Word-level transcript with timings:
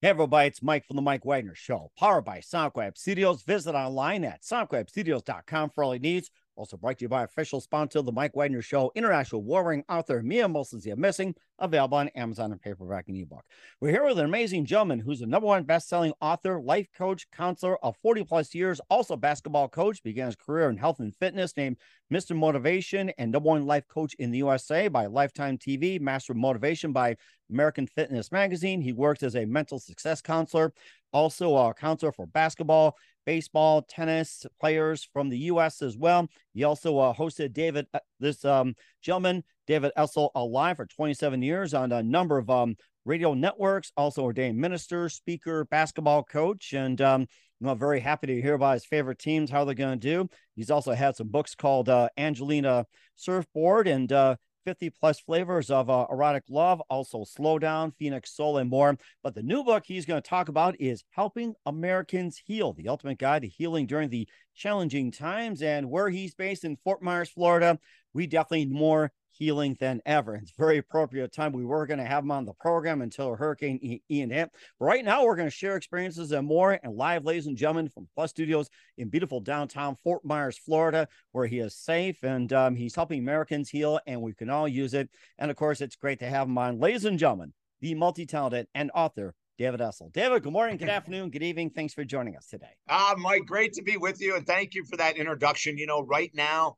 Hey 0.00 0.10
everybody, 0.10 0.46
it's 0.46 0.62
Mike 0.62 0.86
from 0.86 0.94
the 0.94 1.02
Mike 1.02 1.24
Wagner 1.24 1.56
Show, 1.56 1.90
powered 1.98 2.24
by 2.24 2.38
Sonic 2.38 2.76
Web 2.76 2.96
Studios. 2.96 3.42
Visit 3.42 3.74
online 3.74 4.22
at 4.22 4.42
sonicwebstudios.com 4.42 5.70
for 5.74 5.82
all 5.82 5.92
your 5.92 6.00
needs. 6.00 6.30
Also 6.58 6.76
brought 6.76 6.98
to 6.98 7.04
you 7.04 7.08
by 7.08 7.22
official 7.22 7.60
sponsor, 7.60 8.02
the 8.02 8.10
Mike 8.10 8.34
Wagner 8.34 8.60
Show, 8.60 8.90
international 8.96 9.44
warring 9.44 9.84
author 9.88 10.24
Mia 10.24 10.48
Molson 10.48 10.84
Missing, 10.96 11.36
available 11.60 11.98
on 11.98 12.08
Amazon 12.08 12.50
and 12.50 12.60
paperback 12.60 13.06
and 13.06 13.16
ebook. 13.16 13.44
We're 13.80 13.92
here 13.92 14.04
with 14.04 14.18
an 14.18 14.24
amazing 14.24 14.64
gentleman 14.64 14.98
who's 14.98 15.20
the 15.20 15.26
number 15.26 15.46
one 15.46 15.62
best-selling 15.62 16.14
author, 16.20 16.60
life 16.60 16.88
coach, 16.96 17.30
counselor 17.30 17.78
of 17.84 17.96
40 17.98 18.24
plus 18.24 18.56
years, 18.56 18.80
also 18.90 19.16
basketball 19.16 19.68
coach, 19.68 20.02
began 20.02 20.26
his 20.26 20.34
career 20.34 20.68
in 20.68 20.76
health 20.76 20.98
and 20.98 21.14
fitness, 21.14 21.56
named 21.56 21.76
Mr. 22.12 22.34
Motivation 22.34 23.10
and 23.18 23.30
number 23.30 23.50
one 23.50 23.64
life 23.64 23.86
coach 23.86 24.14
in 24.14 24.32
the 24.32 24.38
USA 24.38 24.88
by 24.88 25.06
Lifetime 25.06 25.58
TV, 25.58 26.00
Master 26.00 26.32
of 26.32 26.38
Motivation 26.38 26.92
by 26.92 27.16
American 27.50 27.86
Fitness 27.86 28.32
Magazine. 28.32 28.80
He 28.80 28.92
works 28.92 29.22
as 29.22 29.36
a 29.36 29.44
mental 29.44 29.78
success 29.78 30.20
counselor, 30.20 30.72
also 31.12 31.56
a 31.56 31.72
counselor 31.72 32.12
for 32.12 32.26
basketball, 32.26 32.96
baseball, 33.28 33.82
tennis 33.82 34.46
players 34.58 35.06
from 35.12 35.28
the 35.28 35.36
U.S. 35.52 35.82
as 35.82 35.98
well. 35.98 36.26
He 36.54 36.64
also 36.64 36.96
uh, 36.96 37.12
hosted 37.12 37.52
David, 37.52 37.86
uh, 37.92 37.98
this 38.18 38.42
um, 38.42 38.74
gentleman, 39.02 39.44
David 39.66 39.92
Essel, 39.98 40.30
alive 40.34 40.78
for 40.78 40.86
27 40.86 41.42
years 41.42 41.74
on 41.74 41.92
a 41.92 42.02
number 42.02 42.38
of 42.38 42.48
um, 42.48 42.74
radio 43.04 43.34
networks, 43.34 43.92
also 43.98 44.22
ordained 44.22 44.56
minister, 44.56 45.10
speaker, 45.10 45.66
basketball 45.66 46.22
coach, 46.22 46.72
and 46.72 47.02
um, 47.02 47.26
I'm 47.62 47.78
very 47.78 48.00
happy 48.00 48.28
to 48.28 48.40
hear 48.40 48.54
about 48.54 48.72
his 48.72 48.86
favorite 48.86 49.18
teams, 49.18 49.50
how 49.50 49.66
they're 49.66 49.74
going 49.74 50.00
to 50.00 50.08
do. 50.08 50.30
He's 50.56 50.70
also 50.70 50.92
had 50.92 51.14
some 51.14 51.28
books 51.28 51.54
called 51.54 51.90
uh, 51.90 52.08
Angel 52.16 52.50
on 52.50 52.64
a 52.64 52.86
Surfboard 53.14 53.88
and 53.88 54.10
uh, 54.10 54.36
50 54.68 54.90
plus 54.90 55.18
flavors 55.18 55.70
of 55.70 55.88
uh, 55.88 56.04
erotic 56.10 56.42
love, 56.50 56.82
also 56.90 57.24
slow 57.24 57.58
down, 57.58 57.90
Phoenix 57.92 58.36
Soul, 58.36 58.58
and 58.58 58.68
more. 58.68 58.98
But 59.22 59.34
the 59.34 59.42
new 59.42 59.64
book 59.64 59.84
he's 59.86 60.04
going 60.04 60.20
to 60.20 60.28
talk 60.28 60.50
about 60.50 60.78
is 60.78 61.04
Helping 61.08 61.54
Americans 61.64 62.38
Heal, 62.44 62.74
the 62.74 62.88
ultimate 62.88 63.16
guide 63.16 63.40
to 63.40 63.48
healing 63.48 63.86
during 63.86 64.10
the 64.10 64.28
challenging 64.54 65.10
times. 65.10 65.62
And 65.62 65.88
where 65.88 66.10
he's 66.10 66.34
based 66.34 66.64
in 66.64 66.76
Fort 66.84 67.00
Myers, 67.00 67.30
Florida, 67.30 67.78
we 68.12 68.26
definitely 68.26 68.66
need 68.66 68.72
more 68.72 69.10
healing 69.38 69.76
than 69.78 70.02
ever. 70.04 70.34
It's 70.34 70.52
very 70.58 70.78
appropriate 70.78 71.32
time. 71.32 71.52
We 71.52 71.64
were 71.64 71.86
going 71.86 71.98
to 71.98 72.04
have 72.04 72.24
him 72.24 72.30
on 72.30 72.44
the 72.44 72.52
program 72.54 73.02
until 73.02 73.34
Hurricane 73.34 74.00
Ian 74.10 74.30
hit. 74.30 74.50
But 74.78 74.84
right 74.84 75.04
now, 75.04 75.24
we're 75.24 75.36
going 75.36 75.48
to 75.48 75.54
share 75.54 75.76
experiences 75.76 76.32
and 76.32 76.46
more 76.46 76.78
and 76.82 76.96
live, 76.96 77.24
ladies 77.24 77.46
and 77.46 77.56
gentlemen, 77.56 77.88
from 77.88 78.08
Plus 78.14 78.30
Studios 78.30 78.68
in 78.96 79.08
beautiful 79.08 79.40
downtown 79.40 79.96
Fort 80.02 80.24
Myers, 80.24 80.58
Florida, 80.58 81.08
where 81.32 81.46
he 81.46 81.60
is 81.60 81.76
safe 81.76 82.22
and 82.22 82.52
um, 82.52 82.74
he's 82.74 82.94
helping 82.94 83.20
Americans 83.20 83.70
heal, 83.70 84.00
and 84.06 84.20
we 84.20 84.34
can 84.34 84.50
all 84.50 84.66
use 84.66 84.94
it. 84.94 85.08
And 85.38 85.50
of 85.50 85.56
course, 85.56 85.80
it's 85.80 85.96
great 85.96 86.18
to 86.20 86.26
have 86.26 86.48
him 86.48 86.58
on, 86.58 86.80
ladies 86.80 87.04
and 87.04 87.18
gentlemen, 87.18 87.52
the 87.80 87.94
multi 87.94 88.26
talented 88.26 88.66
and 88.74 88.90
author. 88.94 89.34
David 89.58 89.80
Essel. 89.80 90.12
David, 90.12 90.44
good 90.44 90.52
morning, 90.52 90.76
good 90.76 90.88
afternoon, 90.88 91.30
good 91.30 91.42
evening. 91.42 91.70
Thanks 91.70 91.92
for 91.92 92.04
joining 92.04 92.36
us 92.36 92.46
today. 92.46 92.70
Ah, 92.88 93.12
uh, 93.12 93.16
Mike, 93.16 93.44
great 93.44 93.72
to 93.72 93.82
be 93.82 93.96
with 93.96 94.20
you. 94.20 94.36
And 94.36 94.46
thank 94.46 94.74
you 94.74 94.84
for 94.84 94.96
that 94.98 95.16
introduction. 95.16 95.76
You 95.76 95.86
know, 95.86 96.00
right 96.00 96.30
now, 96.32 96.76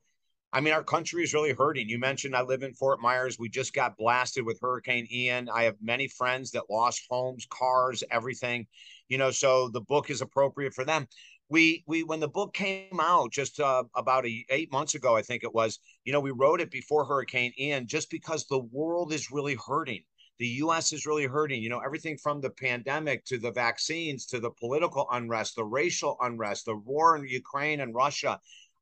I 0.53 0.61
mean, 0.61 0.75
our 0.75 0.83
country 0.83 1.23
is 1.23 1.33
really 1.33 1.53
hurting. 1.53 1.89
You 1.89 1.99
mentioned 1.99 2.35
I 2.35 2.43
live 2.43 2.65
in 2.65 2.75
Fort 2.75 3.01
Myers. 3.01 3.39
We 3.39 3.49
just 3.49 3.73
got 3.73 3.97
blasted 3.97 4.45
with 4.45 4.59
Hurricane 4.61 5.07
Ian. 5.11 5.49
I 5.49 5.63
have 5.63 5.77
many 5.81 6.09
friends 6.09 6.51
that 6.53 6.65
lost 6.69 7.07
homes, 7.09 7.47
cars, 7.49 8.03
everything. 8.11 8.67
You 9.09 9.19
know, 9.19 9.31
so 9.31 9.69
the 9.69 9.81
book 9.81 10.11
is 10.11 10.23
appropriate 10.23 10.75
for 10.75 10.85
them. 10.85 11.07
We 11.49 11.85
we 11.87 12.03
when 12.03 12.21
the 12.21 12.29
book 12.29 12.53
came 12.53 13.01
out 13.01 13.33
just 13.33 13.61
uh, 13.61 13.85
about 13.95 14.27
a, 14.27 14.45
eight 14.51 14.73
months 14.73 14.95
ago, 14.97 15.17
I 15.17 15.23
think 15.23 15.45
it 15.45 15.55
was. 15.55 15.79
You 16.05 16.13
know, 16.13 16.21
we 16.21 16.33
wrote 16.33 16.61
it 16.61 16.71
before 16.71 17.05
Hurricane 17.05 17.53
Ian, 17.59 17.87
just 17.87 18.11
because 18.11 18.47
the 18.47 18.59
world 18.59 19.13
is 19.13 19.31
really 19.31 19.57
hurting. 19.67 20.03
The 20.41 20.47
U.S. 20.47 20.93
is 20.93 21.07
really 21.07 21.27
hurting. 21.27 21.63
You 21.63 21.69
know, 21.69 21.81
everything 21.81 22.17
from 22.17 22.41
the 22.41 22.51
pandemic 22.51 23.25
to 23.27 23.39
the 23.39 23.53
vaccines 23.53 24.27
to 24.27 24.41
the 24.41 24.51
political 24.51 25.07
unrest, 25.13 25.55
the 25.55 25.65
racial 25.65 26.17
unrest, 26.21 26.65
the 26.65 26.77
war 26.77 27.17
in 27.17 27.29
Ukraine 27.29 27.81
and 27.81 27.95
Russia 27.95 28.41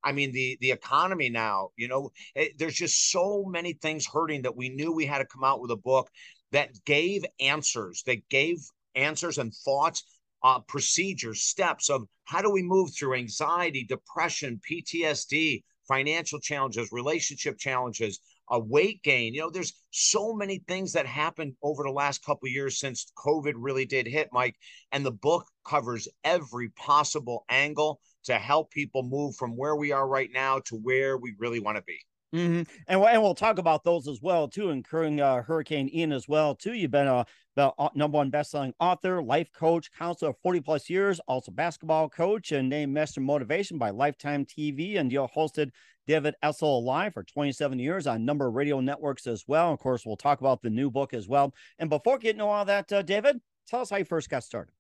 I 0.09 0.13
mean, 0.13 0.33
the 0.33 0.57
the 0.63 0.71
economy 0.71 1.29
now, 1.29 1.69
you 1.77 1.87
know, 1.87 2.13
it, 2.35 2.57
there's 2.57 2.77
just 2.77 3.11
so 3.11 3.45
many 3.47 3.75
things 3.75 4.07
hurting 4.07 4.41
that 4.43 4.57
we 4.57 4.71
knew 4.71 4.91
we 4.91 5.05
had 5.05 5.19
to 5.19 5.27
come 5.27 5.45
out 5.45 5.61
with 5.61 5.71
a 5.71 5.77
book 5.77 6.09
that 6.51 6.71
gave 6.87 7.27
answers, 7.41 8.03
that 8.07 8.27
gave 8.31 8.57
answers 8.95 9.37
and 9.37 9.53
thoughts, 9.53 10.03
uh, 10.43 10.61
procedures, 10.61 11.43
steps 11.43 11.91
of 11.91 12.07
how 12.25 12.41
do 12.41 12.51
we 12.51 12.63
move 12.63 12.89
through 12.95 13.17
anxiety, 13.17 13.85
depression, 13.85 14.59
PTSD, 14.71 15.63
financial 15.87 16.41
challenges, 16.41 16.89
relationship 16.91 17.59
challenges, 17.59 18.19
a 18.51 18.59
weight 18.59 19.03
gain. 19.03 19.35
You 19.35 19.43
know, 19.43 19.51
there's 19.51 19.75
so 19.91 20.33
many 20.33 20.65
things 20.69 20.91
that 20.95 21.05
happened 21.05 21.53
over 21.63 21.83
the 21.83 21.91
last 21.91 22.25
couple 22.25 22.49
years 22.49 22.79
since 22.79 23.13
COVID 23.19 23.53
really 23.57 23.85
did 23.85 24.07
hit, 24.07 24.31
Mike. 24.33 24.57
And 24.91 25.05
the 25.05 25.13
book 25.13 25.47
covers 25.67 26.09
every 26.25 26.71
possible 26.71 27.45
angle 27.51 28.01
to 28.25 28.35
help 28.35 28.71
people 28.71 29.03
move 29.03 29.37
from 29.37 29.57
where 29.57 29.77
we 29.77 29.93
are 29.93 30.07
right 30.07 30.31
now 30.33 30.61
to 30.67 30.77
where 30.77 31.17
we 31.17 31.35
really 31.39 31.61
want 31.61 31.77
to 31.77 31.83
be. 31.83 31.99
Mm-hmm. 32.35 32.63
And, 32.89 33.03
and 33.03 33.23
we'll 33.23 33.35
talk 33.35 33.59
about 33.59 33.85
those 33.85 34.07
as 34.07 34.21
well 34.21 34.49
too, 34.49 34.71
including 34.71 35.21
uh, 35.21 35.43
Hurricane 35.43 35.89
Ian 35.93 36.13
as 36.13 36.29
well 36.29 36.55
too. 36.55 36.75
You've 36.75 36.91
been 36.91 37.07
a, 37.07 37.25
the 37.57 37.73
uh, 37.79 37.89
number 37.95 38.17
one 38.17 38.31
best-selling 38.31 38.75
author, 38.79 39.23
life 39.23 39.51
coach, 39.53 39.91
counselor 39.99 40.35
40 40.43 40.61
plus 40.61 40.91
years, 40.91 41.21
also 41.27 41.51
basketball 41.51 42.09
coach, 42.09 42.53
and 42.53 42.69
named 42.69 42.93
Master 42.93 43.21
Motivation 43.21 43.79
by 43.79 43.91
Lifetime 43.91 44.45
TV. 44.45 44.99
And 44.99 45.11
you 45.11 45.27
hosted 45.35 45.71
David 46.07 46.35
Essel 46.45 46.83
Live 46.83 47.15
for 47.15 47.23
27 47.23 47.79
years 47.79 48.07
on 48.07 48.25
number 48.25 48.47
of 48.47 48.55
radio 48.55 48.81
networks 48.81 49.27
as 49.27 49.45
well. 49.47 49.73
Of 49.73 49.79
course, 49.79 50.05
we'll 50.05 50.17
talk 50.17 50.41
about 50.41 50.61
the 50.63 50.71
new 50.71 50.91
book 50.91 51.15
as 51.15 51.29
well. 51.29 51.55
And 51.79 51.89
before 51.89 52.19
getting 52.19 52.41
to 52.41 52.45
all 52.45 52.65
that, 52.67 52.93
uh, 52.93 53.03
David, 53.03 53.41
tell 53.67 53.81
us 53.81 53.91
how 53.91 53.97
you 53.97 54.05
first 54.05 54.29
got 54.29 54.45
started. 54.45 54.73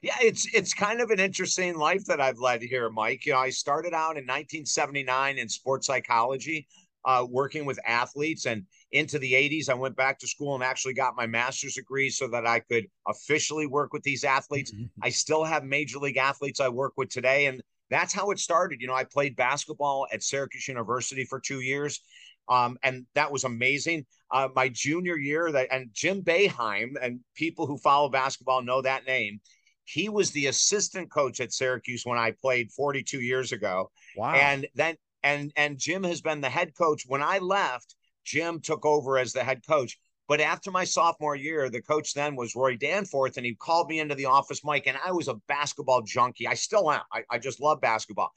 Yeah, 0.00 0.16
it's 0.20 0.46
it's 0.54 0.74
kind 0.74 1.00
of 1.00 1.10
an 1.10 1.20
interesting 1.20 1.76
life 1.76 2.04
that 2.06 2.20
I've 2.20 2.38
led 2.38 2.62
here, 2.62 2.90
Mike. 2.90 3.26
You 3.26 3.32
know, 3.32 3.38
I 3.38 3.50
started 3.50 3.94
out 3.94 4.16
in 4.16 4.24
1979 4.24 5.38
in 5.38 5.48
sports 5.48 5.86
psychology, 5.86 6.66
uh, 7.04 7.26
working 7.28 7.64
with 7.64 7.78
athletes, 7.86 8.46
and 8.46 8.64
into 8.90 9.18
the 9.18 9.32
80s, 9.32 9.68
I 9.68 9.74
went 9.74 9.96
back 9.96 10.18
to 10.20 10.26
school 10.26 10.54
and 10.54 10.64
actually 10.64 10.94
got 10.94 11.16
my 11.16 11.26
master's 11.26 11.74
degree 11.74 12.10
so 12.10 12.28
that 12.28 12.46
I 12.46 12.60
could 12.60 12.86
officially 13.06 13.66
work 13.66 13.92
with 13.92 14.02
these 14.02 14.24
athletes. 14.24 14.72
Mm-hmm. 14.72 14.84
I 15.02 15.10
still 15.10 15.44
have 15.44 15.64
major 15.64 15.98
league 15.98 16.16
athletes 16.16 16.60
I 16.60 16.68
work 16.68 16.94
with 16.96 17.08
today, 17.08 17.46
and 17.46 17.62
that's 17.90 18.12
how 18.12 18.30
it 18.30 18.38
started. 18.38 18.80
You 18.80 18.88
know, 18.88 18.94
I 18.94 19.04
played 19.04 19.36
basketball 19.36 20.06
at 20.12 20.22
Syracuse 20.22 20.68
University 20.68 21.24
for 21.24 21.40
two 21.40 21.60
years. 21.60 22.00
Um, 22.48 22.76
and 22.82 23.06
that 23.14 23.30
was 23.30 23.44
amazing. 23.44 24.04
Uh, 24.30 24.48
my 24.54 24.68
junior 24.68 25.16
year, 25.16 25.52
that 25.52 25.68
and 25.70 25.90
Jim 25.92 26.22
Boeheim, 26.22 26.94
and 27.00 27.20
people 27.36 27.66
who 27.66 27.78
follow 27.78 28.08
basketball 28.08 28.62
know 28.62 28.82
that 28.82 29.06
name 29.06 29.40
he 29.84 30.08
was 30.08 30.30
the 30.30 30.46
assistant 30.46 31.10
coach 31.10 31.40
at 31.40 31.52
Syracuse 31.52 32.04
when 32.04 32.18
I 32.18 32.32
played 32.32 32.70
42 32.72 33.20
years 33.20 33.52
ago. 33.52 33.90
Wow. 34.16 34.34
And 34.34 34.66
then 34.74 34.96
and 35.22 35.52
and 35.56 35.78
Jim 35.78 36.04
has 36.04 36.20
been 36.20 36.40
the 36.40 36.48
head 36.48 36.74
coach. 36.76 37.04
When 37.06 37.22
I 37.22 37.38
left, 37.38 37.94
Jim 38.24 38.60
took 38.60 38.84
over 38.84 39.18
as 39.18 39.32
the 39.32 39.44
head 39.44 39.62
coach. 39.66 39.98
But 40.28 40.40
after 40.40 40.70
my 40.70 40.84
sophomore 40.84 41.36
year, 41.36 41.68
the 41.68 41.82
coach 41.82 42.14
then 42.14 42.36
was 42.36 42.54
Roy 42.54 42.76
Danforth, 42.76 43.36
and 43.36 43.44
he 43.44 43.54
called 43.54 43.88
me 43.88 44.00
into 44.00 44.14
the 44.14 44.26
office, 44.26 44.64
Mike, 44.64 44.86
and 44.86 44.96
I 45.04 45.12
was 45.12 45.28
a 45.28 45.34
basketball 45.48 46.02
junkie. 46.02 46.46
I 46.46 46.54
still 46.54 46.90
am. 46.90 47.02
I, 47.12 47.24
I 47.28 47.38
just 47.38 47.60
love 47.60 47.80
basketball. 47.80 48.32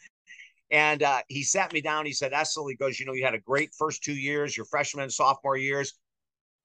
And 0.71 1.03
uh, 1.03 1.21
he 1.27 1.43
sat 1.43 1.71
me 1.73 1.81
down. 1.81 2.07
He 2.07 2.11
said, 2.11 2.31
Essel, 2.31 2.69
he 2.69 2.75
goes, 2.75 2.99
you 2.99 3.05
know, 3.05 3.13
you 3.13 3.23
had 3.23 3.35
a 3.35 3.39
great 3.39 3.69
first 3.77 4.03
two 4.03 4.15
years, 4.15 4.57
your 4.57 4.65
freshman 4.65 5.03
and 5.03 5.13
sophomore 5.13 5.57
years. 5.57 5.93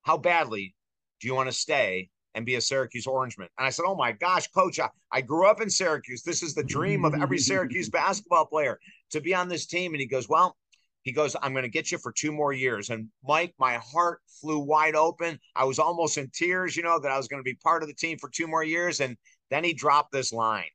How 0.03 0.17
badly 0.17 0.75
do 1.21 1.29
you 1.29 1.35
want 1.35 1.49
to 1.49 1.55
stay 1.55 2.09
and 2.35 2.47
be 2.47 2.55
a 2.55 2.61
Syracuse 2.61 3.07
Orangeman. 3.07 3.49
And 3.59 3.67
I 3.67 3.71
said, 3.71 3.85
Oh 3.87 3.95
my 3.95 4.13
gosh, 4.13 4.49
coach, 4.49 4.79
I, 4.79 4.89
I 5.11 5.21
grew 5.21 5.47
up 5.47 5.61
in 5.61 5.71
Syracuse. 5.71 6.23
This 6.23 6.43
is 6.43 6.55
the 6.55 6.65
dream 6.65 7.05
of 7.05 7.15
every 7.15 7.39
Syracuse 7.39 7.89
basketball 7.91 8.47
player 8.47 8.79
to 9.11 9.21
be 9.21 9.35
on 9.35 9.49
this 9.49 9.67
team. 9.67 9.93
And 9.93 10.01
he 10.01 10.07
goes, 10.07 10.29
Well, 10.29 10.57
he 11.03 11.13
goes, 11.13 11.35
I'm 11.43 11.53
going 11.53 11.63
to 11.63 11.71
get 11.71 11.91
you 11.91 11.99
for 11.99 12.13
two 12.13 12.31
more 12.31 12.53
years. 12.53 12.91
And 12.91 13.09
Mike, 13.27 13.55
my 13.59 13.79
heart 13.79 14.21
flew 14.41 14.59
wide 14.59 14.95
open. 14.95 15.39
I 15.57 15.65
was 15.65 15.79
almost 15.79 16.19
in 16.19 16.31
tears, 16.33 16.77
you 16.77 16.83
know, 16.83 16.99
that 17.01 17.11
I 17.11 17.17
was 17.17 17.27
going 17.27 17.41
to 17.41 17.45
be 17.45 17.55
part 17.55 17.83
of 17.83 17.89
the 17.89 17.95
team 17.95 18.19
for 18.19 18.28
two 18.28 18.47
more 18.47 18.63
years. 18.63 19.01
And 19.01 19.16
then 19.51 19.65
he 19.65 19.72
dropped 19.72 20.13
this 20.13 20.33
line. 20.33 20.69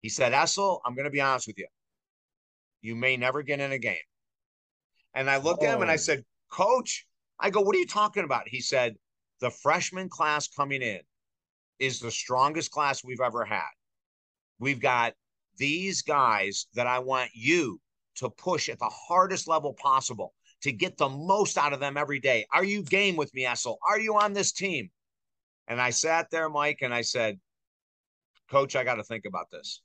He 0.00 0.08
said, 0.08 0.32
Essel, 0.32 0.80
I'm 0.84 0.94
going 0.94 1.04
to 1.04 1.10
be 1.10 1.20
honest 1.20 1.46
with 1.46 1.58
you. 1.58 1.66
You 2.80 2.96
may 2.96 3.16
never 3.16 3.42
get 3.42 3.60
in 3.60 3.72
a 3.72 3.78
game. 3.78 3.96
And 5.14 5.28
I 5.28 5.36
looked 5.36 5.62
oh. 5.62 5.66
at 5.66 5.76
him 5.76 5.82
and 5.82 5.90
I 5.90 5.94
oh. 5.94 5.98
said, 5.98 6.24
Coach, 6.50 7.06
I 7.38 7.50
go, 7.50 7.60
What 7.60 7.76
are 7.76 7.78
you 7.78 7.86
talking 7.86 8.24
about? 8.24 8.48
He 8.48 8.60
said, 8.60 8.96
the 9.42 9.50
freshman 9.50 10.08
class 10.08 10.46
coming 10.46 10.82
in 10.82 11.00
is 11.80 11.98
the 11.98 12.12
strongest 12.12 12.70
class 12.70 13.02
we've 13.02 13.20
ever 13.20 13.44
had. 13.44 13.72
We've 14.60 14.80
got 14.80 15.14
these 15.58 16.00
guys 16.00 16.68
that 16.74 16.86
I 16.86 17.00
want 17.00 17.30
you 17.34 17.80
to 18.16 18.30
push 18.30 18.68
at 18.68 18.78
the 18.78 18.88
hardest 18.88 19.48
level 19.48 19.74
possible 19.74 20.32
to 20.62 20.70
get 20.70 20.96
the 20.96 21.08
most 21.08 21.58
out 21.58 21.72
of 21.72 21.80
them 21.80 21.96
every 21.96 22.20
day. 22.20 22.46
Are 22.52 22.62
you 22.62 22.84
game 22.84 23.16
with 23.16 23.34
me, 23.34 23.44
Essel? 23.44 23.78
Are 23.86 23.98
you 23.98 24.16
on 24.16 24.32
this 24.32 24.52
team? 24.52 24.90
And 25.66 25.80
I 25.80 25.90
sat 25.90 26.30
there, 26.30 26.48
Mike, 26.48 26.78
and 26.82 26.94
I 26.94 27.02
said, 27.02 27.40
Coach, 28.48 28.76
I 28.76 28.84
got 28.84 28.94
to 28.94 29.04
think 29.04 29.24
about 29.24 29.50
this 29.50 29.82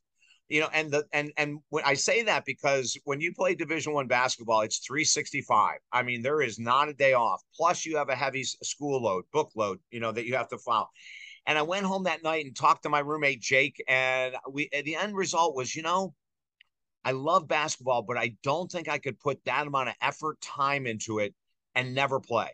you 0.49 0.61
know 0.61 0.69
and 0.73 0.91
the 0.91 1.05
and 1.13 1.31
and 1.37 1.59
when 1.69 1.83
i 1.85 1.93
say 1.93 2.23
that 2.23 2.45
because 2.45 2.97
when 3.03 3.19
you 3.19 3.33
play 3.33 3.53
division 3.53 3.93
one 3.93 4.07
basketball 4.07 4.61
it's 4.61 4.79
365 4.79 5.79
i 5.91 6.01
mean 6.01 6.21
there 6.21 6.41
is 6.41 6.57
not 6.59 6.89
a 6.89 6.93
day 6.93 7.13
off. 7.13 7.41
Plus 7.55 7.85
you 7.85 7.97
have 7.97 8.09
a 8.09 8.15
heavy 8.15 8.43
school 8.43 9.01
load 9.01 9.23
book 9.33 9.51
load 9.55 9.79
you 9.91 9.99
know 9.99 10.11
that 10.11 10.25
you 10.25 10.35
have 10.35 10.49
to 10.49 10.57
file. 10.57 10.89
And 11.47 11.57
I 11.57 11.61
went 11.61 11.85
home 11.85 12.03
that 12.03 12.23
night 12.23 12.45
and 12.45 12.53
talked 12.53 12.83
to 12.83 12.89
my 12.89 12.99
roommate 12.99 13.39
Jake, 13.39 13.81
and 13.87 14.35
we 14.51 14.69
the 14.83 14.95
end 14.95 15.15
result 15.15 15.55
was, 15.55 15.73
you 15.73 15.81
know, 15.81 16.13
I 17.05 17.11
love 17.11 17.47
basketball, 17.47 18.01
but 18.01 18.17
I 18.17 18.35
don't 18.43 18.69
think 18.69 18.89
I 18.89 18.97
could 18.97 19.17
put 19.17 19.43
that 19.45 19.65
amount 19.65 19.87
of 19.87 19.95
effort, 20.01 20.41
time 20.41 20.85
into 20.85 21.19
it 21.19 21.33
and 21.73 21.95
never 21.95 22.19
play. 22.19 22.49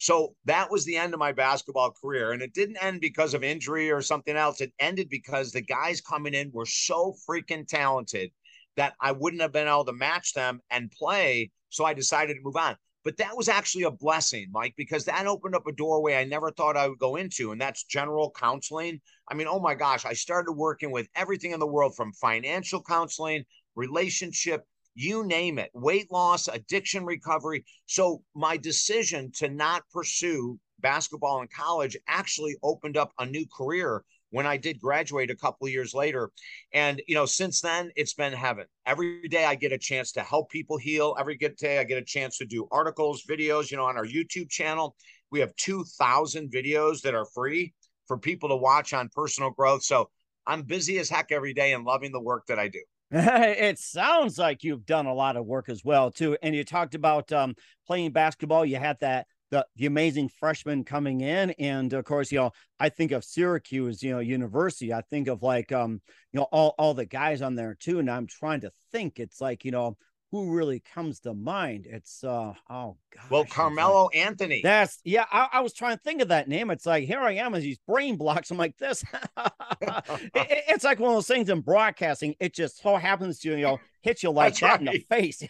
So 0.00 0.34
that 0.46 0.70
was 0.70 0.86
the 0.86 0.96
end 0.96 1.12
of 1.12 1.20
my 1.20 1.32
basketball 1.32 1.92
career. 1.92 2.32
And 2.32 2.40
it 2.40 2.54
didn't 2.54 2.82
end 2.82 3.02
because 3.02 3.34
of 3.34 3.44
injury 3.44 3.90
or 3.90 4.00
something 4.00 4.34
else. 4.34 4.62
It 4.62 4.72
ended 4.78 5.10
because 5.10 5.52
the 5.52 5.60
guys 5.60 6.00
coming 6.00 6.32
in 6.32 6.50
were 6.52 6.64
so 6.64 7.14
freaking 7.28 7.68
talented 7.68 8.30
that 8.76 8.94
I 8.98 9.12
wouldn't 9.12 9.42
have 9.42 9.52
been 9.52 9.68
able 9.68 9.84
to 9.84 9.92
match 9.92 10.32
them 10.32 10.62
and 10.70 10.90
play. 10.90 11.50
So 11.68 11.84
I 11.84 11.92
decided 11.92 12.34
to 12.34 12.40
move 12.42 12.56
on. 12.56 12.76
But 13.04 13.18
that 13.18 13.36
was 13.36 13.50
actually 13.50 13.84
a 13.84 13.90
blessing, 13.90 14.46
Mike, 14.50 14.72
because 14.74 15.04
that 15.04 15.26
opened 15.26 15.54
up 15.54 15.66
a 15.66 15.72
doorway 15.72 16.16
I 16.16 16.24
never 16.24 16.50
thought 16.50 16.78
I 16.78 16.88
would 16.88 16.98
go 16.98 17.16
into, 17.16 17.52
and 17.52 17.60
that's 17.60 17.84
general 17.84 18.30
counseling. 18.30 19.00
I 19.30 19.34
mean, 19.34 19.46
oh 19.48 19.60
my 19.60 19.74
gosh, 19.74 20.04
I 20.04 20.12
started 20.14 20.52
working 20.52 20.90
with 20.90 21.08
everything 21.14 21.52
in 21.52 21.60
the 21.60 21.66
world 21.66 21.94
from 21.94 22.12
financial 22.12 22.82
counseling, 22.82 23.44
relationship, 23.74 24.64
you 24.94 25.24
name 25.24 25.58
it, 25.58 25.70
weight 25.74 26.10
loss, 26.10 26.48
addiction 26.48 27.04
recovery. 27.04 27.64
So 27.86 28.22
my 28.34 28.56
decision 28.56 29.30
to 29.36 29.48
not 29.48 29.82
pursue 29.92 30.58
basketball 30.80 31.42
in 31.42 31.48
college 31.48 31.96
actually 32.08 32.56
opened 32.62 32.96
up 32.96 33.12
a 33.18 33.26
new 33.26 33.46
career 33.54 34.04
when 34.30 34.46
I 34.46 34.56
did 34.56 34.80
graduate 34.80 35.30
a 35.30 35.36
couple 35.36 35.68
years 35.68 35.92
later. 35.92 36.30
And, 36.72 37.02
you 37.06 37.14
know, 37.14 37.26
since 37.26 37.60
then, 37.60 37.90
it's 37.96 38.14
been 38.14 38.32
heaven. 38.32 38.66
Every 38.86 39.28
day 39.28 39.44
I 39.44 39.54
get 39.54 39.72
a 39.72 39.78
chance 39.78 40.12
to 40.12 40.22
help 40.22 40.50
people 40.50 40.78
heal. 40.78 41.16
Every 41.18 41.36
good 41.36 41.56
day 41.56 41.78
I 41.78 41.84
get 41.84 41.98
a 41.98 42.04
chance 42.04 42.38
to 42.38 42.46
do 42.46 42.68
articles, 42.70 43.24
videos, 43.28 43.70
you 43.70 43.76
know, 43.76 43.86
on 43.86 43.96
our 43.96 44.06
YouTube 44.06 44.48
channel. 44.48 44.96
We 45.30 45.40
have 45.40 45.54
2,000 45.56 46.50
videos 46.50 47.02
that 47.02 47.14
are 47.14 47.26
free 47.26 47.74
for 48.06 48.18
people 48.18 48.48
to 48.48 48.56
watch 48.56 48.92
on 48.92 49.08
personal 49.14 49.50
growth. 49.50 49.82
So 49.82 50.10
I'm 50.46 50.62
busy 50.62 50.98
as 50.98 51.08
heck 51.08 51.32
every 51.32 51.54
day 51.54 51.72
and 51.72 51.84
loving 51.84 52.12
the 52.12 52.20
work 52.20 52.46
that 52.46 52.58
I 52.58 52.68
do. 52.68 52.80
it 53.12 53.78
sounds 53.78 54.38
like 54.38 54.62
you've 54.62 54.86
done 54.86 55.06
a 55.06 55.14
lot 55.14 55.36
of 55.36 55.44
work 55.44 55.68
as 55.68 55.84
well 55.84 56.10
too 56.12 56.36
and 56.42 56.54
you 56.54 56.62
talked 56.62 56.94
about 56.94 57.32
um, 57.32 57.54
playing 57.86 58.12
basketball. 58.12 58.64
You 58.64 58.76
had 58.76 58.98
that 59.00 59.26
the, 59.50 59.66
the 59.74 59.86
amazing 59.86 60.28
freshmen 60.28 60.84
coming 60.84 61.22
in 61.22 61.50
and 61.58 61.92
of 61.92 62.04
course 62.04 62.30
you 62.30 62.38
know 62.38 62.52
i 62.78 62.88
think 62.88 63.10
of 63.10 63.24
syracuse 63.24 64.00
you 64.00 64.12
know 64.12 64.20
university. 64.20 64.92
I 64.92 65.00
think 65.02 65.26
of 65.26 65.42
like 65.42 65.72
um 65.72 66.00
you 66.32 66.38
know 66.38 66.46
all, 66.52 66.74
all 66.78 66.94
the 66.94 67.04
guys 67.04 67.42
on 67.42 67.56
there 67.56 67.74
too 67.74 67.98
and 67.98 68.08
i'm 68.08 68.28
trying 68.28 68.60
to 68.60 68.70
think. 68.92 69.18
It's 69.18 69.40
like 69.40 69.64
you 69.64 69.72
know 69.72 69.96
who 70.30 70.54
really 70.54 70.80
comes 70.94 71.20
to 71.20 71.34
mind. 71.34 71.86
It's 71.88 72.22
uh 72.22 72.54
oh 72.70 72.96
god. 73.14 73.30
Well, 73.30 73.44
Carmelo 73.44 74.04
like, 74.04 74.16
Anthony. 74.16 74.60
That's 74.62 75.00
yeah. 75.04 75.24
I, 75.30 75.48
I, 75.54 75.60
was 75.60 75.72
trying 75.72 75.96
to 75.96 76.02
think 76.02 76.22
of 76.22 76.28
that 76.28 76.48
name. 76.48 76.70
It's 76.70 76.86
like 76.86 77.04
here 77.04 77.20
I 77.20 77.32
am 77.32 77.54
as 77.54 77.62
these 77.62 77.78
brain 77.86 78.16
blocks. 78.16 78.50
I'm 78.50 78.56
like 78.56 78.76
this. 78.78 79.04
it, 79.80 80.64
it's 80.68 80.84
like 80.84 81.00
one 81.00 81.10
of 81.10 81.16
those 81.16 81.26
things 81.26 81.48
in 81.48 81.60
broadcasting. 81.60 82.34
It 82.38 82.54
just 82.54 82.80
so 82.80 82.96
happens 82.96 83.40
to 83.40 83.50
you 83.50 83.62
know 83.62 83.80
hit 84.02 84.22
you 84.22 84.30
like 84.30 84.54
That's 84.54 84.60
that 84.60 84.70
right. 84.70 84.80
in 84.80 84.86
the 84.86 85.16
face. 85.16 85.42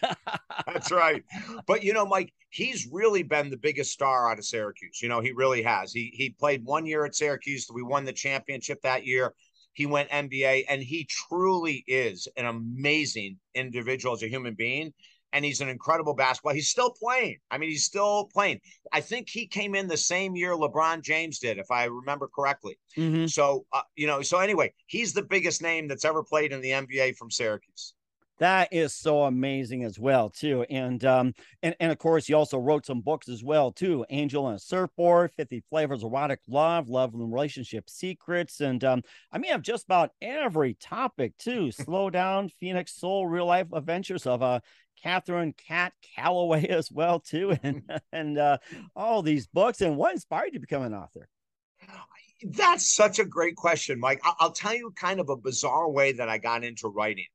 That's 0.67 0.91
right. 0.91 1.23
But 1.67 1.83
you 1.85 1.93
know, 1.93 2.07
Mike, 2.07 2.33
he's 2.49 2.89
really 2.91 3.23
been 3.23 3.51
the 3.51 3.59
biggest 3.59 3.93
star 3.93 4.31
out 4.31 4.39
of 4.39 4.45
Syracuse. 4.45 5.01
You 5.03 5.09
know, 5.09 5.21
he 5.21 5.33
really 5.33 5.63
has. 5.63 5.93
He 5.93 6.11
he 6.15 6.31
played 6.31 6.65
one 6.65 6.87
year 6.87 7.05
at 7.05 7.15
Syracuse. 7.15 7.69
We 7.73 7.83
won 7.83 8.05
the 8.05 8.13
championship 8.13 8.81
that 8.83 9.05
year. 9.05 9.35
He 9.73 9.87
went 9.87 10.11
NBA, 10.11 10.65
and 10.69 10.83
he 10.83 11.05
truly 11.09 11.85
is 11.87 12.29
an 12.37 12.47
amazing 12.47 13.39
individual 13.55 14.15
as 14.15 14.23
a 14.23 14.29
human 14.29 14.55
being. 14.55 14.93
And 15.33 15.45
he's 15.45 15.61
an 15.61 15.69
incredible 15.69 16.15
basketball. 16.15 16.55
He's 16.55 16.71
still 16.71 16.91
playing. 16.91 17.39
I 17.53 17.59
mean, 17.59 17.71
he's 17.71 17.85
still 17.85 18.29
playing. 18.33 18.61
I 18.93 19.01
think 19.01 19.29
he 19.29 19.47
came 19.47 19.77
in 19.77 19.87
the 19.87 19.97
same 19.97 20.35
year 20.35 20.57
LeBron 20.57 21.03
James 21.03 21.39
did, 21.39 21.59
if 21.59 21.71
I 21.71 21.85
remember 21.85 22.29
correctly. 22.35 22.77
Mm-hmm. 22.97 23.27
So, 23.27 23.65
uh, 23.73 23.83
you 23.95 24.09
know, 24.09 24.23
so 24.23 24.39
anyway, 24.39 24.73
he's 24.87 25.13
the 25.13 25.23
biggest 25.23 25.63
name 25.63 25.87
that's 25.87 26.05
ever 26.05 26.25
played 26.25 26.51
in 26.51 26.61
the 26.61 26.71
NBA 26.71 27.15
from 27.15 27.31
Syracuse 27.31 27.95
that 28.41 28.69
is 28.73 28.93
so 28.93 29.23
amazing 29.23 29.85
as 29.85 29.99
well 29.99 30.29
too 30.29 30.65
and 30.69 31.05
um 31.05 31.33
and, 31.63 31.77
and 31.79 31.93
of 31.93 31.99
course 31.99 32.27
he 32.27 32.35
also 32.35 32.59
wrote 32.59 32.85
some 32.85 33.01
books 33.01 33.29
as 33.29 33.45
well 33.45 33.71
too 33.71 34.05
angel 34.11 34.49
and 34.49 34.57
a 34.57 34.59
surfboard 34.59 35.31
50 35.33 35.63
flavors 35.71 36.03
of 36.03 36.11
erotic 36.11 36.41
love 36.49 36.89
love 36.89 37.15
and 37.15 37.33
relationship 37.33 37.89
secrets 37.89 38.61
and 38.61 38.83
um 38.83 39.03
i 39.31 39.39
mean 39.39 39.53
have 39.53 39.63
just 39.63 39.85
about 39.85 40.11
every 40.21 40.75
topic 40.75 41.37
too 41.39 41.71
slow 41.71 42.11
down 42.11 42.51
phoenix 42.59 42.93
soul 42.93 43.27
real 43.27 43.47
life 43.47 43.69
adventures 43.73 44.27
of 44.27 44.43
uh 44.43 44.59
Catherine 45.03 45.55
Cat 45.55 45.93
Calloway 46.15 46.67
as 46.69 46.91
well 46.93 47.21
too, 47.21 47.57
and 47.63 47.83
and 48.13 48.39
uh, 48.39 48.59
all 48.95 49.23
these 49.23 49.47
books. 49.47 49.81
And 49.81 49.97
what 49.97 50.13
inspired 50.13 50.49
you 50.49 50.53
to 50.55 50.61
become 50.61 50.83
an 50.83 50.95
author? 50.95 51.29
That's 52.43 52.95
such 52.95 53.19
a 53.19 53.25
great 53.25 53.57
question, 53.57 54.01
Mike. 54.01 54.21
I'll 54.25 54.53
tell 54.53 54.75
you 54.75 54.93
kind 54.97 55.21
of 55.21 55.29
a 55.29 55.37
bizarre 55.37 55.91
way 55.91 56.13
that 56.13 56.29
I 56.29 56.39
got 56.39 56.65
into 56.65 56.89
writing. 56.89 57.27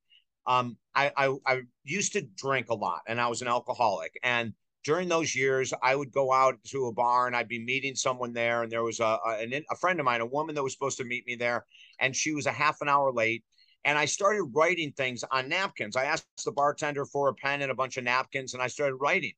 Um, 0.48 0.78
I, 0.94 1.12
I, 1.18 1.36
I 1.46 1.62
used 1.84 2.14
to 2.14 2.22
drink 2.22 2.70
a 2.70 2.76
lot, 2.76 3.02
and 3.08 3.20
I 3.20 3.28
was 3.28 3.42
an 3.42 3.48
alcoholic. 3.48 4.14
And 4.24 4.54
during 4.84 5.10
those 5.10 5.36
years, 5.36 5.74
I 5.82 5.96
would 5.96 6.12
go 6.12 6.32
out 6.32 6.64
to 6.66 6.86
a 6.86 6.94
bar 6.94 7.26
and 7.26 7.36
I'd 7.36 7.48
be 7.48 7.64
meeting 7.64 7.96
someone 7.96 8.34
there. 8.34 8.62
And 8.64 8.72
there 8.72 8.84
was 8.84 9.00
a, 9.00 9.18
a, 9.26 9.64
a 9.72 9.76
friend 9.76 10.00
of 10.00 10.06
mine, 10.06 10.22
a 10.22 10.26
woman 10.26 10.54
that 10.56 10.64
was 10.64 10.74
supposed 10.74 11.00
to 11.00 11.04
meet 11.04 11.26
me 11.26 11.36
there, 11.36 11.66
and 12.00 12.16
she 12.16 12.34
was 12.34 12.46
a 12.46 12.52
half 12.52 12.82
an 12.82 12.90
hour 12.90 13.12
late. 13.12 13.44
And 13.84 13.98
I 13.98 14.06
started 14.06 14.44
writing 14.54 14.92
things 14.92 15.24
on 15.32 15.50
napkins. 15.50 15.96
I 15.96 16.06
asked 16.06 16.26
the 16.44 16.52
bartender 16.52 17.06
for 17.06 17.30
a 17.30 17.34
pen 17.34 17.62
and 17.62 17.72
a 17.72 17.76
bunch 17.76 17.98
of 17.98 18.04
napkins, 18.04 18.54
and 18.54 18.62
I 18.62 18.68
started 18.68 18.96
writing. 18.96 19.34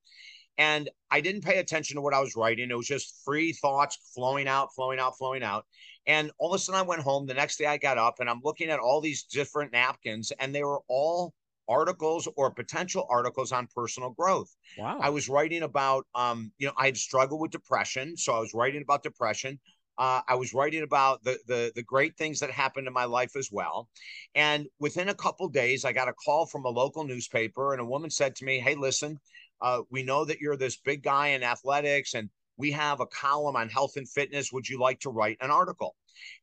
And 0.58 0.90
I 1.12 1.22
didn't 1.22 1.44
pay 1.44 1.60
attention 1.60 1.96
to 1.96 2.02
what 2.02 2.14
I 2.14 2.20
was 2.20 2.36
writing. 2.36 2.72
It 2.72 2.78
was 2.78 2.88
just 2.88 3.24
free 3.24 3.54
thoughts 3.54 4.12
flowing 4.16 4.48
out, 4.48 4.74
flowing 4.74 5.00
out, 5.00 5.18
flowing 5.18 5.44
out. 5.44 5.66
And 6.08 6.32
all 6.40 6.54
of 6.54 6.60
a 6.60 6.60
sudden, 6.60 6.80
I 6.80 6.84
went 6.84 7.02
home. 7.02 7.28
The 7.28 7.34
next 7.34 7.58
day, 7.58 7.66
I 7.66 7.78
got 7.78 7.98
up 7.98 8.16
and 8.20 8.30
I'm 8.30 8.42
looking 8.44 8.70
at 8.70 8.80
all 8.80 9.02
these 9.02 9.24
different 9.24 9.72
napkins, 9.72 10.32
and 10.40 10.54
they 10.54 10.64
were 10.64 10.82
all 10.88 11.34
articles 11.70 12.28
or 12.38 12.50
potential 12.50 13.06
articles 13.10 13.52
on 13.52 13.68
personal 13.76 14.12
growth. 14.12 14.56
Wow. 14.78 15.00
I 15.02 15.10
was 15.10 15.28
writing 15.28 15.64
about, 15.64 16.08
um, 16.16 16.52
you 16.58 16.68
know, 16.68 16.74
I 16.78 16.86
had 16.86 16.98
struggled 16.98 17.42
with 17.42 17.52
depression. 17.52 18.16
So 18.16 18.34
I 18.34 18.40
was 18.40 18.54
writing 18.54 18.82
about 18.82 19.04
depression. 19.04 19.60
Uh, 19.98 20.22
I 20.28 20.36
was 20.36 20.54
writing 20.54 20.84
about 20.84 21.24
the, 21.24 21.40
the 21.48 21.72
the 21.74 21.82
great 21.82 22.16
things 22.18 22.40
that 22.40 22.52
happened 22.52 22.86
in 22.86 22.94
my 22.94 23.06
life 23.06 23.36
as 23.36 23.50
well. 23.52 23.90
And 24.36 24.68
within 24.80 25.10
a 25.10 25.16
couple 25.16 25.48
days, 25.50 25.86
I 25.86 25.92
got 25.92 26.08
a 26.08 26.14
call 26.14 26.46
from 26.46 26.66
a 26.66 26.70
local 26.70 27.04
newspaper, 27.04 27.74
and 27.74 27.82
a 27.82 27.86
woman 27.86 28.12
said 28.12 28.36
to 28.36 28.46
me, 28.46 28.60
"Hey, 28.60 28.76
listen, 28.76 29.20
uh, 29.62 29.82
we 29.90 30.04
know 30.04 30.26
that 30.26 30.40
you're 30.40 30.58
this 30.58 30.78
big 30.78 31.04
guy 31.04 31.30
in 31.30 31.44
athletics, 31.44 32.14
and 32.14 32.30
we 32.58 32.72
have 32.72 33.00
a 33.00 33.06
column 33.08 33.56
on 33.56 33.70
health 33.70 33.98
and 33.98 34.10
fitness. 34.10 34.52
Would 34.52 34.68
you 34.68 34.80
like 34.80 35.00
to 35.02 35.10
write 35.10 35.38
an 35.42 35.52
article? 35.52 35.96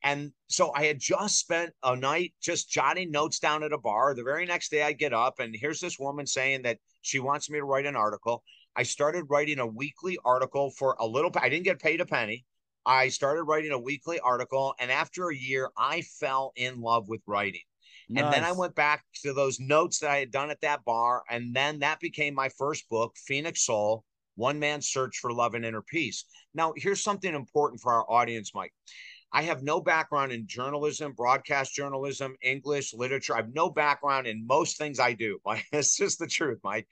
And 0.02 0.32
so 0.46 0.72
I 0.74 0.84
had 0.84 0.98
just 0.98 1.38
spent 1.38 1.72
a 1.82 1.96
night 1.96 2.32
just 2.40 2.70
jotting 2.70 3.10
notes 3.10 3.38
down 3.38 3.62
at 3.62 3.72
a 3.72 3.78
bar. 3.78 4.14
The 4.14 4.22
very 4.22 4.46
next 4.46 4.70
day 4.70 4.82
I 4.82 4.92
get 4.92 5.12
up 5.12 5.40
and 5.40 5.54
here's 5.58 5.80
this 5.80 5.98
woman 5.98 6.26
saying 6.26 6.62
that 6.62 6.78
she 7.02 7.18
wants 7.18 7.50
me 7.50 7.58
to 7.58 7.64
write 7.64 7.86
an 7.86 7.96
article. 7.96 8.42
I 8.76 8.82
started 8.82 9.24
writing 9.28 9.58
a 9.58 9.66
weekly 9.66 10.18
article 10.24 10.70
for 10.70 10.96
a 11.00 11.06
little 11.06 11.30
I 11.36 11.48
didn't 11.48 11.64
get 11.64 11.80
paid 11.80 12.00
a 12.00 12.06
penny. 12.06 12.44
I 12.86 13.08
started 13.08 13.44
writing 13.44 13.72
a 13.72 13.78
weekly 13.78 14.20
article 14.20 14.74
and 14.78 14.90
after 14.90 15.30
a 15.30 15.36
year 15.36 15.70
I 15.76 16.02
fell 16.02 16.52
in 16.56 16.80
love 16.80 17.08
with 17.08 17.22
writing. 17.26 17.62
Nice. 18.08 18.24
And 18.24 18.32
then 18.32 18.44
I 18.44 18.52
went 18.52 18.74
back 18.74 19.04
to 19.22 19.32
those 19.32 19.60
notes 19.60 19.98
that 20.00 20.10
I 20.10 20.18
had 20.18 20.30
done 20.30 20.50
at 20.50 20.60
that 20.60 20.84
bar 20.84 21.22
and 21.30 21.54
then 21.54 21.78
that 21.80 22.00
became 22.00 22.34
my 22.34 22.48
first 22.50 22.88
book, 22.88 23.16
Phoenix 23.16 23.64
Soul 23.64 24.04
one 24.36 24.58
man's 24.58 24.88
search 24.88 25.18
for 25.18 25.32
love 25.32 25.54
and 25.54 25.64
inner 25.64 25.82
peace. 25.82 26.24
Now, 26.54 26.72
here's 26.76 27.02
something 27.02 27.34
important 27.34 27.80
for 27.80 27.92
our 27.92 28.10
audience, 28.10 28.52
Mike. 28.54 28.72
I 29.32 29.42
have 29.42 29.62
no 29.62 29.80
background 29.80 30.32
in 30.32 30.46
journalism, 30.46 31.12
broadcast 31.12 31.74
journalism, 31.74 32.36
English, 32.40 32.94
literature. 32.94 33.34
I 33.34 33.38
have 33.38 33.54
no 33.54 33.68
background 33.68 34.26
in 34.26 34.46
most 34.46 34.78
things 34.78 35.00
I 35.00 35.12
do. 35.12 35.38
It's 35.72 35.96
just 35.96 36.18
the 36.18 36.26
truth, 36.26 36.60
Mike. 36.62 36.86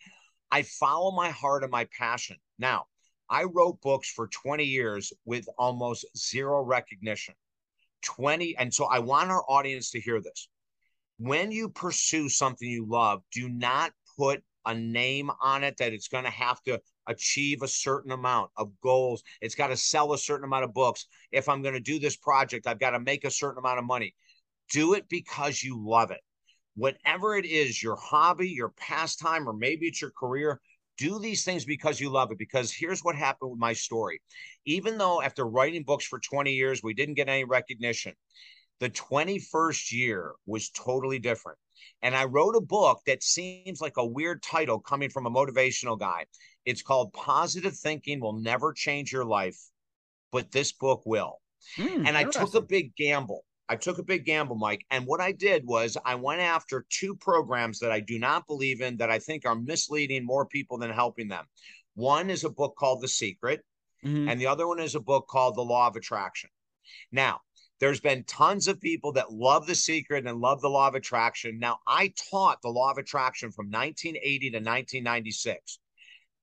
I 0.50 0.62
follow 0.62 1.12
my 1.12 1.30
heart 1.30 1.62
and 1.62 1.70
my 1.70 1.86
passion. 1.96 2.36
Now, 2.58 2.86
I 3.30 3.44
wrote 3.44 3.80
books 3.80 4.10
for 4.10 4.28
20 4.28 4.64
years 4.64 5.12
with 5.24 5.48
almost 5.56 6.04
zero 6.16 6.62
recognition. 6.62 7.34
20. 8.02 8.56
And 8.56 8.74
so 8.74 8.86
I 8.86 8.98
want 8.98 9.30
our 9.30 9.44
audience 9.48 9.92
to 9.92 10.00
hear 10.00 10.20
this. 10.20 10.48
When 11.22 11.52
you 11.52 11.68
pursue 11.68 12.28
something 12.28 12.68
you 12.68 12.84
love, 12.84 13.22
do 13.30 13.48
not 13.48 13.92
put 14.18 14.42
a 14.66 14.74
name 14.74 15.30
on 15.40 15.62
it 15.62 15.76
that 15.76 15.92
it's 15.92 16.08
going 16.08 16.24
to 16.24 16.30
have 16.30 16.60
to 16.64 16.80
achieve 17.06 17.62
a 17.62 17.68
certain 17.68 18.10
amount 18.10 18.50
of 18.56 18.72
goals. 18.82 19.22
It's 19.40 19.54
got 19.54 19.68
to 19.68 19.76
sell 19.76 20.14
a 20.14 20.18
certain 20.18 20.44
amount 20.44 20.64
of 20.64 20.74
books. 20.74 21.06
If 21.30 21.48
I'm 21.48 21.62
going 21.62 21.74
to 21.74 21.80
do 21.80 22.00
this 22.00 22.16
project, 22.16 22.66
I've 22.66 22.80
got 22.80 22.90
to 22.90 22.98
make 22.98 23.24
a 23.24 23.30
certain 23.30 23.58
amount 23.58 23.78
of 23.78 23.84
money. 23.84 24.16
Do 24.72 24.94
it 24.94 25.08
because 25.08 25.62
you 25.62 25.80
love 25.80 26.10
it. 26.10 26.22
Whatever 26.74 27.36
it 27.36 27.46
is, 27.46 27.80
your 27.80 27.94
hobby, 27.94 28.48
your 28.48 28.70
pastime, 28.70 29.48
or 29.48 29.52
maybe 29.52 29.86
it's 29.86 30.02
your 30.02 30.10
career, 30.18 30.60
do 30.98 31.20
these 31.20 31.44
things 31.44 31.64
because 31.64 32.00
you 32.00 32.10
love 32.10 32.32
it. 32.32 32.38
Because 32.38 32.72
here's 32.72 33.04
what 33.04 33.14
happened 33.14 33.52
with 33.52 33.60
my 33.60 33.74
story. 33.74 34.20
Even 34.66 34.98
though 34.98 35.22
after 35.22 35.46
writing 35.46 35.84
books 35.84 36.04
for 36.04 36.18
20 36.18 36.52
years, 36.52 36.82
we 36.82 36.94
didn't 36.94 37.14
get 37.14 37.28
any 37.28 37.44
recognition, 37.44 38.14
the 38.82 38.90
21st 38.90 39.92
year 39.92 40.32
was 40.44 40.70
totally 40.70 41.20
different. 41.20 41.56
And 42.02 42.16
I 42.16 42.24
wrote 42.24 42.56
a 42.56 42.60
book 42.60 43.00
that 43.06 43.22
seems 43.22 43.80
like 43.80 43.96
a 43.96 44.04
weird 44.04 44.42
title 44.42 44.80
coming 44.80 45.08
from 45.08 45.24
a 45.24 45.30
motivational 45.30 45.96
guy. 45.96 46.26
It's 46.66 46.82
called 46.82 47.12
Positive 47.12 47.76
Thinking 47.76 48.18
Will 48.18 48.32
Never 48.32 48.72
Change 48.72 49.12
Your 49.12 49.24
Life, 49.24 49.56
but 50.32 50.50
this 50.50 50.72
book 50.72 51.02
will. 51.06 51.40
Mm, 51.78 52.08
and 52.08 52.16
I 52.16 52.24
took 52.24 52.56
a 52.56 52.60
big 52.60 52.96
gamble. 52.96 53.44
I 53.68 53.76
took 53.76 53.98
a 53.98 54.02
big 54.02 54.24
gamble, 54.24 54.56
Mike. 54.56 54.84
And 54.90 55.06
what 55.06 55.20
I 55.20 55.30
did 55.30 55.64
was 55.64 55.96
I 56.04 56.16
went 56.16 56.40
after 56.40 56.84
two 56.90 57.14
programs 57.14 57.78
that 57.78 57.92
I 57.92 58.00
do 58.00 58.18
not 58.18 58.48
believe 58.48 58.80
in 58.80 58.96
that 58.96 59.10
I 59.10 59.20
think 59.20 59.46
are 59.46 59.54
misleading 59.54 60.26
more 60.26 60.46
people 60.46 60.78
than 60.78 60.90
helping 60.90 61.28
them. 61.28 61.44
One 61.94 62.30
is 62.30 62.42
a 62.42 62.50
book 62.50 62.74
called 62.76 63.00
The 63.00 63.06
Secret, 63.06 63.60
mm-hmm. 64.04 64.28
and 64.28 64.40
the 64.40 64.48
other 64.48 64.66
one 64.66 64.80
is 64.80 64.96
a 64.96 65.00
book 65.00 65.28
called 65.28 65.54
The 65.54 65.62
Law 65.62 65.86
of 65.86 65.94
Attraction. 65.94 66.50
Now, 67.12 67.40
there's 67.82 67.98
been 67.98 68.22
tons 68.22 68.68
of 68.68 68.80
people 68.80 69.10
that 69.10 69.32
love 69.32 69.66
The 69.66 69.74
Secret 69.74 70.24
and 70.24 70.40
love 70.40 70.60
the 70.60 70.68
Law 70.68 70.86
of 70.86 70.94
Attraction. 70.94 71.58
Now, 71.58 71.80
I 71.84 72.14
taught 72.30 72.62
the 72.62 72.68
Law 72.68 72.92
of 72.92 72.98
Attraction 72.98 73.50
from 73.50 73.72
1980 73.72 74.50
to 74.50 74.56
1996. 74.58 75.80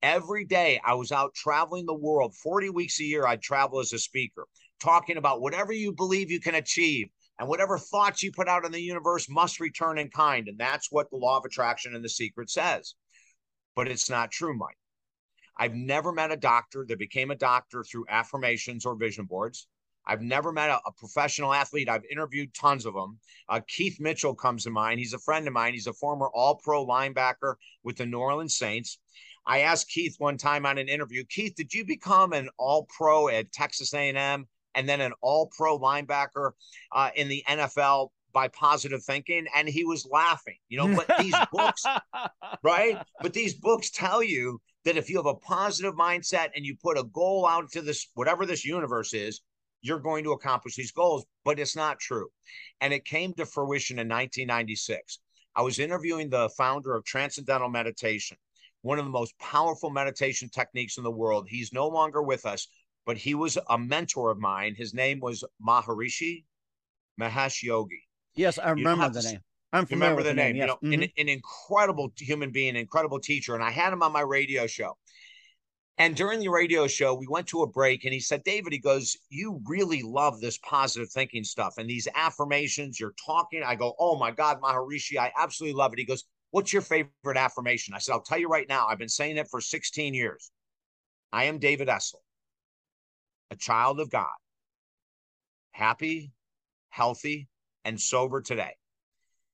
Every 0.01 0.43
day 0.43 0.81
I 0.83 0.95
was 0.95 1.13
out 1.13 1.33
traveling 1.33 1.85
the 1.85 1.93
world, 1.93 2.35
40 2.35 2.71
weeks 2.71 2.99
a 2.99 3.05
year, 3.05 3.25
I'd 3.25 3.41
travel 3.41 3.79
as 3.79 3.93
a 3.93 3.99
speaker, 3.99 4.47
talking 4.81 5.15
about 5.15 5.39
whatever 5.39 5.71
you 5.71 5.93
believe 5.93 6.29
you 6.29 6.41
can 6.41 6.55
achieve 6.55 7.07
and 7.39 7.47
whatever 7.47 7.77
thoughts 7.77 8.21
you 8.21 8.33
put 8.33 8.49
out 8.49 8.65
in 8.65 8.73
the 8.73 8.81
universe 8.81 9.29
must 9.29 9.61
return 9.61 9.97
in 9.97 10.09
kind. 10.09 10.49
And 10.49 10.57
that's 10.57 10.91
what 10.91 11.09
the 11.09 11.15
law 11.15 11.37
of 11.37 11.45
attraction 11.45 11.95
and 11.95 12.03
the 12.03 12.09
secret 12.09 12.49
says. 12.49 12.95
But 13.77 13.87
it's 13.87 14.09
not 14.09 14.29
true, 14.29 14.57
Mike. 14.57 14.75
I've 15.55 15.73
never 15.73 16.11
met 16.11 16.33
a 16.33 16.37
doctor 16.37 16.85
that 16.89 16.99
became 16.99 17.31
a 17.31 17.35
doctor 17.35 17.85
through 17.85 18.07
affirmations 18.09 18.85
or 18.85 18.97
vision 18.97 19.23
boards. 19.23 19.69
I've 20.05 20.21
never 20.21 20.51
met 20.51 20.69
a, 20.69 20.79
a 20.85 20.91
professional 20.97 21.53
athlete. 21.53 21.89
I've 21.89 22.05
interviewed 22.11 22.53
tons 22.53 22.85
of 22.85 22.93
them. 22.93 23.19
Uh, 23.47 23.61
Keith 23.67 23.99
Mitchell 23.99 24.35
comes 24.35 24.63
to 24.63 24.69
mind. 24.69 24.99
He's 24.99 25.13
a 25.13 25.19
friend 25.19 25.47
of 25.47 25.53
mine. 25.53 25.73
He's 25.73 25.87
a 25.87 25.93
former 25.93 26.29
All 26.33 26.55
Pro 26.55 26.85
linebacker 26.85 27.55
with 27.83 27.97
the 27.97 28.05
New 28.05 28.19
Orleans 28.19 28.57
Saints. 28.57 28.99
I 29.45 29.61
asked 29.61 29.89
Keith 29.89 30.15
one 30.17 30.37
time 30.37 30.65
on 30.65 30.77
an 30.77 30.89
interview, 30.89 31.23
Keith, 31.29 31.55
did 31.55 31.73
you 31.73 31.85
become 31.85 32.33
an 32.33 32.49
All 32.57 32.87
Pro 32.95 33.29
at 33.29 33.51
Texas 33.51 33.93
A&M 33.93 34.47
and 34.75 34.89
then 34.89 35.01
an 35.01 35.13
All 35.21 35.49
Pro 35.55 35.79
linebacker 35.79 36.51
uh, 36.91 37.09
in 37.15 37.27
the 37.27 37.43
NFL 37.47 38.09
by 38.33 38.47
positive 38.49 39.03
thinking 39.03 39.47
and 39.55 39.67
he 39.67 39.83
was 39.83 40.07
laughing 40.09 40.55
you 40.67 40.77
know 40.77 40.95
but 40.95 41.17
these 41.19 41.35
books 41.51 41.83
right 42.61 42.97
but 43.21 43.33
these 43.33 43.55
books 43.55 43.89
tell 43.89 44.21
you 44.21 44.61
that 44.85 44.97
if 44.97 45.09
you 45.09 45.17
have 45.17 45.25
a 45.25 45.35
positive 45.35 45.95
mindset 45.95 46.49
and 46.55 46.65
you 46.65 46.75
put 46.81 46.97
a 46.97 47.03
goal 47.05 47.47
out 47.47 47.69
to 47.71 47.81
this 47.81 48.07
whatever 48.13 48.45
this 48.45 48.63
universe 48.63 49.13
is 49.13 49.41
you're 49.81 49.99
going 49.99 50.23
to 50.23 50.31
accomplish 50.31 50.75
these 50.75 50.91
goals 50.91 51.25
but 51.45 51.59
it's 51.59 51.75
not 51.75 51.99
true 51.99 52.27
and 52.81 52.93
it 52.93 53.05
came 53.05 53.33
to 53.33 53.45
fruition 53.45 53.99
in 53.99 54.07
1996 54.07 55.19
i 55.55 55.61
was 55.61 55.79
interviewing 55.79 56.29
the 56.29 56.49
founder 56.57 56.95
of 56.95 57.03
transcendental 57.05 57.69
meditation 57.69 58.37
one 58.81 58.99
of 58.99 59.05
the 59.05 59.11
most 59.11 59.37
powerful 59.39 59.89
meditation 59.89 60.49
techniques 60.49 60.97
in 60.97 61.03
the 61.03 61.11
world 61.11 61.47
he's 61.49 61.73
no 61.73 61.87
longer 61.87 62.21
with 62.21 62.45
us 62.45 62.67
but 63.05 63.17
he 63.17 63.35
was 63.35 63.57
a 63.69 63.77
mentor 63.77 64.31
of 64.31 64.39
mine 64.39 64.75
his 64.75 64.93
name 64.93 65.19
was 65.19 65.43
maharishi 65.65 66.43
mahesh 67.19 67.63
yogi 67.63 68.03
yes 68.35 68.59
i 68.59 68.69
remember 68.69 69.09
the 69.09 69.21
name 69.21 69.39
I'm 69.71 69.85
familiar 69.85 70.15
remember 70.15 70.29
the, 70.29 70.33
name. 70.33 70.45
name 70.47 70.55
yes. 70.55 70.61
You 70.63 70.67
know, 70.67 70.95
mm-hmm. 70.97 71.03
an, 71.03 71.09
an 71.17 71.29
incredible 71.29 72.11
human 72.17 72.51
being, 72.51 72.75
incredible 72.75 73.19
teacher, 73.19 73.55
and 73.55 73.63
I 73.63 73.69
had 73.69 73.93
him 73.93 74.01
on 74.01 74.11
my 74.11 74.21
radio 74.21 74.65
show. 74.67 74.97
And 75.99 76.15
during 76.15 76.39
the 76.39 76.47
radio 76.47 76.87
show, 76.87 77.13
we 77.13 77.27
went 77.27 77.45
to 77.47 77.61
a 77.61 77.67
break 77.67 78.05
and 78.05 78.13
he 78.13 78.21
said, 78.21 78.45
David, 78.45 78.71
he 78.71 78.79
goes, 78.79 79.17
You 79.29 79.61
really 79.67 80.01
love 80.01 80.39
this 80.39 80.57
positive 80.59 81.11
thinking 81.11 81.43
stuff 81.43 81.73
and 81.77 81.89
these 81.89 82.07
affirmations. 82.15 82.97
You're 82.97 83.13
talking. 83.23 83.63
I 83.63 83.75
go, 83.75 83.93
Oh 83.99 84.17
my 84.17 84.31
God, 84.31 84.61
Maharishi, 84.61 85.17
I 85.17 85.33
absolutely 85.37 85.77
love 85.77 85.91
it. 85.91 85.99
He 85.99 86.05
goes, 86.05 86.23
What's 86.51 86.71
your 86.71 86.81
favorite 86.81 87.35
affirmation? 87.35 87.93
I 87.93 87.97
said, 87.97 88.13
I'll 88.13 88.21
tell 88.21 88.39
you 88.39 88.47
right 88.47 88.67
now, 88.69 88.87
I've 88.87 88.97
been 88.97 89.09
saying 89.09 89.35
it 89.35 89.49
for 89.49 89.59
16 89.59 90.13
years. 90.13 90.51
I 91.33 91.43
am 91.43 91.59
David 91.59 91.89
Essel, 91.89 92.21
a 93.51 93.57
child 93.57 93.99
of 93.99 94.09
God, 94.09 94.25
happy, 95.71 96.31
healthy, 96.89 97.49
and 97.83 97.99
sober 97.99 98.41
today. 98.41 98.71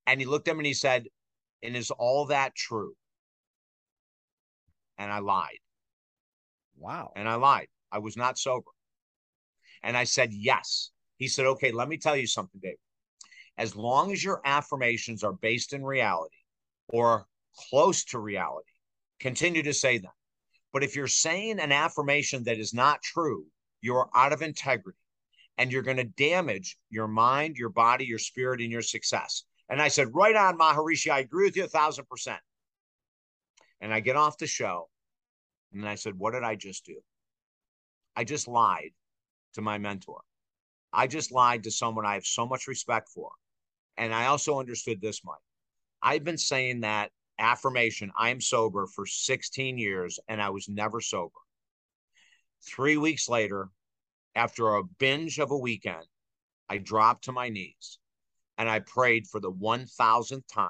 And 0.05 0.19
he 0.19 0.27
looked 0.27 0.47
at 0.47 0.55
me 0.55 0.59
and 0.59 0.67
he 0.67 0.73
said, 0.75 1.07
And 1.63 1.75
is 1.75 1.89
all 1.89 2.27
that 2.27 2.53
true? 2.53 2.93
And 4.99 5.11
I 5.11 5.19
lied. 5.19 5.57
Wow. 6.85 7.13
And 7.15 7.27
I 7.27 7.33
lied. 7.33 7.67
I 7.91 7.97
was 7.97 8.15
not 8.15 8.37
sober. 8.37 8.69
And 9.81 9.97
I 9.97 10.03
said, 10.03 10.31
Yes. 10.31 10.91
He 11.17 11.27
said, 11.27 11.47
Okay, 11.47 11.71
let 11.71 11.89
me 11.89 11.97
tell 11.97 12.15
you 12.15 12.27
something, 12.27 12.61
David. 12.61 12.77
As 13.57 13.75
long 13.75 14.11
as 14.11 14.23
your 14.23 14.39
affirmations 14.45 15.23
are 15.23 15.33
based 15.33 15.73
in 15.73 15.83
reality 15.83 16.35
or 16.87 17.25
close 17.71 18.05
to 18.05 18.19
reality, 18.19 18.69
continue 19.19 19.63
to 19.63 19.73
say 19.73 19.97
them. 19.97 20.11
But 20.73 20.83
if 20.83 20.95
you're 20.95 21.07
saying 21.07 21.59
an 21.59 21.71
affirmation 21.71 22.43
that 22.43 22.59
is 22.59 22.71
not 22.71 23.01
true, 23.01 23.45
you're 23.81 24.09
out 24.13 24.31
of 24.31 24.43
integrity 24.43 24.99
and 25.57 25.71
you're 25.71 25.81
going 25.81 25.97
to 25.97 26.03
damage 26.03 26.77
your 26.91 27.07
mind, 27.07 27.55
your 27.57 27.69
body, 27.69 28.05
your 28.05 28.19
spirit, 28.19 28.61
and 28.61 28.71
your 28.71 28.83
success. 28.83 29.45
And 29.69 29.81
I 29.81 29.87
said, 29.87 30.13
Right 30.13 30.35
on, 30.35 30.59
Maharishi. 30.59 31.09
I 31.09 31.17
agree 31.17 31.45
with 31.45 31.57
you 31.57 31.63
a 31.63 31.67
thousand 31.67 32.07
percent. 32.07 32.41
And 33.81 33.91
I 33.91 34.01
get 34.01 34.15
off 34.15 34.37
the 34.37 34.45
show 34.45 34.87
and 35.73 35.87
I 35.87 35.95
said, 35.95 36.17
What 36.17 36.31
did 36.31 36.43
I 36.43 36.55
just 36.55 36.85
do? 36.85 36.99
I 38.15 38.23
just 38.23 38.47
lied 38.47 38.91
to 39.53 39.61
my 39.61 39.77
mentor. 39.77 40.21
I 40.93 41.07
just 41.07 41.31
lied 41.31 41.63
to 41.63 41.71
someone 41.71 42.05
I 42.05 42.13
have 42.13 42.25
so 42.25 42.45
much 42.45 42.67
respect 42.67 43.09
for. 43.09 43.31
And 43.97 44.13
I 44.13 44.27
also 44.27 44.59
understood 44.59 45.01
this, 45.01 45.23
Mike. 45.23 45.35
I've 46.01 46.23
been 46.23 46.37
saying 46.37 46.81
that 46.81 47.11
affirmation, 47.39 48.11
I 48.17 48.29
am 48.29 48.39
sober 48.39 48.87
for 48.87 49.05
16 49.05 49.77
years 49.77 50.19
and 50.27 50.41
I 50.41 50.49
was 50.49 50.69
never 50.69 51.01
sober. 51.01 51.39
Three 52.65 52.97
weeks 52.97 53.27
later, 53.27 53.69
after 54.35 54.75
a 54.75 54.83
binge 54.83 55.39
of 55.39 55.51
a 55.51 55.57
weekend, 55.57 56.05
I 56.69 56.77
dropped 56.77 57.25
to 57.25 57.31
my 57.31 57.49
knees 57.49 57.99
and 58.57 58.69
I 58.69 58.79
prayed 58.79 59.27
for 59.27 59.39
the 59.39 59.51
1000th 59.51 60.43
time 60.51 60.69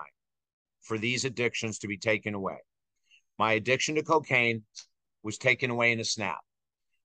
for 0.82 0.98
these 0.98 1.26
addictions 1.26 1.80
to 1.80 1.88
be 1.88 1.98
taken 1.98 2.34
away. 2.34 2.60
My 3.38 3.54
addiction 3.54 3.96
to 3.96 4.04
cocaine 4.04 4.64
was 5.24 5.38
taken 5.38 5.70
away 5.70 5.92
in 5.92 6.00
a 6.00 6.06
snap. 6.06 6.40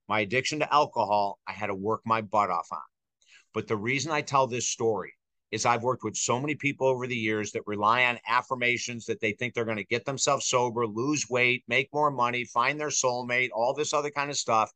My 0.09 0.21
addiction 0.21 0.59
to 0.61 0.73
alcohol, 0.73 1.39
I 1.47 1.53
had 1.53 1.69
to 1.69 1.75
work 1.75 2.03
my 2.05 2.21
butt 2.21 2.51
off 2.51 2.69
on. 2.73 2.79
But 3.55 3.67
the 3.67 3.77
reason 3.77 4.13
I 4.13 4.23
tell 4.23 4.47
this 4.47 4.69
story 4.69 5.15
is 5.51 5.67
I've 5.67 5.83
worked 5.83 6.05
with 6.05 6.17
so 6.17 6.39
many 6.39 6.55
people 6.55 6.87
over 6.87 7.07
the 7.07 7.17
years 7.17 7.51
that 7.53 7.67
rely 7.67 8.05
on 8.05 8.19
affirmations 8.29 9.07
that 9.07 9.21
they 9.21 9.33
think 9.33 9.55
they're 9.55 9.65
going 9.65 9.77
to 9.77 9.85
get 9.85 10.05
themselves 10.05 10.47
sober, 10.47 10.87
lose 10.87 11.29
weight, 11.29 11.65
make 11.67 11.89
more 11.93 12.11
money, 12.11 12.45
find 12.45 12.79
their 12.79 12.89
soulmate, 12.89 13.51
all 13.53 13.75
this 13.75 13.93
other 13.93 14.11
kind 14.11 14.31
of 14.31 14.37
stuff. 14.37 14.71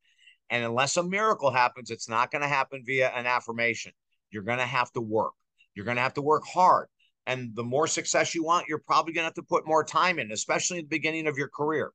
And 0.50 0.64
unless 0.64 0.96
a 0.96 1.02
miracle 1.02 1.50
happens, 1.50 1.90
it's 1.90 2.08
not 2.08 2.30
going 2.30 2.42
to 2.42 2.48
happen 2.48 2.82
via 2.84 3.08
an 3.10 3.26
affirmation. 3.26 3.92
You're 4.30 4.42
going 4.42 4.58
to 4.58 4.66
have 4.66 4.90
to 4.92 5.00
work. 5.00 5.32
You're 5.74 5.84
going 5.84 5.96
to 5.96 6.02
have 6.02 6.14
to 6.14 6.22
work 6.22 6.44
hard. 6.44 6.88
And 7.26 7.54
the 7.54 7.64
more 7.64 7.86
success 7.86 8.34
you 8.34 8.44
want, 8.44 8.68
you're 8.68 8.78
probably 8.78 9.14
going 9.14 9.22
to 9.22 9.26
have 9.26 9.34
to 9.34 9.42
put 9.42 9.66
more 9.66 9.82
time 9.82 10.18
in, 10.18 10.30
especially 10.32 10.78
at 10.78 10.84
the 10.84 10.88
beginning 10.88 11.26
of 11.26 11.38
your 11.38 11.48
career. 11.48 11.90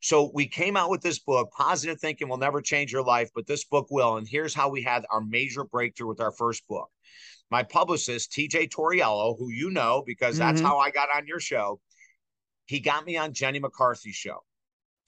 So 0.00 0.30
we 0.34 0.48
came 0.48 0.76
out 0.76 0.90
with 0.90 1.02
this 1.02 1.18
book, 1.20 1.50
Positive 1.56 2.00
Thinking 2.00 2.28
Will 2.28 2.38
Never 2.38 2.60
Change 2.60 2.92
Your 2.92 3.04
Life, 3.04 3.30
but 3.34 3.46
this 3.46 3.64
book 3.64 3.86
will. 3.90 4.16
And 4.16 4.26
here's 4.26 4.54
how 4.54 4.68
we 4.68 4.82
had 4.82 5.04
our 5.10 5.20
major 5.20 5.64
breakthrough 5.64 6.08
with 6.08 6.20
our 6.20 6.32
first 6.32 6.66
book. 6.66 6.88
My 7.50 7.62
publicist, 7.62 8.32
TJ 8.32 8.70
Toriello, 8.70 9.38
who 9.38 9.50
you 9.50 9.70
know 9.70 10.02
because 10.06 10.38
that's 10.38 10.58
mm-hmm. 10.58 10.66
how 10.66 10.78
I 10.78 10.90
got 10.90 11.08
on 11.14 11.26
your 11.26 11.38
show, 11.38 11.80
he 12.66 12.80
got 12.80 13.04
me 13.04 13.16
on 13.16 13.34
Jenny 13.34 13.58
McCarthy's 13.58 14.16
show. 14.16 14.42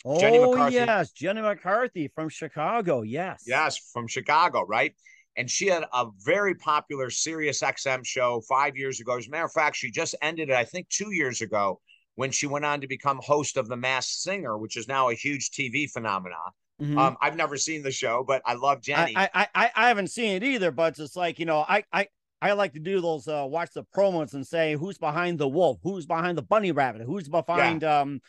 Oh, 0.05 0.21
Jenny 0.21 0.39
McCarthy. 0.39 0.75
yes. 0.75 1.11
Jenny 1.13 1.41
McCarthy 1.41 2.09
from 2.09 2.29
Chicago. 2.29 3.03
Yes. 3.03 3.45
Yes, 3.47 3.79
from 3.93 4.07
Chicago, 4.07 4.65
right? 4.67 4.95
And 5.37 5.51
she 5.51 5.67
had 5.67 5.85
a 5.93 6.07
very 6.25 6.55
popular 6.55 7.11
Sirius 7.11 7.61
XM 7.61 8.05
show 8.05 8.41
five 8.49 8.77
years 8.77 9.01
ago. 9.01 9.17
As 9.17 9.27
a 9.27 9.31
matter 9.31 9.45
of 9.45 9.53
fact, 9.53 9.77
she 9.77 9.91
just 9.91 10.15
ended 10.23 10.51
it, 10.51 10.55
I 10.55 10.65
think, 10.65 10.89
two 10.89 11.13
years 11.13 11.41
ago 11.41 11.81
when 12.15 12.31
she 12.31 12.47
went 12.47 12.65
on 12.65 12.81
to 12.81 12.87
become 12.87 13.19
host 13.23 13.57
of 13.57 13.69
The 13.69 13.77
Masked 13.77 14.21
Singer, 14.21 14.57
which 14.57 14.77
is 14.77 14.87
now 14.87 15.11
a 15.11 15.15
huge 15.15 15.51
TV 15.51 15.91
phenomenon. 15.91 16.39
Mm-hmm. 16.81 16.99
Um, 16.99 17.17
I've 17.21 17.37
never 17.37 17.57
seen 17.57 17.83
the 17.83 17.91
show, 17.91 18.25
but 18.27 18.43
I 18.45 18.55
love 18.55 18.83
Jenny. 18.83 19.17
I, 19.17 19.31
I, 19.35 19.49
I 19.55 19.71
I 19.77 19.89
haven't 19.89 20.09
seen 20.09 20.37
it 20.37 20.43
either, 20.43 20.73
but 20.73 20.99
it's 20.99 21.15
like 21.15 21.39
you 21.39 21.47
know, 21.47 21.65
I 21.69 21.85
I 21.93 22.09
I 22.43 22.53
like 22.53 22.73
to 22.73 22.81
do 22.81 23.01
those 23.01 23.29
uh, 23.29 23.47
watch 23.49 23.71
the 23.75 23.85
promos 23.97 24.35
and 24.35 24.47
say 24.47 24.75
who's 24.75 24.99
behind 24.99 25.39
the 25.39 25.49
wolf, 25.49 25.79
who's 25.85 26.05
behind 26.05 26.37
the 26.37 26.43
bunny 26.43 26.73
rabbit, 26.73 27.03
who's 27.03 27.29
behind 27.29 27.83
yeah. 27.83 28.01
um 28.01 28.21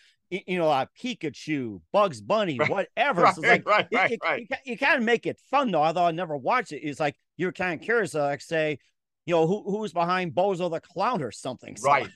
you 0.48 0.58
know, 0.58 0.70
uh, 0.70 0.86
Pikachu, 1.02 1.82
Bugs 1.92 2.22
Bunny, 2.22 2.58
right. 2.60 2.70
whatever. 2.70 3.24
Right, 3.24 3.36
so 3.36 3.42
it's 3.42 3.50
like, 3.50 3.68
right, 3.68 3.88
right, 3.94 4.12
you, 4.12 4.18
right. 4.24 4.48
You, 4.50 4.58
you, 4.66 4.78
kind 4.78 4.98
of 4.98 5.04
make 5.04 5.26
it 5.26 5.40
fun 5.50 5.72
though. 5.72 5.84
Although 5.84 6.06
I 6.06 6.12
never 6.12 6.36
watched 6.38 6.72
it, 6.72 6.82
it's 6.82 7.00
like 7.00 7.16
you're 7.38 7.52
kind 7.52 7.80
of 7.80 7.86
curious. 7.86 8.16
Uh, 8.16 8.24
like 8.24 8.42
say, 8.42 8.80
you 9.26 9.36
know, 9.36 9.48
who 9.48 9.64
who's 9.64 9.94
behind 9.94 10.34
Bozo 10.34 10.70
the 10.70 10.80
Clown 10.80 11.22
or 11.22 11.32
something. 11.32 11.76
So. 11.76 11.88
Right. 11.88 12.10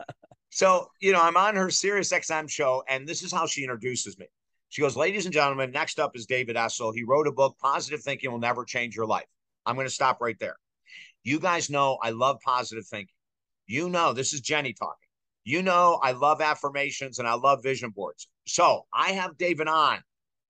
so 0.50 0.88
you 1.00 1.12
know, 1.12 1.20
I'm 1.20 1.36
on 1.36 1.56
her 1.56 1.70
Sirius 1.70 2.12
XM 2.12 2.48
show, 2.48 2.82
and 2.88 3.06
this 3.06 3.22
is 3.22 3.32
how 3.32 3.46
she 3.46 3.62
introduces 3.62 4.18
me. 4.18 4.26
She 4.68 4.82
goes, 4.82 4.96
"Ladies 4.96 5.24
and 5.24 5.34
gentlemen, 5.34 5.70
next 5.70 5.98
up 5.98 6.16
is 6.16 6.26
David 6.26 6.56
Essel. 6.56 6.94
He 6.94 7.04
wrote 7.04 7.26
a 7.26 7.32
book, 7.32 7.56
Positive 7.60 8.00
Thinking 8.00 8.30
Will 8.30 8.38
Never 8.38 8.64
Change 8.64 8.96
Your 8.96 9.06
Life." 9.06 9.26
I'm 9.66 9.74
going 9.74 9.86
to 9.86 9.92
stop 9.92 10.20
right 10.20 10.38
there. 10.38 10.56
You 11.22 11.38
guys 11.38 11.70
know 11.70 11.98
I 12.02 12.10
love 12.10 12.40
positive 12.44 12.86
thinking. 12.86 13.14
You 13.66 13.88
know, 13.88 14.12
this 14.12 14.32
is 14.32 14.40
Jenny 14.40 14.72
talking. 14.72 15.09
You 15.44 15.62
know, 15.62 15.98
I 16.02 16.12
love 16.12 16.40
affirmations 16.40 17.18
and 17.18 17.26
I 17.26 17.34
love 17.34 17.62
vision 17.62 17.90
boards. 17.90 18.28
So 18.46 18.86
I 18.92 19.12
have 19.12 19.38
David 19.38 19.68
on. 19.68 20.00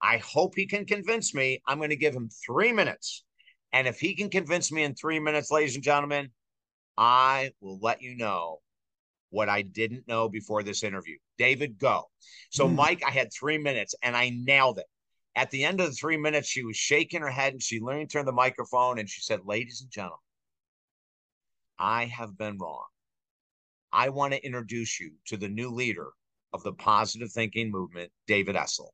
I 0.02 0.18
hope 0.18 0.54
he 0.56 0.66
can 0.66 0.86
convince 0.86 1.34
me. 1.34 1.62
I'm 1.66 1.78
going 1.78 1.90
to 1.90 1.96
give 1.96 2.14
him 2.14 2.30
three 2.46 2.72
minutes 2.72 3.24
And 3.72 3.86
if 3.86 4.00
he 4.00 4.14
can 4.14 4.30
convince 4.30 4.72
me 4.72 4.82
in 4.82 4.94
three 4.94 5.20
minutes, 5.20 5.50
ladies 5.50 5.74
and 5.74 5.84
gentlemen, 5.84 6.30
I 6.96 7.52
will 7.60 7.78
let 7.80 8.02
you 8.02 8.16
know 8.16 8.60
what 9.30 9.48
I 9.48 9.62
didn't 9.62 10.08
know 10.08 10.28
before 10.28 10.62
this 10.62 10.82
interview. 10.82 11.16
David, 11.38 11.78
go. 11.78 12.10
So, 12.50 12.68
mm. 12.68 12.74
Mike, 12.74 13.02
I 13.06 13.10
had 13.10 13.32
three 13.32 13.58
minutes 13.58 13.94
and 14.02 14.16
I 14.16 14.30
nailed 14.30 14.78
it. 14.78 14.86
At 15.36 15.50
the 15.50 15.64
end 15.64 15.80
of 15.80 15.86
the 15.86 15.92
three 15.92 16.16
minutes, 16.16 16.48
she 16.48 16.64
was 16.64 16.76
shaking 16.76 17.20
her 17.20 17.30
head 17.30 17.52
and 17.52 17.62
she 17.62 17.78
leaned 17.78 18.10
to 18.10 18.24
the 18.24 18.32
microphone 18.32 18.98
and 18.98 19.08
she 19.08 19.22
said, 19.22 19.40
Ladies 19.44 19.82
and 19.82 19.90
gentlemen, 19.90 20.18
I 21.78 22.06
have 22.06 22.36
been 22.36 22.58
wrong. 22.58 22.86
I 23.92 24.08
want 24.08 24.32
to 24.32 24.44
introduce 24.44 25.00
you 25.00 25.12
to 25.26 25.36
the 25.36 25.48
new 25.48 25.70
leader 25.70 26.08
of 26.52 26.62
the 26.62 26.72
positive 26.72 27.30
thinking 27.32 27.70
movement, 27.70 28.10
David 28.26 28.56
Essel. 28.56 28.90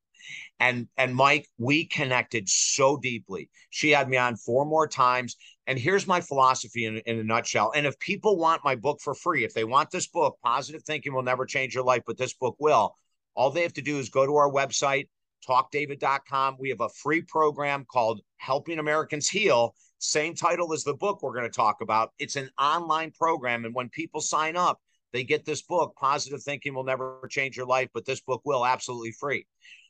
And 0.59 0.89
and 0.97 1.15
Mike, 1.15 1.47
we 1.59 1.87
connected 1.87 2.49
so 2.49 2.97
deeply. 2.97 3.49
She 3.71 3.91
had 3.91 4.09
me 4.09 4.17
on 4.17 4.37
four 4.37 4.65
more 4.65 4.89
times. 4.89 5.37
And 5.67 5.79
here's 5.79 6.07
my 6.07 6.21
philosophy 6.21 6.85
in, 6.85 6.99
in 6.99 7.19
a 7.19 7.25
nutshell. 7.25 7.73
And 7.75 7.87
if 7.87 7.99
people 7.99 8.37
want 8.37 8.65
my 8.65 8.77
book 8.77 9.01
for 9.03 9.15
free, 9.15 9.45
if 9.45 9.53
they 9.53 9.65
want 9.65 9.91
this 9.91 10.07
book, 10.07 10.39
Positive 10.43 10.83
Thinking 10.83 11.13
Will 11.13 11.23
Never 11.23 11.45
Change 11.45 11.75
Your 11.75 11.85
Life, 11.85 12.03
but 12.07 12.17
this 12.17 12.35
book 12.35 12.57
will, 12.59 12.95
all 13.35 13.51
they 13.51 13.63
have 13.63 13.73
to 13.75 13.83
do 13.83 13.99
is 13.99 14.09
go 14.09 14.25
to 14.25 14.37
our 14.37 14.51
website, 14.51 15.09
talkdavid.com. 15.49 16.57
We 16.59 16.71
have 16.71 16.81
a 16.81 16.89
free 16.89 17.23
program 17.23 17.85
called 17.91 18.21
Helping 18.39 18.79
Americans 18.79 19.29
Heal. 19.29 19.75
Same 19.99 20.35
title 20.35 20.73
as 20.73 20.85
the 20.85 20.95
book 20.95 21.23
we're 21.23 21.35
going 21.35 21.51
to 21.51 21.57
talk 21.57 21.81
about. 21.81 22.13
It's 22.19 22.37
an 22.37 22.51
online 22.59 23.11
program. 23.13 23.65
And 23.65 23.75
when 23.75 23.89
people 23.89 24.21
sign 24.21 24.57
up, 24.57 24.81
they 25.17 25.25
get 25.25 25.47
this 25.47 25.63
book, 25.63 25.95
Positive 25.97 26.43
Thinking 26.43 26.75
Will 26.75 26.85
Never 26.85 27.27
Change 27.31 27.57
Your 27.57 27.67
Life, 27.67 27.89
but 27.95 28.05
this 28.05 28.21
book 28.21 28.43
will 28.45 28.67
absolutely 28.67 29.13
free. 29.13 29.47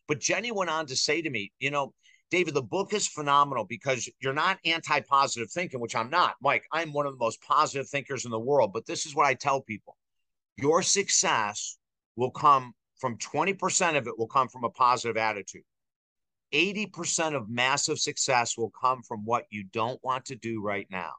But 0.07 0.21
Jenny 0.21 0.53
went 0.53 0.71
on 0.71 0.87
to 0.87 0.95
say 0.95 1.21
to 1.21 1.29
me, 1.29 1.51
you 1.59 1.73
know, 1.73 1.95
David, 2.31 2.55
the 2.55 2.63
book 2.63 2.95
is 2.95 3.09
phenomenal 3.09 3.65
because 3.65 4.09
you're 4.21 4.33
not 4.33 4.59
anti 4.65 5.01
positive 5.01 5.51
thinking, 5.51 5.81
which 5.81 5.97
I'm 5.97 6.11
not. 6.11 6.37
Mike, 6.41 6.65
I'm 6.73 6.93
one 6.93 7.07
of 7.07 7.13
the 7.13 7.25
most 7.25 7.43
positive 7.43 7.89
thinkers 7.89 8.25
in 8.25 8.31
the 8.31 8.39
world. 8.39 8.73
But 8.73 8.87
this 8.87 9.05
is 9.05 9.17
what 9.17 9.27
I 9.27 9.35
tell 9.35 9.61
people 9.61 9.97
your 10.57 10.81
success 10.83 11.77
will 12.15 12.31
come 12.31 12.73
from 12.99 13.19
20% 13.19 13.97
of 13.97 14.07
it 14.07 14.17
will 14.17 14.29
come 14.29 14.49
from 14.49 14.63
a 14.63 14.71
positive 14.71 15.17
attitude. 15.17 15.65
80% 16.55 17.35
of 17.35 17.51
massive 17.51 17.99
success 17.99 18.57
will 18.57 18.71
come 18.71 19.03
from 19.03 19.25
what 19.25 19.45
you 19.51 19.65
don't 19.73 20.03
want 20.05 20.25
to 20.27 20.37
do 20.37 20.63
right 20.63 20.87
now 20.89 21.13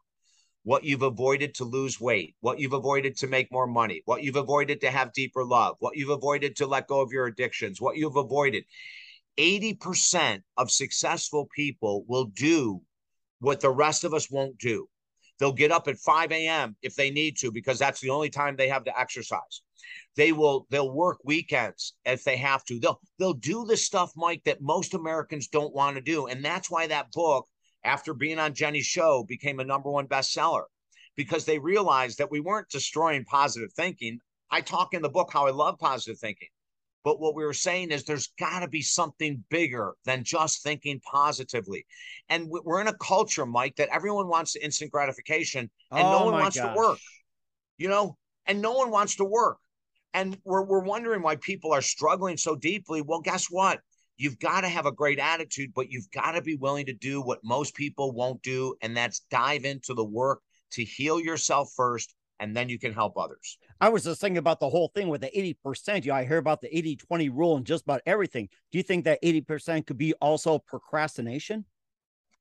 what 0.67 0.83
you've 0.83 1.03
avoided 1.03 1.55
to 1.55 1.63
lose 1.63 1.97
weight, 2.01 2.35
what 2.41 2.59
you've 2.59 2.73
avoided 2.73 3.15
to 3.15 3.25
make 3.25 3.49
more 3.53 3.67
money, 3.67 4.01
what 4.03 4.21
you've 4.21 4.35
avoided 4.35 4.81
to 4.81 4.91
have 4.91 5.13
deeper 5.13 5.45
love, 5.45 5.77
what 5.79 5.95
you've 5.95 6.09
avoided 6.09 6.57
to 6.57 6.67
let 6.67 6.87
go 6.87 6.99
of 6.99 7.09
your 7.09 7.25
addictions, 7.25 7.79
what 7.79 7.95
you've 7.95 8.17
avoided. 8.17 8.65
80% 9.37 10.41
of 10.57 10.69
successful 10.69 11.47
people 11.55 12.03
will 12.09 12.25
do 12.25 12.81
what 13.39 13.61
the 13.61 13.69
rest 13.69 14.03
of 14.03 14.13
us 14.13 14.29
won't 14.29 14.57
do. 14.57 14.89
They'll 15.39 15.53
get 15.53 15.71
up 15.71 15.87
at 15.87 15.99
5 15.99 16.33
a.m. 16.33 16.75
if 16.81 16.95
they 16.95 17.11
need 17.11 17.37
to, 17.37 17.49
because 17.49 17.79
that's 17.79 18.01
the 18.01 18.09
only 18.09 18.29
time 18.29 18.57
they 18.57 18.67
have 18.67 18.83
to 18.83 18.99
exercise. 18.99 19.61
They 20.17 20.33
will 20.33 20.67
they'll 20.69 20.91
work 20.91 21.19
weekends 21.23 21.93
if 22.03 22.25
they 22.25 22.35
have 22.35 22.65
to. 22.65 22.77
They'll 22.77 22.99
they'll 23.19 23.33
do 23.33 23.63
the 23.63 23.77
stuff, 23.77 24.11
Mike, 24.17 24.41
that 24.43 24.61
most 24.61 24.95
Americans 24.95 25.47
don't 25.47 25.73
want 25.73 25.95
to 25.95 26.01
do. 26.01 26.27
And 26.27 26.43
that's 26.43 26.69
why 26.69 26.87
that 26.87 27.13
book 27.13 27.47
after 27.87 28.13
being 28.13 28.37
on 28.37 28.53
Jenny's 28.53 28.85
show, 28.85 29.23
became 29.27 29.59
a 29.59 29.65
number 29.65 29.89
one 29.89 30.07
bestseller 30.07 30.63
because 31.15 31.45
they 31.45 31.57
realized 31.57 32.17
that 32.17 32.29
we 32.29 32.41
weren't 32.41 32.69
destroying 32.69 33.23
positive 33.23 33.71
thinking. 33.73 34.19
I 34.51 34.61
talk 34.61 34.93
in 34.93 35.01
the 35.01 35.09
book 35.09 35.29
how 35.31 35.47
I 35.47 35.51
love 35.51 35.79
positive 35.79 36.19
thinking. 36.19 36.49
But 37.05 37.21
what 37.21 37.35
we 37.35 37.45
were 37.45 37.53
saying 37.53 37.91
is 37.91 38.03
there's 38.03 38.33
got 38.37 38.59
to 38.59 38.67
be 38.67 38.81
something 38.81 39.41
bigger 39.49 39.93
than 40.03 40.25
just 40.25 40.61
thinking 40.61 40.99
positively. 41.09 41.85
And 42.27 42.49
we're 42.49 42.81
in 42.81 42.87
a 42.87 42.97
culture, 42.97 43.45
Mike, 43.45 43.77
that 43.77 43.87
everyone 43.89 44.27
wants 44.27 44.57
instant 44.57 44.91
gratification 44.91 45.69
and 45.91 46.07
oh 46.07 46.11
no 46.11 46.25
one 46.25 46.33
wants 46.33 46.57
gosh. 46.57 46.73
to 46.73 46.77
work, 46.77 46.99
you 47.77 47.87
know, 47.87 48.17
and 48.45 48.61
no 48.61 48.73
one 48.73 48.91
wants 48.91 49.15
to 49.15 49.23
work. 49.23 49.59
And 50.13 50.37
we're, 50.43 50.65
we're 50.65 50.83
wondering 50.83 51.21
why 51.21 51.37
people 51.37 51.71
are 51.71 51.81
struggling 51.81 52.35
so 52.35 52.57
deeply. 52.57 53.01
Well, 53.01 53.21
guess 53.21 53.47
what? 53.49 53.79
You've 54.17 54.39
got 54.39 54.61
to 54.61 54.67
have 54.67 54.85
a 54.85 54.91
great 54.91 55.19
attitude, 55.19 55.71
but 55.73 55.91
you've 55.91 56.09
got 56.11 56.31
to 56.31 56.41
be 56.41 56.55
willing 56.55 56.87
to 56.87 56.93
do 56.93 57.21
what 57.21 57.39
most 57.43 57.75
people 57.75 58.11
won't 58.11 58.41
do. 58.41 58.75
And 58.81 58.97
that's 58.97 59.21
dive 59.31 59.63
into 59.63 59.93
the 59.93 60.03
work 60.03 60.41
to 60.71 60.83
heal 60.83 61.19
yourself 61.19 61.71
first, 61.75 62.13
and 62.39 62.55
then 62.55 62.67
you 62.67 62.77
can 62.77 62.93
help 62.93 63.17
others. 63.17 63.57
I 63.79 63.89
was 63.89 64.03
just 64.03 64.19
thinking 64.19 64.37
about 64.37 64.59
the 64.59 64.69
whole 64.69 64.91
thing 64.93 65.07
with 65.07 65.21
the 65.21 65.55
80%. 65.65 66.03
You 66.03 66.11
know, 66.11 66.17
I 66.17 66.25
hear 66.25 66.37
about 66.37 66.61
the 66.61 66.75
80 66.75 66.97
20 66.97 67.29
rule 67.29 67.55
and 67.55 67.65
just 67.65 67.83
about 67.83 68.01
everything. 68.05 68.49
Do 68.71 68.77
you 68.77 68.83
think 68.83 69.05
that 69.05 69.21
80% 69.23 69.85
could 69.85 69.97
be 69.97 70.13
also 70.15 70.59
procrastination? 70.59 71.65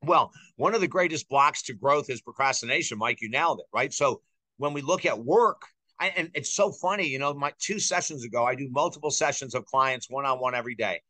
Well, 0.03 0.33
one 0.57 0.75
of 0.75 0.81
the 0.81 0.89
greatest 0.89 1.29
blocks 1.29 1.63
to 1.65 1.75
growth 1.75 2.11
is 2.11 2.21
procrastination. 2.21 2.99
Mike, 2.99 3.21
you 3.21 3.31
nailed 3.31 3.61
it, 3.61 3.67
right? 3.73 3.93
So 3.93 4.23
when 4.59 4.73
we 4.73 4.83
look 4.83 5.07
at 5.07 5.19
work, 5.19 5.63
I, 5.99 6.09
and 6.09 6.31
it's 6.35 6.55
so 6.55 6.71
funny, 6.71 7.07
you 7.07 7.19
know, 7.19 7.33
my 7.33 7.53
two 7.59 7.79
sessions 7.79 8.23
ago, 8.23 8.45
I 8.45 8.55
do 8.55 8.69
multiple 8.71 9.11
sessions 9.11 9.55
of 9.55 9.65
clients 9.65 10.11
one 10.11 10.27
on 10.27 10.39
one 10.39 10.55
every 10.55 10.75
day 10.75 11.01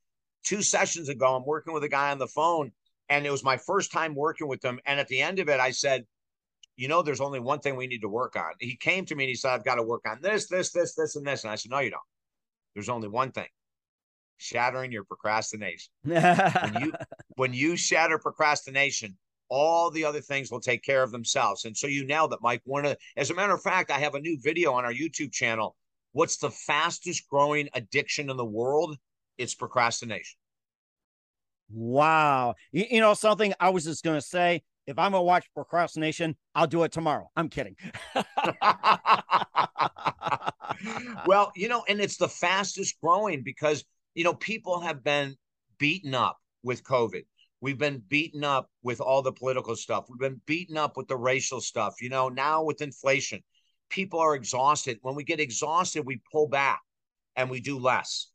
two 0.47 0.63
sessions 0.63 1.11
ago, 1.11 1.37
I'm 1.37 1.45
working 1.45 1.75
with 1.75 1.85
a 1.85 1.89
guy 1.89 2.11
on 2.11 2.19
the 2.19 2.27
phone, 2.27 2.73
and 3.11 3.27
it 3.27 3.31
was 3.31 3.45
my 3.45 3.59
first 3.59 3.93
time 3.93 4.15
working 4.15 4.49
with 4.49 4.65
him. 4.65 4.81
And 4.87 4.99
at 4.99 5.09
the 5.09 5.21
end 5.21 5.39
of 5.39 5.49
it, 5.49 5.61
I 5.61 5.73
said, 5.73 6.05
you 6.77 6.89
know, 6.89 7.03
there's 7.03 7.21
only 7.21 7.41
one 7.41 7.61
thing 7.61 7.77
we 7.77 7.87
need 7.87 8.03
to 8.03 8.09
work 8.09 8.37
on. 8.37 8.53
He 8.61 8.77
came 8.77 9.05
to 9.07 9.15
me 9.15 9.25
and 9.25 9.29
he 9.29 9.35
said, 9.35 9.51
I've 9.51 9.65
got 9.65 9.77
to 9.77 9.83
work 9.83 10.03
on 10.09 10.19
this, 10.23 10.47
this, 10.47 10.73
this, 10.73 10.95
this, 10.95 11.17
and 11.17 11.27
this. 11.27 11.45
And 11.45 11.51
I 11.51 11.57
said, 11.57 11.71
No, 11.71 11.81
you 11.81 11.91
don't. 11.91 12.03
There's 12.75 12.89
only 12.89 13.09
one 13.09 13.33
thing 13.33 13.47
shattering 14.39 14.93
your 14.93 15.05
procrastination. 15.05 15.91
when 16.03 16.77
you 16.81 16.93
when 17.37 17.55
you 17.55 17.77
shatter 17.77 18.19
procrastination, 18.19 19.17
all 19.49 19.91
the 19.91 20.05
other 20.05 20.21
things 20.21 20.51
will 20.51 20.61
take 20.61 20.83
care 20.83 21.03
of 21.03 21.13
themselves. 21.13 21.65
And 21.65 21.77
so 21.77 21.87
you 21.87 22.05
nailed 22.05 22.35
it, 22.35 22.41
Mike. 22.43 22.61
One 22.65 22.85
of 22.85 22.97
as 23.17 23.31
a 23.31 23.35
matter 23.35 23.55
of 23.55 23.63
fact, 23.63 23.91
I 23.91 23.99
have 23.99 24.15
a 24.15 24.21
new 24.21 24.39
video 24.43 24.73
on 24.73 24.85
our 24.85 24.93
YouTube 24.93 25.33
channel. 25.33 25.77
What's 26.13 26.37
the 26.37 26.51
fastest 26.51 27.29
growing 27.29 27.69
addiction 27.75 28.31
in 28.31 28.37
the 28.37 28.45
world? 28.45 28.97
It's 29.39 29.55
procrastination. 29.55 30.39
Wow. 31.71 32.55
You, 32.73 32.85
you 32.91 33.01
know, 33.01 33.15
something 33.15 33.53
I 33.59 33.71
was 33.71 33.85
just 33.85 34.05
going 34.05 34.17
to 34.17 34.27
say 34.27 34.63
if 34.87 34.99
I'm 34.99 35.13
going 35.13 35.21
to 35.21 35.25
watch 35.25 35.47
procrastination, 35.53 36.37
I'll 36.55 36.69
do 36.69 36.85
it 36.85 36.93
tomorrow. 36.93 37.29
I'm 37.37 37.49
kidding. 37.49 37.75
well, 41.27 41.51
you 41.57 41.69
know, 41.69 41.85
and 41.89 42.01
it's 42.01 42.17
the 42.17 42.29
fastest 42.29 43.01
growing 43.03 43.43
because, 43.43 43.85
you 44.15 44.23
know, 44.23 44.35
people 44.35 44.81
have 44.81 45.03
been 45.03 45.35
beaten 45.79 46.15
up 46.15 46.39
with 46.63 46.85
COVID. 46.85 47.25
We've 47.61 47.79
been 47.79 48.03
beaten 48.09 48.45
up 48.45 48.71
with 48.83 49.01
all 49.01 49.23
the 49.23 49.33
political 49.33 49.75
stuff. 49.75 50.05
We've 50.09 50.21
been 50.21 50.41
beaten 50.47 50.77
up 50.77 50.97
with 50.97 51.09
the 51.09 51.17
racial 51.17 51.61
stuff. 51.61 51.97
You 52.01 52.11
know, 52.11 52.29
now 52.29 52.63
with 52.63 52.83
inflation, 52.83 53.43
people 53.89 54.21
are 54.21 54.37
exhausted. 54.37 54.99
When 55.03 55.17
we 55.17 55.25
get 55.25 55.41
exhausted, 55.41 56.07
we 56.07 56.21
pull 56.31 56.49
back 56.49 56.81
and 57.35 57.51
we 57.51 57.61
do 57.61 57.79
less. 57.79 58.29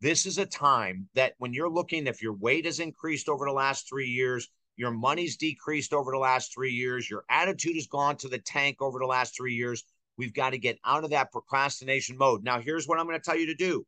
This 0.00 0.26
is 0.26 0.38
a 0.38 0.46
time 0.46 1.08
that 1.14 1.34
when 1.38 1.52
you're 1.52 1.68
looking, 1.68 2.06
if 2.06 2.22
your 2.22 2.34
weight 2.34 2.66
has 2.66 2.78
increased 2.78 3.28
over 3.28 3.46
the 3.46 3.52
last 3.52 3.88
three 3.88 4.08
years, 4.08 4.48
your 4.76 4.92
money's 4.92 5.36
decreased 5.36 5.92
over 5.92 6.12
the 6.12 6.18
last 6.18 6.54
three 6.54 6.70
years, 6.70 7.10
your 7.10 7.24
attitude 7.28 7.74
has 7.74 7.88
gone 7.88 8.16
to 8.18 8.28
the 8.28 8.38
tank 8.38 8.80
over 8.80 9.00
the 9.00 9.06
last 9.06 9.36
three 9.36 9.54
years, 9.54 9.82
we've 10.16 10.32
got 10.32 10.50
to 10.50 10.58
get 10.58 10.78
out 10.84 11.02
of 11.02 11.10
that 11.10 11.32
procrastination 11.32 12.16
mode. 12.16 12.44
Now, 12.44 12.60
here's 12.60 12.86
what 12.86 12.98
I'm 12.98 13.06
going 13.06 13.18
to 13.18 13.24
tell 13.24 13.36
you 13.36 13.46
to 13.46 13.54
do 13.54 13.84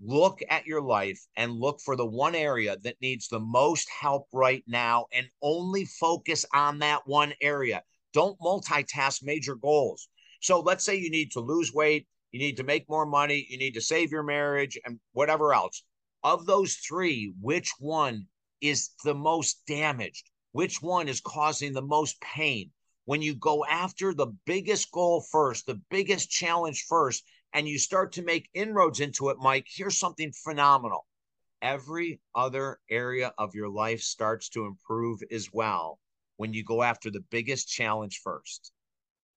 look 0.00 0.40
at 0.48 0.66
your 0.66 0.82
life 0.82 1.20
and 1.36 1.52
look 1.52 1.80
for 1.80 1.96
the 1.96 2.06
one 2.06 2.34
area 2.34 2.76
that 2.82 3.00
needs 3.00 3.28
the 3.28 3.40
most 3.40 3.88
help 3.90 4.28
right 4.32 4.62
now 4.66 5.06
and 5.12 5.26
only 5.42 5.84
focus 5.84 6.44
on 6.54 6.78
that 6.78 7.00
one 7.06 7.32
area. 7.40 7.82
Don't 8.12 8.38
multitask 8.40 9.22
major 9.22 9.54
goals. 9.54 10.08
So 10.40 10.60
let's 10.60 10.84
say 10.84 10.96
you 10.96 11.10
need 11.10 11.32
to 11.32 11.40
lose 11.40 11.72
weight 11.72 12.06
you 12.36 12.42
need 12.42 12.58
to 12.58 12.64
make 12.64 12.86
more 12.86 13.06
money, 13.06 13.46
you 13.48 13.56
need 13.56 13.72
to 13.72 13.80
save 13.80 14.12
your 14.12 14.22
marriage, 14.22 14.78
and 14.84 15.00
whatever 15.12 15.54
else. 15.54 15.82
Of 16.22 16.44
those 16.44 16.74
three, 16.74 17.32
which 17.40 17.72
one 17.78 18.26
is 18.60 18.90
the 19.04 19.14
most 19.14 19.62
damaged? 19.66 20.28
Which 20.52 20.82
one 20.82 21.08
is 21.08 21.22
causing 21.22 21.72
the 21.72 21.80
most 21.80 22.20
pain? 22.20 22.72
When 23.06 23.22
you 23.22 23.34
go 23.36 23.64
after 23.64 24.12
the 24.12 24.34
biggest 24.44 24.90
goal 24.92 25.24
first, 25.32 25.64
the 25.64 25.80
biggest 25.88 26.28
challenge 26.28 26.84
first, 26.86 27.24
and 27.54 27.66
you 27.66 27.78
start 27.78 28.12
to 28.12 28.22
make 28.22 28.50
inroads 28.52 29.00
into 29.00 29.30
it, 29.30 29.38
Mike, 29.40 29.66
here's 29.74 29.98
something 29.98 30.30
phenomenal. 30.44 31.06
Every 31.62 32.20
other 32.34 32.80
area 32.90 33.32
of 33.38 33.54
your 33.54 33.70
life 33.70 34.02
starts 34.02 34.50
to 34.50 34.66
improve 34.66 35.20
as 35.30 35.48
well 35.54 36.00
when 36.36 36.52
you 36.52 36.62
go 36.64 36.82
after 36.82 37.10
the 37.10 37.24
biggest 37.30 37.66
challenge 37.66 38.20
first. 38.22 38.72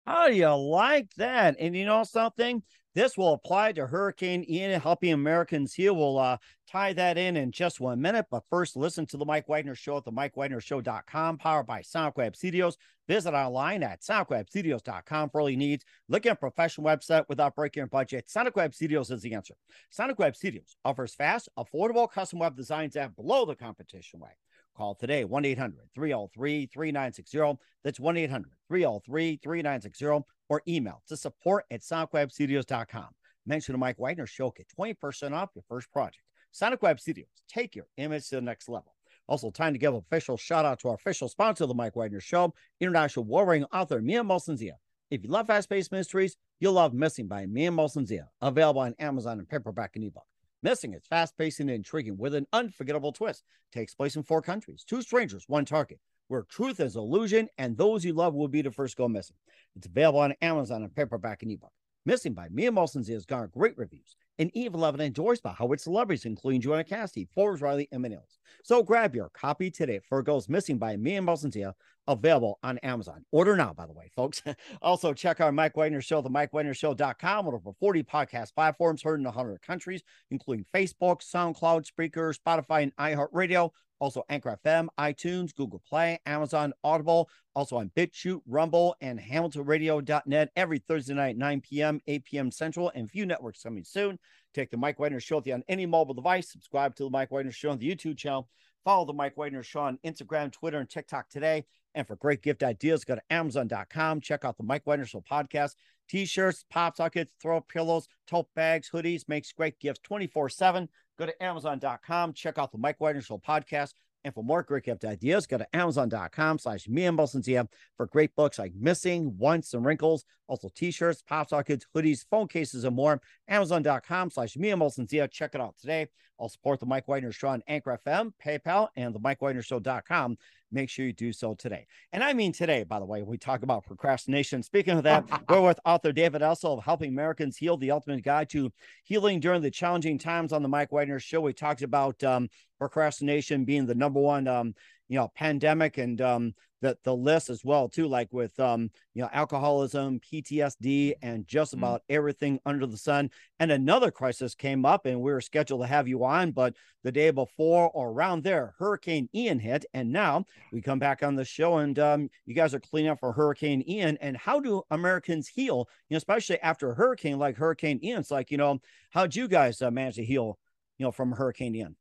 How 0.06 0.28
do 0.28 0.36
you 0.36 0.54
like 0.54 1.08
that? 1.16 1.56
And 1.62 1.74
you 1.78 1.86
know 1.86 2.04
something? 2.04 2.62
This 2.95 3.17
will 3.17 3.34
apply 3.34 3.73
to 3.73 3.86
Hurricane 3.86 4.43
Ian 4.49 4.82
helping 4.82 5.13
Americans 5.13 5.73
heal. 5.73 5.95
We'll 5.95 6.17
uh, 6.17 6.38
tie 6.67 6.93
that 6.93 7.17
in 7.17 7.38
in 7.38 7.52
just 7.52 7.80
one 7.80 8.02
minute. 8.02 8.25
But 8.32 8.43
first, 8.49 8.75
listen 8.75 9.06
to 9.08 9.17
the 9.17 9.25
Mike 9.25 9.47
Wagner 9.47 9.75
Show 9.75 9.97
at 9.97 10.06
the 10.06 10.12
MikeWagnerShow.com, 10.12 11.38
powered 11.38 11.67
by 11.67 11.82
Sonic 11.82 12.17
Web 12.17 12.36
Studios. 12.36 12.78
Visit 13.08 13.34
online 13.34 13.84
at 13.84 14.02
SonicWebStudios.com 14.02 15.30
for 15.30 15.41
all 15.41 15.49
your 15.49 15.60
needs. 15.60 15.86
Look 16.08 16.25
at 16.25 16.32
a 16.32 16.36
professional 16.36 16.88
website 16.88 17.25
without 17.30 17.56
breaking 17.56 17.82
your 17.82 17.88
budget. 17.88 18.30
Sonic 18.30 18.56
Web 18.56 18.73
Studios 18.73 19.12
is 19.12 19.21
the 19.21 19.34
answer. 19.34 19.56
Sonic 19.91 20.17
Web 20.17 20.36
Studios 20.36 20.75
offers 20.84 21.13
fast, 21.13 21.47
affordable 21.58 22.10
custom 22.10 22.39
web 22.39 22.56
designs 22.56 22.95
at 22.95 23.15
below 23.15 23.45
the 23.45 23.56
competition 23.56 24.19
way. 24.19 24.32
Call 24.80 24.96
today 24.96 25.26
1 25.26 25.44
800 25.44 25.89
303 25.94 26.65
3960. 26.68 27.60
That's 27.84 28.00
1 28.00 28.15
800 28.15 28.50
303 28.70 29.39
3960 29.44 30.26
or 30.48 30.62
email 30.70 31.04
to 31.10 31.18
support 31.18 31.65
at 31.70 31.82
sonicwebstudios.com. 31.82 33.08
Mention 33.46 33.74
the 33.74 33.78
Mike 33.78 34.00
Wagner 34.00 34.26
Show, 34.26 34.54
get 34.56 34.68
20% 34.80 35.34
off 35.34 35.50
your 35.54 35.65
first 35.68 35.92
project. 35.92 36.24
Sonic 36.54 36.82
Web 36.82 36.98
Studios, 37.02 37.28
take 37.50 37.76
your 37.76 37.88
image 37.98 38.30
to 38.30 38.36
the 38.36 38.42
next 38.42 38.70
level. 38.70 38.96
Also, 39.28 39.52
time 39.52 39.74
to 39.74 39.80
give 39.80 39.94
an 39.94 40.00
official 40.00 40.38
shout 40.38 40.63
out 40.63 40.80
to 40.80 40.88
our 40.88 40.96
official 40.96 41.28
sponsor 41.28 41.65
of 41.65 41.68
the 41.68 41.76
Mike 41.76 41.98
Wagner 41.98 42.22
Show, 42.22 42.54
international 42.80 43.26
warring 43.26 43.65
author 43.74 44.02
Mia 44.02 44.24
Molson-Zia. 44.24 44.78
If 45.12 45.26
you 45.26 45.30
love 45.30 45.48
fast-paced 45.48 45.92
mysteries, 45.92 46.38
you'll 46.62 46.74
love 46.74 46.94
Missing 46.94 47.28
by 47.28 47.48
Mia 47.48 47.72
Molson-Zia, 47.72 48.30
available 48.42 48.80
on 48.80 48.96
Amazon 48.98 49.39
and 49.39 49.50
paperback 49.50 49.98
and 49.98 50.06
ebook. 50.06 50.24
Missing 50.62 50.93
is 50.93 51.06
fast-paced 51.08 51.62
and 51.62 51.69
intriguing 51.69 52.17
with 52.17 52.36
an 52.36 52.45
unforgettable 52.52 53.13
twist. 53.13 53.43
Takes 53.72 53.95
place 53.95 54.17
in 54.17 54.24
four 54.24 54.41
countries, 54.41 54.84
two 54.84 55.02
strangers, 55.02 55.45
one 55.48 55.63
target, 55.63 56.00
where 56.28 56.43
truth 56.43 56.82
is 56.82 56.98
illusion 56.98 57.48
and 57.58 57.78
those 57.78 58.04
you 58.04 58.12
love 58.12 58.34
will 58.34 58.50
be 58.50 58.62
the 58.62 58.72
first 58.72 58.98
go 58.98 59.08
missing. 59.08 59.38
It's 59.78 59.88
available 59.88 60.19
on 60.19 60.34
Amazon 60.41 60.84
and 60.84 60.93
paperback 60.93 61.43
and 61.43 61.52
ebook. 61.52 61.72
Missing 62.06 62.34
by 62.34 62.50
Mia 62.50 62.72
Molson 62.72 63.08
has 63.08 63.26
garnered 63.26 63.54
great 63.54 63.78
reviews 63.78 64.17
and 64.39 64.52
loved 64.73 64.99
and 64.99 65.08
enjoys 65.08 65.41
by 65.41 65.52
Howard 65.52 65.82
celebrities, 65.82 66.25
including 66.25 66.62
Joanna 66.62 66.86
Cassidy, 66.86 67.28
Forbes 67.36 67.62
Riley, 67.62 67.89
and 67.91 68.02
many. 68.02 68.17
So 68.63 68.82
grab 68.82 69.13
your 69.13 69.30
copy 69.30 69.69
today 69.69 69.99
for 69.99 70.23
Goes 70.23 70.47
Missing 70.49 70.78
by 70.78 70.95
Me 70.95 71.12
Mia 71.12 71.21
Molson 71.21 71.73
available 72.08 72.58
on 72.63 72.78
Amazon. 72.80 73.23
Order 73.32 73.56
now, 73.56 73.73
by 73.73 73.86
the 73.86 73.93
way, 73.93 74.10
folks. 74.15 74.41
also, 74.82 75.13
check 75.13 75.41
our 75.41 75.52
Mike 75.52 75.75
Wagner 75.75 76.02
Show, 76.02 76.21
the 76.21 76.30
MikeWagnerShow.com, 76.30 77.45
with 77.45 77.56
over 77.56 77.71
40 77.80 78.04
podcast 78.04 78.56
platforms 78.56 79.04
heard 79.04 79.19
in 79.19 79.25
100 79.25 79.62
countries, 79.62 80.02
including 80.32 80.65
Facebook, 80.73 81.21
SoundCloud, 81.21 81.86
Spreaker, 81.86 82.34
Spotify, 82.36 82.84
and 82.84 82.95
iHeartRadio. 82.95 83.71
Also, 84.00 84.24
Anchor 84.30 84.58
FM, 84.66 84.88
iTunes, 84.98 85.54
Google 85.54 85.82
Play, 85.88 86.20
Amazon, 86.26 86.74
Audible, 86.84 87.30
also 87.54 87.78
on 87.78 87.92
BitChute, 87.96 88.42
Rumble, 88.48 88.96
and 89.02 89.20
HamiltonRadio.net 89.20 90.52
every 90.56 90.80
Thursday 90.80 91.14
night, 91.14 91.38
9 91.38 91.62
p.m., 91.62 92.00
8 92.08 92.24
p.m. 92.24 92.52
Central, 92.52 92.92
and 92.96 93.10
few 93.10 93.26
networks 93.26 93.64
coming 93.64 93.84
soon. 93.84 94.18
Take 94.54 94.72
the 94.72 94.78
Mike 94.78 95.00
Wagner 95.00 95.20
Show 95.20 95.38
with 95.38 95.48
you 95.48 95.54
on 95.54 95.64
any 95.68 95.86
mobile 95.86 96.14
device. 96.14 96.52
Subscribe 96.52 96.96
to 96.96 97.04
the 97.04 97.10
Mike 97.10 97.32
Wagner 97.32 97.52
Show 97.52 97.72
on 97.72 97.78
the 97.78 97.94
YouTube 97.94 98.18
channel. 98.18 98.48
Follow 98.86 99.06
the 99.06 99.14
Mike 99.14 99.38
Wagner 99.38 99.64
Show 99.64 99.82
on 99.82 100.00
Instagram, 100.06 100.52
Twitter, 100.52 100.80
and 100.80 100.90
TikTok 100.90 101.30
today. 101.30 101.66
And 101.96 102.08
for 102.08 102.16
great 102.16 102.42
gift 102.42 102.64
ideas, 102.64 103.04
go 103.04 103.16
to 103.16 103.22
Amazon.com. 103.30 104.22
Check 104.22 104.46
out 104.46 104.58
the 104.58 104.64
Mike 104.64 104.86
Wagner 104.86 105.06
Show 105.06 105.24
podcast. 105.30 105.76
T-shirts, 106.08 106.66
pop 106.70 106.98
sockets, 106.98 107.34
throw 107.42 107.62
pillows, 107.62 108.08
tote 108.26 108.48
bags, 108.56 108.90
hoodies, 108.90 109.28
makes 109.28 109.52
great 109.52 109.80
gifts 109.80 110.00
24-7. 110.10 110.88
Go 111.19 111.25
to 111.25 111.43
Amazon.com. 111.43 112.34
Check 112.34 112.58
out 112.58 112.71
the 112.71 112.77
Mike 112.77 112.99
Wagner 112.99 113.21
Show 113.21 113.38
podcast. 113.38 113.93
And 114.23 114.34
for 114.34 114.43
more 114.43 114.63
great 114.63 114.84
gift 114.84 115.05
ideas, 115.05 115.45
go 115.45 115.58
to 115.58 115.75
Amazon.com 115.75 116.60
slash 116.60 116.88
Mia 116.88 117.12
Molson 117.12 117.67
for 117.95 118.05
great 118.08 118.36
books 118.36 118.60
like 118.60 118.73
Missing, 118.75 119.38
Once, 119.38 119.73
and 119.73 119.86
Wrinkles. 119.86 120.25
Also 120.47 120.69
t-shirts, 120.75 121.21
pop 121.21 121.49
sockets, 121.49 121.86
hoodies, 121.95 122.25
phone 122.29 122.47
cases, 122.47 122.84
and 122.84 122.95
more. 122.95 123.21
Amazon.com 123.47 124.29
slash 124.29 124.58
Mia 124.58 124.75
Molson 124.75 125.08
Check 125.32 125.55
it 125.55 125.62
out 125.62 125.75
today. 125.79 126.08
I'll 126.39 126.49
support 126.49 126.79
the 126.79 126.86
Mike 126.86 127.08
Wagner 127.08 127.32
Show 127.32 127.49
on 127.49 127.63
Anchor 127.67 127.99
FM, 128.05 128.32
PayPal, 128.43 128.88
and 128.95 129.13
the 129.13 129.19
MikeWagnerShow.com. 129.19 130.38
Make 130.71 130.89
sure 130.89 131.05
you 131.05 131.13
do 131.13 131.34
so 131.34 131.53
today. 131.55 131.88
And 132.13 132.23
I 132.23 132.34
mean 132.34 132.51
today, 132.51 132.84
by 132.84 132.99
the 132.99 133.05
way, 133.05 133.21
we 133.23 133.38
talk 133.38 133.63
about 133.63 133.86
procrastination. 133.86 134.63
Speaking 134.63 134.97
of 134.97 135.03
that, 135.03 135.25
we're 135.49 135.62
with 135.62 135.79
author 135.86 136.12
David 136.12 136.41
Essel 136.41 136.77
of 136.77 136.84
Helping 136.84 137.10
Americans 137.10 137.58
Heal, 137.58 137.77
the 137.77 137.91
Ultimate 137.91 138.23
Guide 138.23 138.49
to 138.49 138.71
Healing 139.03 139.39
During 139.39 139.62
the 139.62 139.71
Challenging 139.71 140.17
Times 140.17 140.53
on 140.53 140.62
the 140.62 140.69
Mike 140.69 140.91
Wagner 140.91 141.19
Show. 141.19 141.41
We 141.41 141.53
talked 141.53 141.82
about 141.82 142.23
um, 142.23 142.49
procrastination 142.77 143.65
being 143.65 143.86
the 143.86 143.95
number 143.95 144.19
one 144.19 144.47
um, 144.47 144.73
you 145.10 145.17
know 145.17 145.29
pandemic 145.36 145.97
and 145.97 146.21
um 146.21 146.53
the 146.82 146.98
the 147.04 147.15
list 147.15 147.50
as 147.50 147.63
well 147.63 147.89
too 147.89 148.08
like 148.08 148.28
with 148.32 148.58
um 148.60 148.89
you 149.13 149.22
know 149.22 149.30
alcoholism 149.34 150.20
ptsd 150.20 151.13
and 151.22 151.48
just 151.48 151.72
mm-hmm. 151.72 151.84
about 151.84 152.02
mm. 152.02 152.15
everything 152.15 152.60
under 152.65 152.86
the 152.86 152.98
sun 152.98 153.30
and 153.60 153.72
another 153.72 154.12
crisis 154.12 154.56
came 154.56 154.86
up 154.86 155.06
and 155.06 155.20
we 155.20 155.32
were 155.32 155.42
scheduled 155.42 155.82
to 155.82 155.88
have 155.88 156.08
you 156.08 156.24
on 156.24 156.52
but 156.52 156.76
the 157.04 157.12
day 157.12 157.32
before 157.32 157.89
or 157.92 158.10
around 158.10 158.44
there 158.44 158.74
hurricane 158.78 159.30
ian 159.34 159.60
hit 159.60 159.86
and 159.94 160.12
now 160.12 160.44
we 160.72 160.82
come 160.82 161.00
back 161.00 161.24
on 161.24 161.36
the 161.36 161.46
show 161.46 161.78
and 161.78 162.00
um 162.00 162.30
you 162.46 162.56
guys 162.56 162.74
are 162.74 162.80
cleaning 162.80 163.12
up 163.12 163.20
for 163.20 163.34
hurricane 163.34 163.84
ian 163.88 164.18
and 164.22 164.38
how 164.38 164.60
do 164.60 164.82
americans 164.92 165.48
heal 165.48 165.88
you 166.10 166.15
know 166.15 166.18
especially 166.18 166.60
after 166.62 166.92
a 166.92 166.96
hurricane 166.96 167.39
like 167.39 167.56
hurricane 167.56 168.00
ian 168.04 168.20
it's 168.20 168.32
like 168.32 168.52
you 168.52 168.58
know 168.58 168.80
how'd 169.12 169.36
you 169.36 169.48
guys 169.48 169.82
uh, 169.82 169.92
manage 169.92 170.15
to 170.15 170.26
heal 170.26 170.58
you 170.98 171.06
know 171.06 171.12
from 171.12 171.32
hurricane 171.32 171.76
ian 171.76 171.96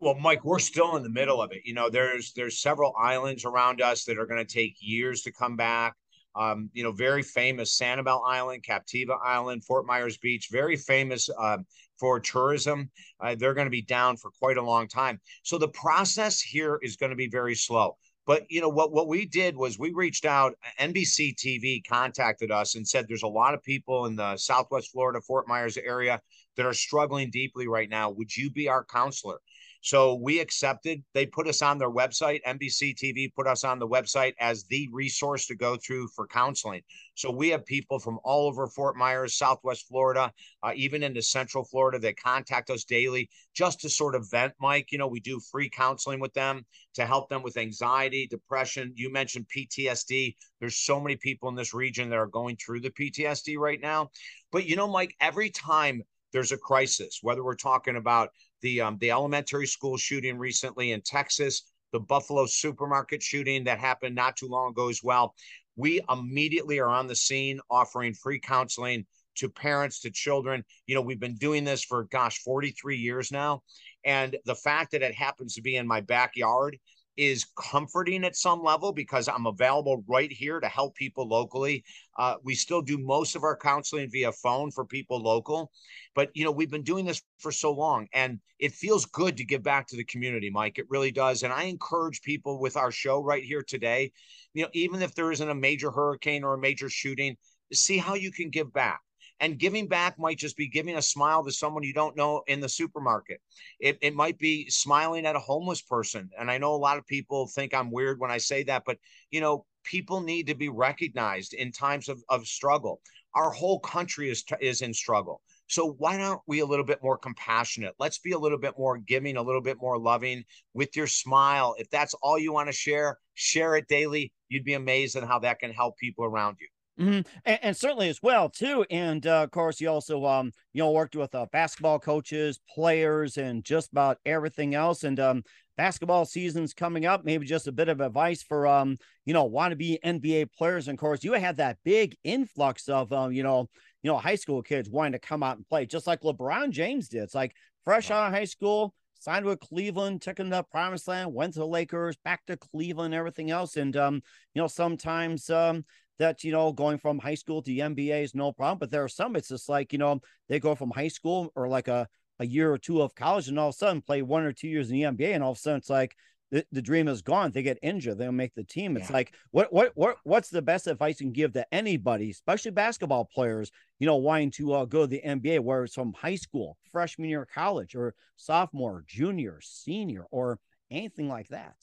well, 0.00 0.14
Mike, 0.14 0.44
we're 0.44 0.58
still 0.58 0.96
in 0.96 1.02
the 1.02 1.10
middle 1.10 1.42
of 1.42 1.52
it. 1.52 1.60
You 1.64 1.74
know, 1.74 1.90
there's 1.90 2.32
there's 2.32 2.60
several 2.60 2.94
islands 2.98 3.44
around 3.44 3.82
us 3.82 4.04
that 4.04 4.18
are 4.18 4.26
going 4.26 4.44
to 4.44 4.52
take 4.52 4.76
years 4.80 5.22
to 5.22 5.32
come 5.32 5.56
back. 5.56 5.94
Um, 6.34 6.70
you 6.72 6.82
know, 6.82 6.92
very 6.92 7.22
famous 7.22 7.78
Sanibel 7.78 8.22
Island, 8.26 8.64
Captiva 8.66 9.18
Island, 9.22 9.64
Fort 9.64 9.84
Myers 9.84 10.16
Beach, 10.16 10.48
very 10.50 10.76
famous 10.76 11.28
uh, 11.38 11.58
for 11.98 12.18
tourism. 12.20 12.90
Uh, 13.20 13.34
they're 13.34 13.52
going 13.52 13.66
to 13.66 13.70
be 13.70 13.82
down 13.82 14.16
for 14.16 14.30
quite 14.38 14.56
a 14.56 14.62
long 14.62 14.88
time. 14.88 15.20
So 15.42 15.58
the 15.58 15.68
process 15.68 16.40
here 16.40 16.78
is 16.82 16.96
going 16.96 17.10
to 17.10 17.16
be 17.16 17.28
very 17.28 17.54
slow. 17.54 17.96
But 18.26 18.44
you 18.48 18.60
know 18.60 18.68
what? 18.68 18.92
What 18.92 19.08
we 19.08 19.26
did 19.26 19.56
was 19.56 19.78
we 19.78 19.92
reached 19.92 20.24
out. 20.24 20.54
NBC 20.78 21.34
TV 21.34 21.82
contacted 21.86 22.50
us 22.50 22.74
and 22.74 22.86
said 22.86 23.06
there's 23.08 23.24
a 23.24 23.28
lot 23.28 23.54
of 23.54 23.62
people 23.62 24.06
in 24.06 24.14
the 24.14 24.36
Southwest 24.36 24.92
Florida, 24.92 25.20
Fort 25.20 25.48
Myers 25.48 25.76
area 25.76 26.20
that 26.56 26.64
are 26.64 26.72
struggling 26.72 27.30
deeply 27.30 27.66
right 27.66 27.88
now. 27.88 28.10
Would 28.10 28.36
you 28.36 28.50
be 28.50 28.68
our 28.68 28.84
counselor? 28.84 29.40
So 29.80 30.14
we 30.14 30.40
accepted. 30.40 31.02
They 31.14 31.26
put 31.26 31.48
us 31.48 31.62
on 31.62 31.78
their 31.78 31.90
website. 31.90 32.40
NBC 32.46 32.94
TV 32.94 33.32
put 33.34 33.46
us 33.46 33.64
on 33.64 33.78
the 33.78 33.88
website 33.88 34.34
as 34.38 34.64
the 34.64 34.88
resource 34.92 35.46
to 35.46 35.54
go 35.54 35.76
through 35.76 36.08
for 36.08 36.26
counseling. 36.26 36.82
So 37.14 37.30
we 37.30 37.48
have 37.48 37.64
people 37.64 37.98
from 37.98 38.18
all 38.22 38.46
over 38.46 38.66
Fort 38.66 38.96
Myers, 38.96 39.36
Southwest 39.36 39.86
Florida, 39.88 40.32
uh, 40.62 40.72
even 40.74 41.02
into 41.02 41.22
Central 41.22 41.64
Florida 41.64 41.98
that 42.00 42.20
contact 42.20 42.70
us 42.70 42.84
daily 42.84 43.30
just 43.54 43.80
to 43.80 43.88
sort 43.88 44.14
of 44.14 44.30
vent, 44.30 44.52
Mike. 44.60 44.92
You 44.92 44.98
know, 44.98 45.08
we 45.08 45.20
do 45.20 45.40
free 45.50 45.70
counseling 45.70 46.20
with 46.20 46.34
them 46.34 46.64
to 46.94 47.06
help 47.06 47.28
them 47.30 47.42
with 47.42 47.56
anxiety, 47.56 48.26
depression. 48.26 48.92
You 48.94 49.10
mentioned 49.10 49.46
PTSD. 49.54 50.36
There's 50.60 50.76
so 50.76 51.00
many 51.00 51.16
people 51.16 51.48
in 51.48 51.54
this 51.54 51.72
region 51.72 52.10
that 52.10 52.18
are 52.18 52.26
going 52.26 52.56
through 52.56 52.80
the 52.80 52.90
PTSD 52.90 53.56
right 53.56 53.80
now. 53.80 54.10
But, 54.52 54.66
you 54.66 54.76
know, 54.76 54.88
Mike, 54.88 55.14
every 55.20 55.50
time 55.50 56.02
there's 56.32 56.52
a 56.52 56.58
crisis, 56.58 57.20
whether 57.22 57.42
we're 57.42 57.54
talking 57.56 57.96
about 57.96 58.30
the 58.62 58.80
um, 58.80 58.98
the 59.00 59.10
elementary 59.10 59.66
school 59.66 59.96
shooting 59.96 60.38
recently 60.38 60.92
in 60.92 61.00
Texas, 61.02 61.70
the 61.92 62.00
Buffalo 62.00 62.46
supermarket 62.46 63.22
shooting 63.22 63.64
that 63.64 63.78
happened 63.78 64.14
not 64.14 64.36
too 64.36 64.48
long 64.48 64.70
ago 64.70 64.88
as 64.88 65.02
well. 65.02 65.34
We 65.76 66.00
immediately 66.10 66.78
are 66.78 66.88
on 66.88 67.06
the 67.06 67.16
scene 67.16 67.60
offering 67.70 68.14
free 68.14 68.40
counseling 68.40 69.06
to 69.36 69.48
parents, 69.48 70.00
to 70.00 70.10
children. 70.10 70.64
You 70.86 70.94
know, 70.94 71.00
we've 71.00 71.20
been 71.20 71.36
doing 71.36 71.64
this 71.64 71.82
for 71.82 72.04
gosh, 72.04 72.38
43 72.42 72.96
years 72.96 73.32
now. 73.32 73.62
And 74.04 74.36
the 74.44 74.54
fact 74.54 74.92
that 74.92 75.02
it 75.02 75.14
happens 75.14 75.54
to 75.54 75.62
be 75.62 75.76
in 75.76 75.86
my 75.86 76.00
backyard 76.00 76.78
is 77.16 77.46
comforting 77.56 78.24
at 78.24 78.36
some 78.36 78.62
level 78.62 78.92
because 78.92 79.28
I'm 79.28 79.46
available 79.46 80.04
right 80.08 80.30
here 80.30 80.60
to 80.60 80.68
help 80.68 80.94
people 80.94 81.28
locally. 81.28 81.84
Uh, 82.18 82.36
we 82.42 82.54
still 82.54 82.82
do 82.82 82.98
most 82.98 83.36
of 83.36 83.42
our 83.42 83.56
counseling 83.56 84.08
via 84.10 84.32
phone 84.32 84.70
for 84.70 84.84
people 84.84 85.22
local, 85.22 85.70
but 86.14 86.30
you 86.34 86.44
know 86.44 86.50
we've 86.50 86.70
been 86.70 86.82
doing 86.82 87.04
this 87.04 87.22
for 87.38 87.52
so 87.52 87.72
long, 87.72 88.06
and 88.12 88.38
it 88.58 88.72
feels 88.72 89.06
good 89.06 89.36
to 89.36 89.44
give 89.44 89.62
back 89.62 89.86
to 89.88 89.96
the 89.96 90.04
community, 90.04 90.50
Mike. 90.50 90.78
It 90.78 90.86
really 90.88 91.10
does, 91.10 91.42
and 91.42 91.52
I 91.52 91.64
encourage 91.64 92.22
people 92.22 92.60
with 92.60 92.76
our 92.76 92.90
show 92.90 93.22
right 93.22 93.44
here 93.44 93.62
today. 93.66 94.12
You 94.54 94.64
know, 94.64 94.70
even 94.72 95.02
if 95.02 95.14
there 95.14 95.32
isn't 95.32 95.50
a 95.50 95.54
major 95.54 95.90
hurricane 95.90 96.44
or 96.44 96.54
a 96.54 96.58
major 96.58 96.88
shooting, 96.88 97.36
see 97.72 97.98
how 97.98 98.14
you 98.14 98.32
can 98.32 98.50
give 98.50 98.72
back 98.72 99.00
and 99.40 99.58
giving 99.58 99.88
back 99.88 100.18
might 100.18 100.38
just 100.38 100.56
be 100.56 100.68
giving 100.68 100.96
a 100.96 101.02
smile 101.02 101.42
to 101.44 101.50
someone 101.50 101.82
you 101.82 101.94
don't 101.94 102.16
know 102.16 102.42
in 102.46 102.60
the 102.60 102.68
supermarket. 102.68 103.40
It, 103.80 103.98
it 104.02 104.14
might 104.14 104.38
be 104.38 104.68
smiling 104.68 105.26
at 105.26 105.36
a 105.36 105.40
homeless 105.40 105.80
person. 105.80 106.30
And 106.38 106.50
I 106.50 106.58
know 106.58 106.74
a 106.74 106.76
lot 106.76 106.98
of 106.98 107.06
people 107.06 107.46
think 107.46 107.72
I'm 107.72 107.90
weird 107.90 108.20
when 108.20 108.30
I 108.30 108.38
say 108.38 108.62
that, 108.64 108.82
but 108.84 108.98
you 109.30 109.40
know, 109.40 109.64
people 109.82 110.20
need 110.20 110.46
to 110.48 110.54
be 110.54 110.68
recognized 110.68 111.54
in 111.54 111.72
times 111.72 112.08
of, 112.08 112.22
of 112.28 112.46
struggle. 112.46 113.00
Our 113.34 113.50
whole 113.50 113.80
country 113.80 114.28
is, 114.28 114.44
is 114.60 114.82
in 114.82 114.92
struggle. 114.92 115.40
So 115.68 115.92
why 115.98 116.20
aren't 116.20 116.40
we 116.46 116.60
a 116.60 116.66
little 116.66 116.84
bit 116.84 117.02
more 117.02 117.16
compassionate? 117.16 117.94
Let's 117.98 118.18
be 118.18 118.32
a 118.32 118.38
little 118.38 118.58
bit 118.58 118.74
more 118.76 118.98
giving, 118.98 119.36
a 119.36 119.42
little 119.42 119.62
bit 119.62 119.78
more 119.80 119.98
loving 119.98 120.44
with 120.74 120.96
your 120.96 121.06
smile. 121.06 121.76
If 121.78 121.88
that's 121.90 122.12
all 122.14 122.38
you 122.38 122.52
want 122.52 122.68
to 122.68 122.72
share, 122.72 123.18
share 123.34 123.76
it 123.76 123.86
daily. 123.88 124.32
You'd 124.48 124.64
be 124.64 124.74
amazed 124.74 125.16
at 125.16 125.22
how 125.22 125.38
that 125.38 125.60
can 125.60 125.72
help 125.72 125.96
people 125.96 126.24
around 126.24 126.56
you. 126.60 126.66
Mm-hmm. 127.00 127.20
And, 127.46 127.58
and, 127.62 127.76
certainly 127.76 128.10
as 128.10 128.22
well 128.22 128.50
too. 128.50 128.84
And 128.90 129.26
uh, 129.26 129.44
of 129.44 129.50
course, 129.50 129.80
you 129.80 129.88
also 129.88 130.26
um, 130.26 130.52
you 130.74 130.82
know 130.82 130.90
worked 130.90 131.16
with 131.16 131.34
uh, 131.34 131.46
basketball 131.50 131.98
coaches, 131.98 132.60
players, 132.68 133.38
and 133.38 133.64
just 133.64 133.90
about 133.90 134.18
everything 134.26 134.74
else. 134.74 135.02
And 135.02 135.18
um, 135.18 135.42
basketball 135.78 136.26
season's 136.26 136.74
coming 136.74 137.06
up. 137.06 137.24
Maybe 137.24 137.46
just 137.46 137.68
a 137.68 137.72
bit 137.72 137.88
of 137.88 138.02
advice 138.02 138.42
for 138.42 138.66
um, 138.66 138.98
you 139.24 139.32
know, 139.32 139.44
want 139.44 139.72
to 139.72 139.76
be 139.76 139.98
NBA 140.04 140.52
players. 140.52 140.88
And 140.88 140.96
of 140.96 141.00
course, 141.00 141.24
you 141.24 141.32
had 141.32 141.56
that 141.56 141.78
big 141.84 142.16
influx 142.22 142.86
of 142.86 143.10
um, 143.14 143.32
you 143.32 143.42
know, 143.42 143.70
you 144.02 144.10
know, 144.10 144.18
high 144.18 144.34
school 144.34 144.60
kids 144.62 144.90
wanting 144.90 145.12
to 145.12 145.18
come 145.18 145.42
out 145.42 145.56
and 145.56 145.66
play, 145.66 145.86
just 145.86 146.06
like 146.06 146.20
LeBron 146.20 146.68
James 146.68 147.08
did. 147.08 147.22
It's 147.22 147.34
like 147.34 147.54
fresh 147.82 148.10
out 148.10 148.26
of 148.26 148.34
high 148.34 148.44
school, 148.44 148.94
signed 149.20 149.46
with 149.46 149.60
Cleveland, 149.60 150.20
took 150.20 150.38
him 150.38 150.50
to 150.50 150.62
promised 150.64 151.08
land, 151.08 151.32
went 151.32 151.54
to 151.54 151.60
the 151.60 151.66
Lakers, 151.66 152.16
back 152.24 152.44
to 152.46 152.58
Cleveland, 152.58 153.14
everything 153.14 153.50
else. 153.50 153.78
And 153.78 153.96
um, 153.96 154.16
you 154.54 154.60
know, 154.60 154.68
sometimes 154.68 155.48
um 155.48 155.86
that 156.20 156.44
you 156.44 156.52
know 156.52 156.72
going 156.72 156.98
from 156.98 157.18
high 157.18 157.34
school 157.34 157.62
to 157.62 157.66
the 157.66 157.80
NBA 157.80 158.22
is 158.22 158.34
no 158.34 158.52
problem, 158.52 158.78
but 158.78 158.90
there 158.90 159.02
are 159.02 159.08
some 159.08 159.34
it's 159.36 159.48
just 159.48 159.68
like 159.68 159.92
you 159.92 159.98
know 159.98 160.20
they 160.48 160.60
go 160.60 160.74
from 160.74 160.90
high 160.90 161.08
school 161.08 161.52
or 161.56 161.66
like 161.66 161.88
a 161.88 162.08
a 162.38 162.46
year 162.46 162.72
or 162.72 162.78
two 162.78 163.02
of 163.02 163.14
college 163.14 163.48
and 163.48 163.58
all 163.58 163.68
of 163.68 163.74
a 163.74 163.78
sudden 163.78 164.00
play 164.00 164.22
one 164.22 164.44
or 164.44 164.52
two 164.52 164.68
years 164.68 164.90
in 164.90 164.96
the 164.96 165.02
NBA 165.02 165.34
and 165.34 165.42
all 165.42 165.52
of 165.52 165.58
a 165.58 165.60
sudden 165.60 165.78
it's 165.78 165.90
like 165.90 166.16
the, 166.50 166.64
the 166.72 166.82
dream 166.82 167.06
is 167.06 167.22
gone. 167.22 167.52
They 167.52 167.62
get 167.62 167.78
injured. 167.82 168.18
They 168.18 168.24
don't 168.24 168.36
make 168.36 168.54
the 168.54 168.64
team. 168.64 168.96
It's 168.96 169.10
yeah. 169.10 169.16
like 169.16 169.34
what 169.50 169.72
what 169.72 169.92
what 169.94 170.16
what's 170.24 170.50
the 170.50 170.62
best 170.62 170.86
advice 170.86 171.20
you 171.20 171.26
can 171.26 171.32
give 171.32 171.52
to 171.54 171.66
anybody, 171.72 172.30
especially 172.30 172.72
basketball 172.72 173.24
players, 173.24 173.70
you 173.98 174.06
know, 174.06 174.16
wanting 174.16 174.50
to 174.52 174.72
uh, 174.72 174.84
go 174.84 175.02
to 175.02 175.06
the 175.06 175.22
NBA, 175.24 175.60
where 175.60 175.84
it's 175.84 175.94
from 175.94 176.12
high 176.12 176.36
school, 176.36 176.76
freshman 176.90 177.28
year 177.28 177.42
of 177.42 177.48
college, 177.48 177.94
or 177.94 178.14
sophomore, 178.36 179.04
junior, 179.06 179.60
senior, 179.62 180.24
or 180.30 180.58
anything 180.90 181.28
like 181.28 181.48
that. 181.48 181.76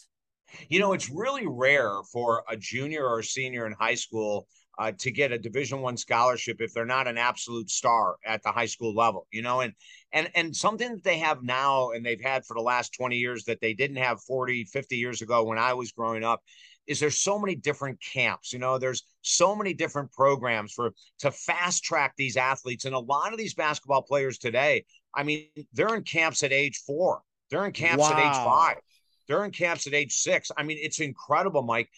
You 0.70 0.80
know, 0.80 0.94
it's 0.94 1.10
really 1.10 1.46
rare 1.46 2.02
for 2.12 2.44
a 2.50 2.58
junior 2.58 3.06
or 3.06 3.20
a 3.20 3.24
senior 3.24 3.66
in 3.66 3.74
high 3.74 3.96
school 3.96 4.48
uh, 4.78 4.92
to 5.00 5.12
get 5.12 5.32
a 5.32 5.38
division 5.38 5.82
one 5.82 5.98
scholarship 5.98 6.62
if 6.62 6.74
they're 6.74 6.86
not 6.86 7.08
an 7.08 7.18
absolute 7.18 7.70
star 7.70 8.16
at 8.26 8.44
the 8.44 8.52
high 8.52 8.66
school 8.66 8.94
level 8.94 9.28
you 9.32 9.42
know 9.42 9.62
and 9.62 9.74
and 10.12 10.30
and 10.36 10.56
something 10.56 10.94
that 10.94 11.04
they 11.04 11.18
have 11.18 11.44
now 11.44 11.92
and 11.92 12.06
they've 12.06 12.22
had 12.22 12.46
for 12.46 12.54
the 12.54 12.62
last 12.62 12.94
20 12.94 13.18
years 13.18 13.44
that 13.46 13.60
they 13.60 13.74
didn't 13.74 13.98
have 13.98 14.22
40 14.22 14.66
50 14.66 14.96
years 14.98 15.22
ago 15.22 15.44
when 15.44 15.58
i 15.58 15.74
was 15.74 15.92
growing 15.92 16.24
up 16.24 16.42
is 16.86 17.00
there's 17.00 17.20
so 17.20 17.40
many 17.40 17.56
different 17.56 18.00
camps 18.02 18.54
you 18.54 18.60
know 18.60 18.78
there's 18.78 19.04
so 19.22 19.56
many 19.56 19.74
different 19.74 20.12
programs 20.12 20.74
for 20.74 20.92
to 21.20 21.32
fast 21.32 21.84
track 21.84 22.14
these 22.16 22.38
athletes 22.38 22.86
and 22.86 22.94
a 22.94 23.00
lot 23.00 23.32
of 23.32 23.40
these 23.40 23.56
basketball 23.56 24.04
players 24.04 24.38
today 24.38 24.86
i 25.16 25.24
mean 25.24 25.48
they're 25.74 25.96
in 25.96 26.04
camps 26.04 26.44
at 26.44 26.54
age 26.54 26.84
four 26.86 27.22
they're 27.50 27.66
in 27.66 27.72
camps 27.72 28.04
wow. 28.04 28.14
at 28.14 28.20
age 28.20 28.46
five 28.46 28.78
they're 29.28 29.46
in 29.46 29.52
camps 29.52 29.88
at 29.88 29.94
age 29.94 30.14
six 30.14 30.52
i 30.58 30.64
mean 30.64 30.78
it's 30.82 31.00
incredible 31.00 31.64
mike 31.64 31.90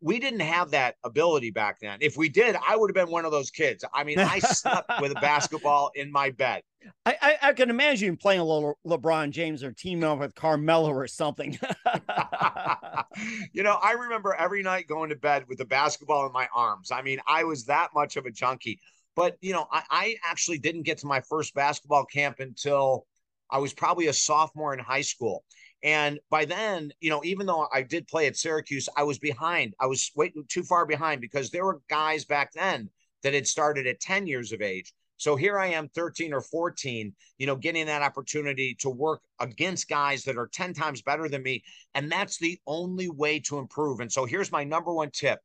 we 0.00 0.18
didn't 0.18 0.40
have 0.40 0.70
that 0.70 0.96
ability 1.04 1.50
back 1.50 1.78
then. 1.80 1.98
If 2.00 2.16
we 2.16 2.28
did, 2.28 2.56
I 2.66 2.76
would 2.76 2.90
have 2.90 2.94
been 2.94 3.12
one 3.12 3.24
of 3.24 3.32
those 3.32 3.50
kids. 3.50 3.84
I 3.92 4.04
mean, 4.04 4.18
I 4.18 4.38
slept 4.38 4.90
with 5.00 5.12
a 5.12 5.16
basketball 5.16 5.90
in 5.94 6.10
my 6.10 6.30
bed. 6.30 6.62
I, 7.06 7.16
I, 7.20 7.48
I, 7.48 7.52
can 7.52 7.70
imagine 7.70 8.16
playing 8.16 8.40
a 8.40 8.44
little 8.44 8.78
LeBron 8.86 9.30
James 9.30 9.62
or 9.62 9.72
teaming 9.72 10.04
up 10.04 10.18
with 10.18 10.34
Carmelo 10.34 10.90
or 10.90 11.06
something. 11.06 11.58
you 13.52 13.62
know, 13.62 13.78
I 13.82 13.92
remember 13.92 14.34
every 14.34 14.62
night 14.62 14.86
going 14.86 15.08
to 15.08 15.16
bed 15.16 15.44
with 15.48 15.58
the 15.58 15.64
basketball 15.64 16.26
in 16.26 16.32
my 16.32 16.46
arms. 16.54 16.90
I 16.90 17.00
mean, 17.00 17.20
I 17.26 17.44
was 17.44 17.64
that 17.66 17.88
much 17.94 18.16
of 18.16 18.26
a 18.26 18.30
junkie. 18.30 18.80
But, 19.16 19.36
you 19.40 19.52
know, 19.52 19.66
I, 19.70 19.82
I 19.90 20.16
actually 20.26 20.58
didn't 20.58 20.82
get 20.82 20.98
to 20.98 21.06
my 21.06 21.20
first 21.20 21.54
basketball 21.54 22.04
camp 22.04 22.40
until 22.40 23.06
I 23.50 23.58
was 23.58 23.72
probably 23.72 24.08
a 24.08 24.12
sophomore 24.12 24.74
in 24.74 24.80
high 24.80 25.02
school. 25.02 25.44
And 25.84 26.18
by 26.30 26.46
then, 26.46 26.92
you 27.00 27.10
know, 27.10 27.22
even 27.24 27.44
though 27.44 27.68
I 27.70 27.82
did 27.82 28.08
play 28.08 28.26
at 28.26 28.38
Syracuse, 28.38 28.88
I 28.96 29.02
was 29.02 29.18
behind. 29.18 29.74
I 29.78 29.86
was 29.86 30.10
way 30.16 30.32
too 30.48 30.62
far 30.62 30.86
behind 30.86 31.20
because 31.20 31.50
there 31.50 31.66
were 31.66 31.82
guys 31.90 32.24
back 32.24 32.52
then 32.54 32.88
that 33.22 33.34
had 33.34 33.46
started 33.46 33.86
at 33.86 34.00
10 34.00 34.26
years 34.26 34.50
of 34.52 34.62
age. 34.62 34.94
So 35.18 35.36
here 35.36 35.58
I 35.58 35.66
am, 35.68 35.88
13 35.90 36.32
or 36.32 36.40
14, 36.40 37.14
you 37.36 37.46
know, 37.46 37.54
getting 37.54 37.84
that 37.86 38.02
opportunity 38.02 38.74
to 38.80 38.88
work 38.88 39.20
against 39.40 39.88
guys 39.88 40.24
that 40.24 40.38
are 40.38 40.48
10 40.48 40.72
times 40.72 41.02
better 41.02 41.28
than 41.28 41.42
me. 41.42 41.62
And 41.94 42.10
that's 42.10 42.38
the 42.38 42.58
only 42.66 43.10
way 43.10 43.38
to 43.40 43.58
improve. 43.58 44.00
And 44.00 44.10
so 44.10 44.24
here's 44.24 44.50
my 44.50 44.64
number 44.64 44.92
one 44.92 45.10
tip. 45.10 45.38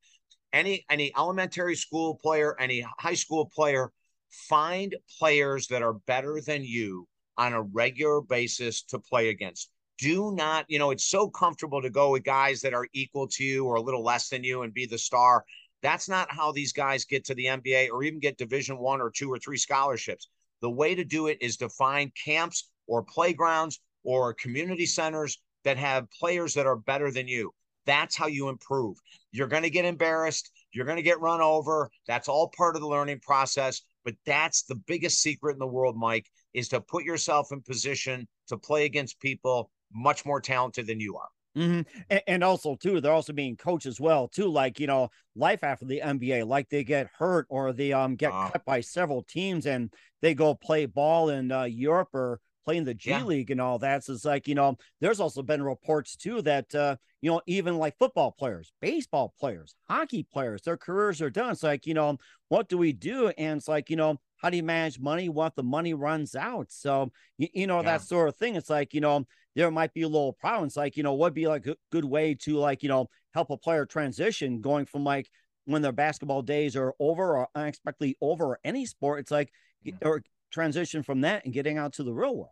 Any 0.54 0.86
any 0.90 1.12
elementary 1.16 1.76
school 1.76 2.16
player, 2.16 2.56
any 2.60 2.84
high 2.98 3.14
school 3.14 3.46
player, 3.46 3.92
find 4.32 4.96
players 5.20 5.68
that 5.68 5.84
are 5.84 5.94
better 5.94 6.42
than 6.42 6.64
you 6.64 7.08
on 7.38 7.54
a 7.54 7.62
regular 7.62 8.22
basis 8.22 8.82
to 8.84 9.00
play 9.00 9.30
against 9.30 9.70
do 10.00 10.34
not, 10.34 10.66
you 10.70 10.80
know, 10.80 10.92
it's 10.92 11.06
so 11.06 11.30
comfortable 11.30 11.82
to 11.82 11.90
go 11.90 12.12
with 12.12 12.24
guys 12.24 12.62
that 12.62 12.74
are 12.74 12.88
equal 12.94 13.28
to 13.28 13.44
you 13.44 13.66
or 13.66 13.76
a 13.76 13.82
little 13.82 14.04
less 14.04 14.30
than 14.30 14.44
you 14.44 14.64
and 14.64 14.74
be 14.74 14.86
the 14.86 14.98
star. 14.98 15.44
That's 15.82 16.10
not 16.10 16.32
how 16.32 16.52
these 16.52 16.74
guys 16.74 17.06
get 17.06 17.26
to 17.26 17.36
the 17.36 17.46
NBA 17.46 17.90
or 17.90 18.04
even 18.04 18.20
get 18.20 18.38
division 18.38 18.78
one 18.78 19.02
or 19.02 19.12
two 19.16 19.32
or 19.32 19.38
three 19.38 19.58
scholarships. 19.58 20.28
The 20.62 20.70
way 20.70 20.96
to 20.96 21.04
do 21.04 21.28
it 21.28 21.38
is 21.42 21.58
to 21.58 21.70
find 21.70 22.12
camps 22.16 22.70
or 22.88 23.04
playgrounds 23.04 23.80
or 24.04 24.34
community 24.34 24.86
centers 24.86 25.38
that 25.64 25.78
have 25.78 26.10
players 26.12 26.54
that 26.54 26.66
are 26.66 26.78
better 26.78 27.12
than 27.12 27.28
you. 27.28 27.52
That's 27.86 28.16
how 28.16 28.28
you 28.28 28.50
improve. 28.50 28.98
You're 29.32 29.48
going 29.48 29.64
to 29.64 29.70
get 29.70 29.86
embarrassed. 29.86 30.52
You're 30.72 30.86
going 30.86 30.98
to 30.98 31.04
get 31.04 31.20
run 31.22 31.42
over. 31.42 31.90
That's 32.08 32.28
all 32.28 32.52
part 32.56 32.76
of 32.76 32.82
the 32.82 32.88
learning 32.88 33.20
process. 33.22 33.82
But 34.06 34.16
that's 34.26 34.64
the 34.64 34.76
biggest 34.76 35.22
secret 35.22 35.54
in 35.54 35.60
the 35.60 35.68
world, 35.68 35.98
Mike, 35.98 36.28
is 36.54 36.70
to 36.70 36.82
put 36.82 37.04
yourself 37.04 37.52
in 37.52 37.62
position 37.62 38.28
to 38.48 38.58
play 38.58 38.86
against 38.86 39.20
people 39.20 39.72
much 39.94 40.26
more 40.26 40.42
talented 40.42 40.88
than 40.88 41.00
you 41.00 41.18
are. 41.18 41.30
Mm-hmm. 41.58 41.82
And, 42.10 42.22
and, 42.28 42.44
also 42.44 42.76
too, 42.76 43.02
they're 43.02 43.12
also 43.12 43.34
being 43.34 43.58
coached 43.58 43.88
as 43.88 44.00
well 44.00 44.28
too. 44.28 44.48
Like 44.48 44.80
you 44.80 44.88
know, 44.88 45.10
life 45.36 45.64
after 45.64 45.86
the 45.86 46.02
NBA, 46.04 46.46
like 46.46 46.70
they 46.70 46.84
get 46.84 47.10
hurt 47.18 47.48
or 47.50 47.74
they 47.74 47.92
um 47.92 48.16
get 48.16 48.32
uh, 48.32 48.50
cut 48.52 48.66
by 48.66 48.82
several 48.82 49.24
teams 49.24 49.66
and 49.66 49.92
they 50.22 50.36
go 50.36 50.54
play 50.54 50.86
ball 50.86 51.30
in 51.30 51.52
uh, 51.52 51.64
Europe 51.64 52.10
or 52.14 52.40
play 52.66 52.78
in 52.78 52.84
the 52.84 52.94
G 52.94 53.10
yeah. 53.10 53.24
League 53.24 53.50
and 53.50 53.60
all 53.60 53.80
that. 53.80 54.04
So 54.04 54.14
it's 54.14 54.26
like 54.26 54.48
you 54.48 54.56
know, 54.56 54.78
there's 55.02 55.20
also 55.20 55.42
been 55.42 55.64
reports 55.64 56.16
too 56.16 56.42
that 56.44 56.74
uh, 56.76 56.98
you 57.22 57.32
know 57.32 57.42
even 57.48 57.78
like 57.78 57.98
football 57.98 58.32
players, 58.32 58.72
baseball 58.80 59.34
players, 59.40 59.74
hockey 59.90 60.28
players, 60.32 60.62
their 60.62 60.78
careers 60.78 61.22
are 61.22 61.32
done. 61.32 61.52
It's 61.52 61.64
like 61.64 61.88
you 61.88 61.96
know, 61.96 62.18
what 62.50 62.70
do 62.70 62.78
we 62.78 62.94
do? 62.94 63.30
And 63.38 63.58
it's 63.58 63.68
like 63.68 63.90
you 63.90 63.96
know, 63.96 64.20
how 64.40 64.50
do 64.50 64.58
you 64.58 64.64
manage 64.64 65.00
money 65.00 65.30
what 65.30 65.56
the 65.56 65.64
money 65.64 65.94
runs 65.94 66.36
out 66.36 66.72
so 66.72 67.12
you, 67.38 67.48
you 67.54 67.68
know 67.68 67.78
yeah. 67.78 67.84
that 67.98 68.02
sort 68.02 68.28
of 68.28 68.36
thing 68.36 68.56
it's 68.56 68.70
like 68.70 68.94
you 68.94 69.02
know 69.02 69.26
there 69.56 69.70
might 69.72 69.94
be 69.94 70.02
a 70.02 70.08
little 70.08 70.34
problem 70.34 70.66
it's 70.66 70.78
like 70.78 70.98
you 70.98 71.04
know 71.04 71.14
what 71.14 71.34
be 71.34 71.48
like 71.48 71.66
a 71.68 71.76
good 71.92 72.06
way 72.06 72.34
to 72.34 72.58
like 72.58 72.84
you 72.84 72.90
know 72.90 73.08
help 73.34 73.50
a 73.50 73.58
player 73.58 73.86
transition 73.86 74.62
going 74.62 74.86
from 74.86 75.04
like 75.04 75.30
when 75.66 75.82
their 75.82 75.92
basketball 75.92 76.42
days 76.42 76.76
are 76.76 76.94
over 77.00 77.38
or 77.38 77.48
unexpectedly 77.56 78.18
over 78.22 78.46
or 78.46 78.60
any 78.64 78.86
sport 78.86 79.20
it's 79.20 79.32
like 79.32 79.52
yeah. 79.84 79.94
Mm-hmm. 79.94 80.08
or 80.08 80.22
transition 80.52 81.04
from 81.04 81.22
that 81.22 81.46
and 81.46 81.54
getting 81.54 81.78
out 81.78 81.94
to 81.94 82.04
the 82.04 82.14
real 82.14 82.36
world 82.36 82.52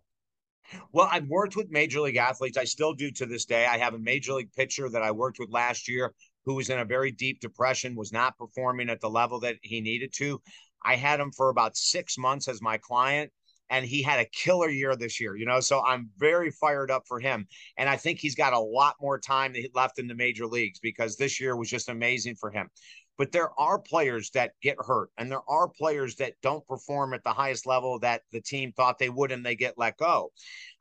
well, 0.91 1.07
I've 1.09 1.27
worked 1.27 1.55
with 1.55 1.71
major 1.71 2.01
league 2.01 2.17
athletes. 2.17 2.57
I 2.57 2.65
still 2.65 2.93
do 2.93 3.09
to 3.11 3.25
this 3.25 3.45
day. 3.45 3.65
I 3.65 3.77
have 3.77 3.93
a 3.93 3.99
major 3.99 4.33
league 4.33 4.51
pitcher 4.51 4.89
that 4.89 5.01
I 5.01 5.11
worked 5.11 5.39
with 5.39 5.49
last 5.49 5.87
year 5.87 6.13
who 6.45 6.55
was 6.55 6.69
in 6.69 6.79
a 6.79 6.85
very 6.85 7.11
deep 7.11 7.39
depression, 7.41 7.95
was 7.95 8.13
not 8.13 8.37
performing 8.37 8.89
at 8.89 9.01
the 9.01 9.09
level 9.09 9.41
that 9.41 9.57
he 9.61 9.81
needed 9.81 10.13
to. 10.13 10.41
I 10.83 10.95
had 10.95 11.19
him 11.19 11.31
for 11.31 11.49
about 11.49 11.77
six 11.77 12.17
months 12.17 12.47
as 12.47 12.61
my 12.61 12.77
client, 12.77 13.31
and 13.69 13.85
he 13.85 14.01
had 14.01 14.19
a 14.19 14.25
killer 14.25 14.69
year 14.69 14.95
this 14.95 15.19
year, 15.19 15.35
you 15.35 15.45
know. 15.45 15.59
So 15.59 15.83
I'm 15.85 16.09
very 16.17 16.51
fired 16.51 16.91
up 16.91 17.03
for 17.07 17.19
him. 17.19 17.47
And 17.77 17.89
I 17.89 17.97
think 17.97 18.19
he's 18.19 18.35
got 18.35 18.53
a 18.53 18.59
lot 18.59 18.95
more 19.01 19.19
time 19.19 19.53
left 19.73 19.99
in 19.99 20.07
the 20.07 20.15
major 20.15 20.47
leagues 20.47 20.79
because 20.79 21.17
this 21.17 21.39
year 21.39 21.55
was 21.55 21.69
just 21.69 21.89
amazing 21.89 22.35
for 22.35 22.49
him. 22.49 22.69
But 23.17 23.31
there 23.31 23.49
are 23.59 23.79
players 23.79 24.29
that 24.31 24.51
get 24.61 24.77
hurt, 24.79 25.09
and 25.17 25.31
there 25.31 25.41
are 25.49 25.67
players 25.67 26.15
that 26.17 26.35
don't 26.43 26.65
perform 26.67 27.15
at 27.15 27.23
the 27.23 27.33
highest 27.33 27.65
level 27.65 27.97
that 27.99 28.21
the 28.31 28.41
team 28.41 28.71
thought 28.71 28.99
they 28.99 29.09
would, 29.09 29.31
and 29.31 29.43
they 29.43 29.55
get 29.55 29.75
let 29.75 29.97
go. 29.97 30.31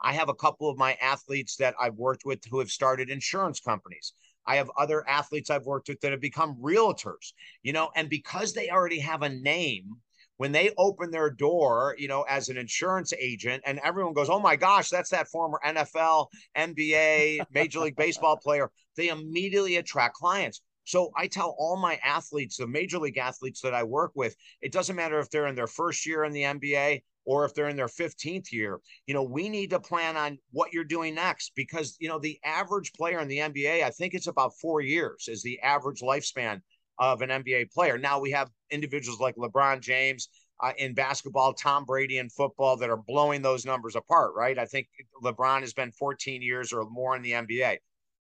I 0.03 0.13
have 0.13 0.29
a 0.29 0.35
couple 0.35 0.69
of 0.69 0.77
my 0.77 0.99
athletes 1.01 1.57
that 1.57 1.75
I've 1.81 1.95
worked 1.95 2.27
with 2.27 2.45
who 2.45 2.59
have 2.59 2.71
started 2.71 3.09
insurance 3.09 3.59
companies. 3.59 4.13
I 4.47 4.57
have 4.57 4.71
other 4.77 5.09
athletes 5.09 5.51
I've 5.51 5.67
worked 5.67 5.89
with 5.89 6.01
that 6.01 6.13
have 6.13 6.21
become 6.21 6.57
realtors, 6.57 7.33
you 7.63 7.73
know, 7.73 7.91
and 7.97 8.09
because 8.09 8.53
they 8.53 8.71
already 8.71 9.01
have 9.01 9.23
a 9.23 9.29
name, 9.29 9.97
when 10.39 10.53
they 10.53 10.71
open 10.77 11.11
their 11.11 11.31
door, 11.31 11.97
you 11.99 12.09
know, 12.09 12.23
as 12.23 12.49
an 12.49 12.57
insurance 12.57 13.13
agent, 13.19 13.63
and 13.67 13.81
everyone 13.83 14.13
goes, 14.13 14.29
Oh 14.29 14.39
my 14.39 14.57
gosh, 14.57 14.91
that's 14.91 15.11
that 15.11 15.29
former 15.29 15.59
NFL, 15.65 16.27
NBA, 16.57 17.47
Major 17.53 17.81
League 17.81 17.97
Baseball 17.97 18.37
player, 18.37 18.71
they 18.97 19.09
immediately 19.09 19.77
attract 19.77 20.15
clients. 20.15 20.61
So 20.85 21.11
I 21.17 21.27
tell 21.27 21.57
all 21.59 21.77
my 21.77 21.99
athletes, 22.05 22.59
the 22.59 22.67
major 22.67 22.99
league 22.99 23.19
athletes 23.19 23.61
that 23.63 23.75
I 23.75 23.83
work 23.83 24.13
with, 24.15 24.37
it 24.63 24.71
doesn't 24.71 24.95
matter 24.95 25.19
if 25.19 25.29
they're 25.31 25.49
in 25.49 25.57
their 25.57 25.67
first 25.67 26.07
year 26.07 26.25
in 26.25 26.33
the 26.33 26.43
NBA 26.43 27.03
or 27.27 27.45
if 27.45 27.53
they're 27.53 27.69
in 27.69 27.77
their 27.77 27.89
15th 27.89 28.53
year, 28.53 28.81
you 29.07 29.13
know, 29.13 29.23
we 29.23 29.49
need 29.49 29.71
to 29.71 29.81
plan 29.81 30.17
on 30.17 30.39
what 30.53 30.73
you're 30.73 30.85
doing 30.85 31.15
next 31.15 31.53
because, 31.57 31.97
you 32.01 32.09
know, 32.09 32.19
the 32.19 32.39
average 32.45 32.93
player 32.93 33.19
in 33.19 33.29
the 33.29 33.39
NBA, 33.39 33.83
I 33.83 33.91
think 33.91 34.15
it's 34.15 34.29
about 34.29 34.57
four 34.61 34.81
years 34.81 35.29
is 35.29 35.43
the 35.43 35.61
average 35.61 36.01
lifespan 36.01 36.63
of 36.99 37.21
an 37.21 37.29
NBA 37.29 37.73
player. 37.73 37.99
Now 37.99 38.21
we 38.21 38.31
have 38.31 38.49
individuals 38.71 39.21
like 39.21 39.37
LeBron 39.37 39.81
James 39.81 40.29
uh, 40.63 40.73
in 40.79 40.95
basketball, 40.95 41.53
Tom 41.53 41.85
Brady 41.85 42.19
in 42.19 42.31
football 42.31 42.77
that 42.79 42.91
are 42.91 42.97
blowing 42.97 43.43
those 43.43 43.67
numbers 43.67 43.97
apart, 43.97 44.33
right? 44.35 44.59
I 44.59 44.65
think 44.65 44.89
LeBron 45.23 45.61
has 45.61 45.75
been 45.75 45.93
14 45.93 46.41
years 46.41 46.73
or 46.73 46.85
more 46.89 47.17
in 47.17 47.23
the 47.23 47.33
NBA, 47.33 47.79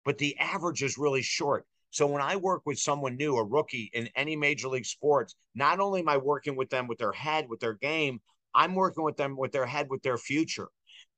but 0.04 0.18
the 0.18 0.38
average 0.38 0.82
is 0.82 0.98
really 0.98 1.22
short. 1.22 1.66
So 1.90 2.06
when 2.06 2.22
I 2.22 2.36
work 2.36 2.62
with 2.64 2.78
someone 2.78 3.16
new, 3.16 3.36
a 3.36 3.44
rookie 3.44 3.90
in 3.92 4.08
any 4.16 4.34
major 4.34 4.68
league 4.68 4.86
sports, 4.86 5.34
not 5.54 5.78
only 5.78 6.00
am 6.00 6.08
I 6.08 6.16
working 6.16 6.56
with 6.56 6.70
them 6.70 6.86
with 6.86 6.98
their 6.98 7.12
head, 7.12 7.48
with 7.50 7.60
their 7.60 7.74
game, 7.74 8.20
I'm 8.54 8.74
working 8.74 9.04
with 9.04 9.16
them 9.16 9.36
with 9.36 9.52
their 9.52 9.66
head, 9.66 9.88
with 9.88 10.02
their 10.02 10.18
future. 10.18 10.68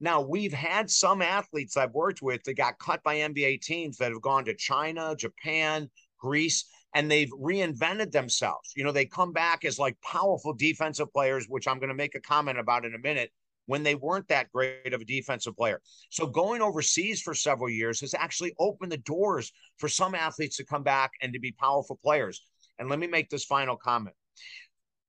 Now, 0.00 0.20
we've 0.20 0.52
had 0.52 0.90
some 0.90 1.22
athletes 1.22 1.76
I've 1.76 1.94
worked 1.94 2.20
with 2.22 2.42
that 2.44 2.54
got 2.54 2.78
cut 2.78 3.02
by 3.02 3.16
NBA 3.16 3.60
teams 3.62 3.96
that 3.98 4.12
have 4.12 4.20
gone 4.22 4.44
to 4.46 4.54
China, 4.54 5.14
Japan, 5.16 5.90
Greece, 6.18 6.64
and 6.94 7.10
they've 7.10 7.30
reinvented 7.30 8.10
themselves. 8.12 8.72
You 8.76 8.84
know, 8.84 8.92
they 8.92 9.06
come 9.06 9.32
back 9.32 9.64
as 9.64 9.78
like 9.78 9.96
powerful 10.00 10.52
defensive 10.52 11.12
players, 11.12 11.46
which 11.48 11.66
I'm 11.66 11.78
going 11.78 11.88
to 11.88 11.94
make 11.94 12.14
a 12.14 12.20
comment 12.20 12.58
about 12.58 12.84
in 12.84 12.94
a 12.94 12.98
minute. 12.98 13.30
when 13.66 13.82
they 13.82 13.94
weren't 13.94 14.28
that 14.28 14.50
great 14.52 14.92
of 14.92 15.00
a 15.00 15.04
defensive 15.04 15.56
player. 15.56 15.80
So 16.10 16.26
going 16.26 16.62
overseas 16.62 17.20
for 17.20 17.34
several 17.34 17.70
years 17.70 18.00
has 18.00 18.14
actually 18.14 18.54
opened 18.58 18.92
the 18.92 18.98
doors 18.98 19.52
for 19.78 19.88
some 19.88 20.14
athletes 20.14 20.56
to 20.58 20.64
come 20.64 20.82
back 20.82 21.12
and 21.22 21.32
to 21.32 21.38
be 21.38 21.52
powerful 21.52 21.98
players. 22.02 22.42
And 22.78 22.88
let 22.88 22.98
me 22.98 23.06
make 23.06 23.30
this 23.30 23.44
final 23.44 23.76
comment. 23.76 24.16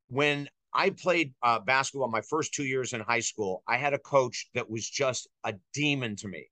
When 0.07 0.47
I 0.75 0.89
played 0.89 1.33
uh, 1.41 1.59
basketball 1.59 2.09
my 2.09 2.21
first 2.21 2.53
two 2.53 2.65
years 2.65 2.91
in 2.91 2.99
high 2.99 3.21
school, 3.21 3.63
I 3.65 3.77
had 3.77 3.93
a 3.93 3.99
coach 3.99 4.49
that 4.55 4.69
was 4.69 4.87
just 4.87 5.29
a 5.45 5.53
demon 5.73 6.17
to 6.17 6.27
me. 6.27 6.47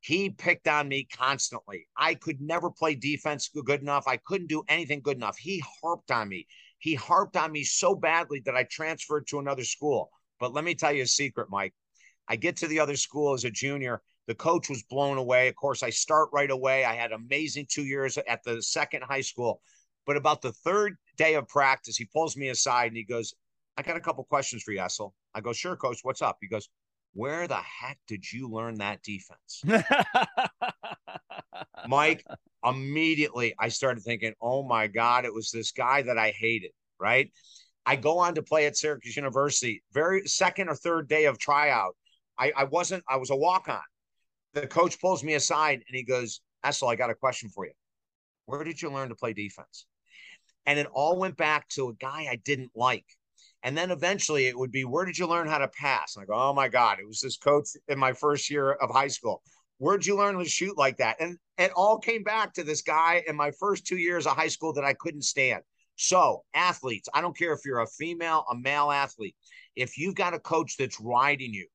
He 0.00 0.30
picked 0.30 0.66
on 0.66 0.88
me 0.88 1.06
constantly. 1.16 1.86
I 1.96 2.14
could 2.14 2.40
never 2.40 2.70
play 2.70 2.96
defense 2.96 3.48
good 3.48 3.80
enough. 3.80 4.08
I 4.08 4.16
couldn't 4.16 4.48
do 4.48 4.64
anything 4.68 5.00
good 5.00 5.16
enough. 5.16 5.38
He 5.38 5.62
harped 5.80 6.10
on 6.10 6.28
me. 6.28 6.48
He 6.80 6.96
harped 6.96 7.36
on 7.36 7.52
me 7.52 7.62
so 7.62 7.94
badly 7.94 8.40
that 8.46 8.56
I 8.56 8.64
transferred 8.64 9.28
to 9.28 9.38
another 9.38 9.64
school. 9.64 10.10
But 10.40 10.52
let 10.52 10.64
me 10.64 10.74
tell 10.74 10.92
you 10.92 11.04
a 11.04 11.06
secret, 11.06 11.48
Mike. 11.48 11.74
I 12.28 12.34
get 12.34 12.56
to 12.58 12.66
the 12.66 12.80
other 12.80 12.96
school 12.96 13.32
as 13.32 13.44
a 13.44 13.50
junior. 13.50 14.02
The 14.26 14.34
coach 14.34 14.68
was 14.68 14.82
blown 14.82 15.18
away. 15.18 15.48
Of 15.48 15.54
course, 15.54 15.84
I 15.84 15.90
start 15.90 16.30
right 16.32 16.50
away. 16.50 16.84
I 16.84 16.94
had 16.94 17.12
amazing 17.12 17.66
two 17.68 17.84
years 17.84 18.18
at 18.18 18.42
the 18.42 18.60
second 18.60 19.04
high 19.04 19.20
school. 19.20 19.62
But 20.04 20.16
about 20.16 20.42
the 20.42 20.52
third 20.52 20.96
day 21.16 21.34
of 21.34 21.46
practice, 21.48 21.96
he 21.96 22.06
pulls 22.06 22.36
me 22.36 22.48
aside 22.48 22.88
and 22.88 22.96
he 22.96 23.04
goes, 23.04 23.34
I 23.78 23.82
got 23.82 23.96
a 23.96 24.00
couple 24.00 24.24
questions 24.24 24.64
for 24.64 24.72
you, 24.72 24.80
Essel. 24.80 25.12
I 25.36 25.40
go, 25.40 25.52
sure, 25.52 25.76
coach, 25.76 26.00
what's 26.02 26.20
up? 26.20 26.38
He 26.40 26.48
goes, 26.48 26.68
where 27.14 27.46
the 27.46 27.54
heck 27.54 27.96
did 28.08 28.30
you 28.30 28.50
learn 28.50 28.78
that 28.78 29.04
defense? 29.04 29.62
Mike, 31.86 32.24
immediately 32.64 33.54
I 33.56 33.68
started 33.68 34.02
thinking, 34.02 34.34
oh 34.42 34.64
my 34.64 34.88
God, 34.88 35.24
it 35.24 35.32
was 35.32 35.52
this 35.52 35.70
guy 35.70 36.02
that 36.02 36.18
I 36.18 36.30
hated, 36.30 36.72
right? 36.98 37.30
I 37.86 37.94
go 37.94 38.18
on 38.18 38.34
to 38.34 38.42
play 38.42 38.66
at 38.66 38.76
Syracuse 38.76 39.16
University, 39.16 39.80
very 39.92 40.26
second 40.26 40.68
or 40.68 40.74
third 40.74 41.08
day 41.08 41.26
of 41.26 41.38
tryout. 41.38 41.94
I, 42.36 42.52
I 42.56 42.64
wasn't, 42.64 43.04
I 43.08 43.16
was 43.16 43.30
a 43.30 43.36
walk 43.36 43.68
on. 43.68 43.80
The 44.54 44.66
coach 44.66 45.00
pulls 45.00 45.22
me 45.22 45.34
aside 45.34 45.84
and 45.86 45.96
he 45.96 46.02
goes, 46.02 46.40
Essel, 46.66 46.90
I 46.90 46.96
got 46.96 47.10
a 47.10 47.14
question 47.14 47.48
for 47.48 47.64
you. 47.64 47.72
Where 48.46 48.64
did 48.64 48.82
you 48.82 48.90
learn 48.90 49.10
to 49.10 49.14
play 49.14 49.34
defense? 49.34 49.86
And 50.66 50.80
it 50.80 50.88
all 50.92 51.16
went 51.16 51.36
back 51.36 51.68
to 51.70 51.90
a 51.90 51.94
guy 51.94 52.26
I 52.28 52.40
didn't 52.44 52.72
like. 52.74 53.06
And 53.62 53.76
then 53.76 53.90
eventually 53.90 54.46
it 54.46 54.58
would 54.58 54.70
be, 54.70 54.84
where 54.84 55.04
did 55.04 55.18
you 55.18 55.26
learn 55.26 55.48
how 55.48 55.58
to 55.58 55.68
pass? 55.68 56.16
And 56.16 56.22
I 56.22 56.26
go, 56.26 56.34
oh 56.34 56.54
my 56.54 56.68
God, 56.68 56.98
it 57.00 57.06
was 57.06 57.20
this 57.20 57.36
coach 57.36 57.68
in 57.88 57.98
my 57.98 58.12
first 58.12 58.50
year 58.50 58.72
of 58.72 58.90
high 58.90 59.08
school. 59.08 59.42
Where'd 59.78 60.06
you 60.06 60.16
learn 60.16 60.38
to 60.38 60.44
shoot 60.44 60.76
like 60.76 60.96
that? 60.98 61.16
And 61.20 61.38
it 61.56 61.72
all 61.74 61.98
came 61.98 62.22
back 62.22 62.54
to 62.54 62.64
this 62.64 62.82
guy 62.82 63.22
in 63.26 63.36
my 63.36 63.50
first 63.52 63.86
two 63.86 63.96
years 63.96 64.26
of 64.26 64.36
high 64.36 64.48
school 64.48 64.72
that 64.74 64.84
I 64.84 64.94
couldn't 64.94 65.22
stand. 65.22 65.62
So, 65.96 66.44
athletes, 66.54 67.08
I 67.12 67.20
don't 67.20 67.36
care 67.36 67.52
if 67.52 67.60
you're 67.64 67.80
a 67.80 67.86
female, 67.86 68.44
a 68.50 68.56
male 68.56 68.92
athlete, 68.92 69.34
if 69.74 69.98
you've 69.98 70.14
got 70.14 70.34
a 70.34 70.38
coach 70.38 70.76
that's 70.76 71.00
riding 71.00 71.52
you, 71.52 71.66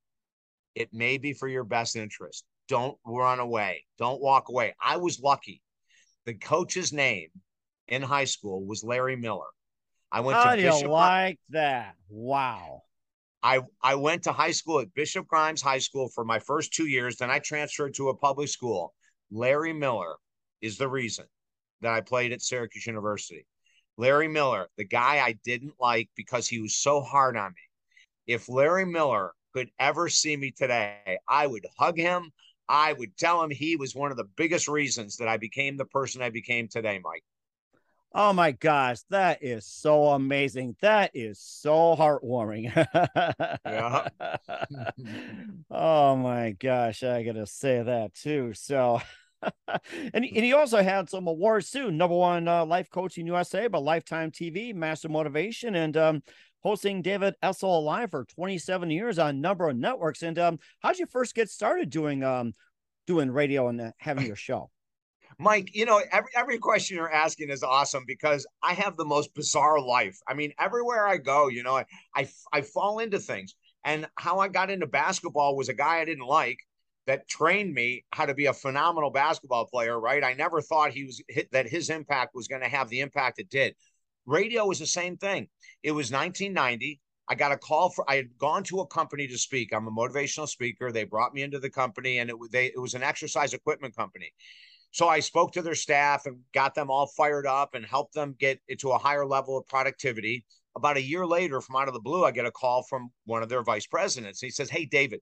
it 0.74 0.88
may 0.92 1.18
be 1.18 1.34
for 1.34 1.48
your 1.48 1.64
best 1.64 1.96
interest. 1.96 2.44
Don't 2.68 2.96
run 3.06 3.38
away. 3.38 3.84
Don't 3.98 4.22
walk 4.22 4.48
away. 4.48 4.74
I 4.82 4.96
was 4.96 5.20
lucky. 5.20 5.60
The 6.24 6.34
coach's 6.34 6.92
name 6.92 7.28
in 7.88 8.00
high 8.00 8.24
school 8.24 8.64
was 8.64 8.82
Larry 8.82 9.16
Miller. 9.16 9.46
I 10.14 10.20
went 10.20 10.38
How 10.38 10.54
to 10.54 10.56
do 10.56 10.62
Bishop 10.62 10.82
you 10.82 10.90
like 10.90 11.40
that? 11.48 11.96
Wow. 12.08 12.82
I, 13.42 13.62
I 13.82 13.96
went 13.96 14.22
to 14.22 14.32
high 14.32 14.52
school 14.52 14.78
at 14.78 14.94
Bishop 14.94 15.26
Grimes 15.26 15.60
High 15.60 15.80
School 15.80 16.08
for 16.08 16.24
my 16.24 16.38
first 16.38 16.72
two 16.72 16.86
years. 16.86 17.16
Then 17.16 17.32
I 17.32 17.40
transferred 17.40 17.94
to 17.94 18.10
a 18.10 18.16
public 18.16 18.48
school. 18.48 18.94
Larry 19.32 19.72
Miller 19.72 20.14
is 20.62 20.78
the 20.78 20.86
reason 20.86 21.24
that 21.80 21.92
I 21.92 22.00
played 22.00 22.30
at 22.30 22.42
Syracuse 22.42 22.86
University. 22.86 23.44
Larry 23.96 24.28
Miller, 24.28 24.68
the 24.76 24.84
guy 24.84 25.16
I 25.16 25.34
didn't 25.44 25.74
like 25.80 26.08
because 26.14 26.46
he 26.46 26.60
was 26.60 26.76
so 26.76 27.00
hard 27.00 27.36
on 27.36 27.50
me. 27.50 28.34
If 28.34 28.48
Larry 28.48 28.86
Miller 28.86 29.32
could 29.52 29.70
ever 29.80 30.08
see 30.08 30.36
me 30.36 30.52
today, 30.52 31.18
I 31.28 31.48
would 31.48 31.66
hug 31.76 31.98
him. 31.98 32.30
I 32.68 32.92
would 32.92 33.16
tell 33.16 33.42
him 33.42 33.50
he 33.50 33.74
was 33.74 33.96
one 33.96 34.12
of 34.12 34.16
the 34.16 34.30
biggest 34.36 34.68
reasons 34.68 35.16
that 35.16 35.26
I 35.26 35.38
became 35.38 35.76
the 35.76 35.86
person 35.86 36.22
I 36.22 36.30
became 36.30 36.68
today, 36.68 37.00
Mike. 37.02 37.24
Oh 38.16 38.32
my 38.32 38.52
gosh, 38.52 39.00
that 39.10 39.42
is 39.42 39.66
so 39.66 40.10
amazing. 40.10 40.76
That 40.80 41.10
is 41.14 41.40
so 41.40 41.96
heartwarming. 41.96 42.72
yeah. 43.66 44.08
oh 45.70 46.14
my 46.16 46.52
gosh, 46.52 47.02
I 47.02 47.24
gotta 47.24 47.46
say 47.46 47.82
that 47.82 48.14
too. 48.14 48.54
So 48.54 49.00
and, 49.68 50.24
and 50.24 50.24
he 50.24 50.52
also 50.52 50.82
had 50.82 51.10
some 51.10 51.26
awards 51.26 51.70
too. 51.70 51.90
Number 51.90 52.16
one 52.16 52.46
uh, 52.46 52.64
life 52.64 52.88
coaching 52.88 53.26
USA, 53.26 53.66
but 53.66 53.82
Lifetime 53.82 54.30
TV, 54.30 54.72
Master 54.74 55.08
Motivation, 55.08 55.74
and 55.74 55.96
um, 55.96 56.22
hosting 56.60 57.02
David 57.02 57.34
Essel 57.42 57.64
Alive 57.78 58.10
for 58.10 58.24
27 58.24 58.90
years 58.90 59.18
on 59.18 59.40
number 59.40 59.68
of 59.68 59.76
networks. 59.76 60.22
And 60.22 60.38
um, 60.38 60.58
how 60.80 60.90
did 60.90 61.00
you 61.00 61.06
first 61.06 61.34
get 61.34 61.50
started 61.50 61.90
doing 61.90 62.22
um, 62.22 62.54
doing 63.08 63.30
radio 63.30 63.68
and 63.68 63.80
uh, 63.80 63.90
having 63.98 64.26
your 64.26 64.36
show? 64.36 64.70
Mike, 65.38 65.74
you 65.74 65.84
know, 65.84 66.00
every 66.12 66.30
every 66.36 66.58
question 66.58 66.96
you're 66.96 67.12
asking 67.12 67.50
is 67.50 67.62
awesome 67.62 68.04
because 68.06 68.46
I 68.62 68.74
have 68.74 68.96
the 68.96 69.04
most 69.04 69.34
bizarre 69.34 69.80
life. 69.80 70.18
I 70.28 70.34
mean, 70.34 70.52
everywhere 70.58 71.06
I 71.06 71.16
go, 71.16 71.48
you 71.48 71.62
know, 71.62 71.76
I 71.76 71.86
I, 72.14 72.28
I 72.52 72.60
fall 72.60 72.98
into 72.98 73.18
things. 73.18 73.54
And 73.84 74.06
how 74.16 74.38
I 74.38 74.48
got 74.48 74.70
into 74.70 74.86
basketball 74.86 75.56
was 75.56 75.68
a 75.68 75.74
guy 75.74 76.00
I 76.00 76.04
didn't 76.04 76.26
like 76.26 76.58
that 77.06 77.28
trained 77.28 77.74
me 77.74 78.04
how 78.12 78.24
to 78.24 78.34
be 78.34 78.46
a 78.46 78.52
phenomenal 78.52 79.10
basketball 79.10 79.66
player, 79.66 80.00
right? 80.00 80.24
I 80.24 80.32
never 80.32 80.62
thought 80.62 80.92
he 80.92 81.04
was 81.04 81.22
hit, 81.28 81.50
that 81.52 81.68
his 81.68 81.90
impact 81.90 82.34
was 82.34 82.48
going 82.48 82.62
to 82.62 82.68
have 82.68 82.88
the 82.88 83.00
impact 83.00 83.38
it 83.38 83.50
did. 83.50 83.74
Radio 84.26 84.66
was 84.66 84.78
the 84.78 84.86
same 84.86 85.18
thing. 85.18 85.48
It 85.82 85.92
was 85.92 86.10
1990. 86.10 87.00
I 87.28 87.34
got 87.34 87.52
a 87.52 87.58
call 87.58 87.90
for 87.90 88.08
I 88.08 88.16
had 88.16 88.36
gone 88.38 88.64
to 88.64 88.80
a 88.80 88.86
company 88.86 89.26
to 89.28 89.38
speak. 89.38 89.74
I'm 89.74 89.86
a 89.86 89.90
motivational 89.90 90.48
speaker. 90.48 90.92
They 90.92 91.04
brought 91.04 91.34
me 91.34 91.42
into 91.42 91.58
the 91.58 91.70
company 91.70 92.18
and 92.18 92.30
it 92.30 92.36
they 92.50 92.66
it 92.66 92.80
was 92.80 92.94
an 92.94 93.02
exercise 93.02 93.54
equipment 93.54 93.96
company. 93.96 94.32
So 94.94 95.08
I 95.08 95.18
spoke 95.18 95.50
to 95.54 95.62
their 95.62 95.74
staff 95.74 96.24
and 96.26 96.38
got 96.52 96.76
them 96.76 96.88
all 96.88 97.08
fired 97.08 97.48
up 97.48 97.74
and 97.74 97.84
helped 97.84 98.14
them 98.14 98.36
get 98.38 98.60
into 98.68 98.92
a 98.92 98.98
higher 98.98 99.26
level 99.26 99.58
of 99.58 99.66
productivity. 99.66 100.44
About 100.76 100.96
a 100.96 101.02
year 101.02 101.26
later, 101.26 101.60
from 101.60 101.74
out 101.74 101.88
of 101.88 101.94
the 101.94 102.00
blue, 102.00 102.24
I 102.24 102.30
get 102.30 102.46
a 102.46 102.52
call 102.52 102.84
from 102.84 103.10
one 103.24 103.42
of 103.42 103.48
their 103.48 103.64
vice 103.64 103.88
presidents. 103.88 104.40
He 104.40 104.50
says, 104.50 104.70
Hey, 104.70 104.84
David, 104.84 105.18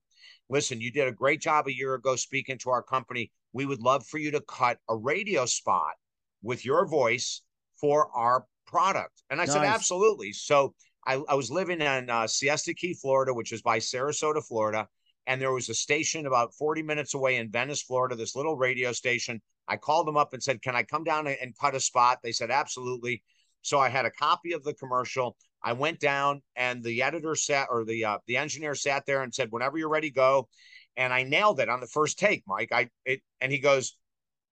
listen, 0.51 0.83
you 0.83 0.93
did 0.93 1.09
a 1.09 1.13
great 1.13 1.41
job 1.41 1.69
a 1.69 1.75
year 1.75 1.95
ago 1.95 2.17
speaking 2.17 2.59
to 2.59 2.69
our 2.69 2.83
company. 2.83 3.33
We 3.55 3.65
would 3.65 3.81
love 3.81 4.07
for 4.07 4.19
you 4.19 4.31
to 4.33 4.43
cut 4.43 4.77
a 4.91 4.97
radio 4.97 5.47
spot 5.47 5.95
with 6.43 6.67
your 6.67 6.87
voice 6.87 7.41
for 7.81 8.11
our 8.15 8.45
product. 8.67 9.23
And 9.31 9.41
I 9.41 9.45
nice. 9.47 9.55
said, 9.55 9.65
Absolutely. 9.65 10.35
So 10.35 10.75
I, 11.07 11.15
I 11.31 11.35
was 11.35 11.51
living 11.51 11.81
in 11.81 12.11
uh, 12.11 12.27
Siesta 12.27 12.75
Key, 12.75 12.93
Florida, 12.93 13.33
which 13.33 13.53
is 13.53 13.63
by 13.63 13.79
Sarasota, 13.79 14.47
Florida. 14.47 14.87
And 15.27 15.41
there 15.41 15.53
was 15.53 15.71
a 15.71 15.75
station 15.75 16.27
about 16.27 16.53
40 16.57 16.83
minutes 16.83 17.15
away 17.15 17.37
in 17.37 17.51
Venice, 17.51 17.81
Florida, 17.81 18.17
this 18.17 18.37
little 18.37 18.59
radio 18.59 18.93
station 18.93 19.41
I 19.69 19.77
called 19.77 20.07
them 20.07 20.17
up 20.17 20.33
and 20.33 20.43
said, 20.43 20.63
Can 20.63 20.77
I 20.77 20.83
come 20.83 21.05
down 21.05 21.27
and 21.27 21.57
cut 21.59 21.75
a 21.75 21.81
spot? 21.81 22.19
They 22.23 22.33
said, 22.33 22.51
Absolutely. 22.51 23.23
So 23.63 23.79
I 23.79 23.89
had 23.89 24.05
a 24.05 24.11
copy 24.11 24.53
of 24.53 24.65
the 24.65 24.75
commercial. 24.75 25.37
I 25.63 25.73
went 25.73 26.01
down 26.01 26.43
and 26.57 26.83
the 26.83 27.03
editor 27.03 27.35
sat 27.37 27.69
or 27.71 27.85
the 27.85 28.05
uh, 28.05 28.19
the 28.27 28.37
engineer 28.37 28.75
sat 28.75 29.07
there 29.07 29.23
and 29.23 29.35
said, 29.35 29.49
Whenever 29.51 29.79
you're 29.79 29.89
ready, 29.89 30.11
go. 30.11 30.49
And 30.97 31.13
I 31.13 31.23
nailed 31.23 31.61
it 31.61 31.69
on 31.69 31.81
the 31.81 31.87
first 31.87 32.19
take, 32.19 32.43
Mike. 32.47 32.71
I 32.73 32.89
it 33.05 33.23
and 33.41 33.53
he 33.53 33.59
goes, 33.59 33.97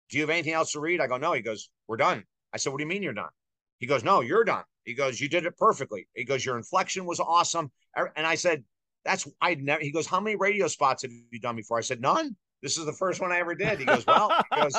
Do 0.10 0.18
you 0.18 0.24
have 0.24 0.30
anything 0.30 0.54
else 0.54 0.72
to 0.74 0.80
read? 0.80 1.02
I 1.02 1.08
go, 1.08 1.18
No. 1.18 1.34
He 1.34 1.42
goes, 1.42 1.70
We're 1.88 1.98
done. 1.98 2.24
I 2.54 2.58
said, 2.58 2.72
What 2.72 2.78
do 2.78 2.84
you 2.84 2.90
mean 2.90 3.04
you're 3.04 3.14
done? 3.14 3.30
He 3.80 3.88
goes, 3.88 4.04
No, 4.04 4.22
you're 4.22 4.44
done. 4.44 4.64
He 4.86 4.94
goes, 4.94 5.20
You 5.20 5.28
did 5.28 5.46
it 5.46 5.58
perfectly. 5.58 6.08
He 6.16 6.24
goes, 6.24 6.46
Your 6.46 6.58
inflection 6.58 7.06
was 7.06 7.20
awesome. 7.20 7.72
And 7.96 8.26
I 8.28 8.36
said, 8.36 8.64
That's 9.06 9.28
I'd 9.42 9.64
never 9.64 9.82
he 9.82 9.92
goes, 9.92 10.06
How 10.06 10.20
many 10.20 10.36
radio 10.36 10.68
spots 10.68 11.02
have 11.02 11.12
you 11.32 11.40
done 11.40 11.56
before? 11.56 11.80
I 11.80 11.82
said, 11.82 12.02
None. 12.02 12.36
This 12.62 12.78
is 12.78 12.86
the 12.86 12.94
first 12.94 13.22
one 13.22 13.32
I 13.32 13.40
ever 13.40 13.56
did. 13.56 13.80
He 13.80 13.86
goes, 13.86 14.06
Well, 14.06 14.32
he 14.54 14.62
goes, 14.62 14.76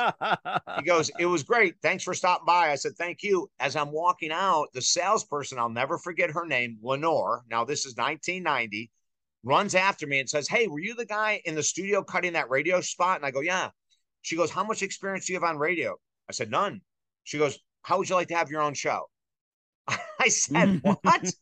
he 0.77 0.83
goes, 0.83 1.11
It 1.19 1.27
was 1.27 1.43
great. 1.43 1.77
Thanks 1.83 2.05
for 2.05 2.13
stopping 2.13 2.45
by. 2.47 2.71
I 2.71 2.75
said, 2.75 2.93
Thank 2.97 3.23
you. 3.23 3.51
As 3.59 3.75
I'm 3.75 3.91
walking 3.91 4.33
out, 4.33 4.69
the 4.75 4.83
salesperson, 4.83 5.59
I'll 5.59 5.71
never 5.71 5.97
forget 5.97 6.31
her 6.31 6.47
name, 6.47 6.79
Lenore. 6.83 7.43
Now, 7.51 7.65
this 7.65 7.87
is 7.87 7.97
1990, 7.97 8.91
runs 9.45 9.75
after 9.75 10.07
me 10.07 10.21
and 10.21 10.29
says, 10.29 10.47
Hey, 10.47 10.67
were 10.67 10.81
you 10.81 10.95
the 10.95 11.07
guy 11.07 11.41
in 11.45 11.55
the 11.55 11.63
studio 11.63 12.03
cutting 12.03 12.35
that 12.35 12.51
radio 12.51 12.81
spot? 12.83 13.17
And 13.17 13.25
I 13.25 13.31
go, 13.31 13.41
Yeah. 13.41 13.71
She 14.23 14.37
goes, 14.37 14.51
How 14.51 14.65
much 14.65 14.83
experience 14.83 15.27
do 15.27 15.33
you 15.33 15.41
have 15.41 15.49
on 15.49 15.57
radio? 15.57 15.97
I 16.29 16.33
said, 16.33 16.51
None. 16.51 16.83
She 17.25 17.39
goes, 17.39 17.59
How 17.83 17.97
would 17.97 18.11
you 18.11 18.15
like 18.15 18.29
to 18.29 18.37
have 18.37 18.51
your 18.51 18.61
own 18.61 18.75
show? 18.75 19.09
I 20.21 20.29
said, 20.29 20.83
What? 20.83 21.33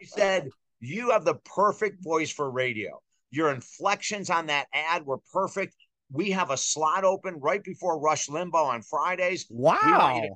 she 0.00 0.06
said, 0.06 0.48
You 0.80 1.10
have 1.10 1.24
the 1.24 1.36
perfect 1.44 2.02
voice 2.02 2.32
for 2.32 2.50
radio. 2.50 3.00
Your 3.34 3.50
inflections 3.50 4.30
on 4.30 4.46
that 4.46 4.68
ad 4.72 5.04
were 5.04 5.18
perfect. 5.32 5.74
We 6.12 6.30
have 6.30 6.50
a 6.50 6.56
slot 6.56 7.02
open 7.02 7.40
right 7.40 7.64
before 7.64 7.98
Rush 7.98 8.28
Limbaugh 8.28 8.66
on 8.66 8.82
Fridays. 8.82 9.46
Wow. 9.50 9.80
We 9.84 9.92
want, 9.92 10.22
to, 10.22 10.30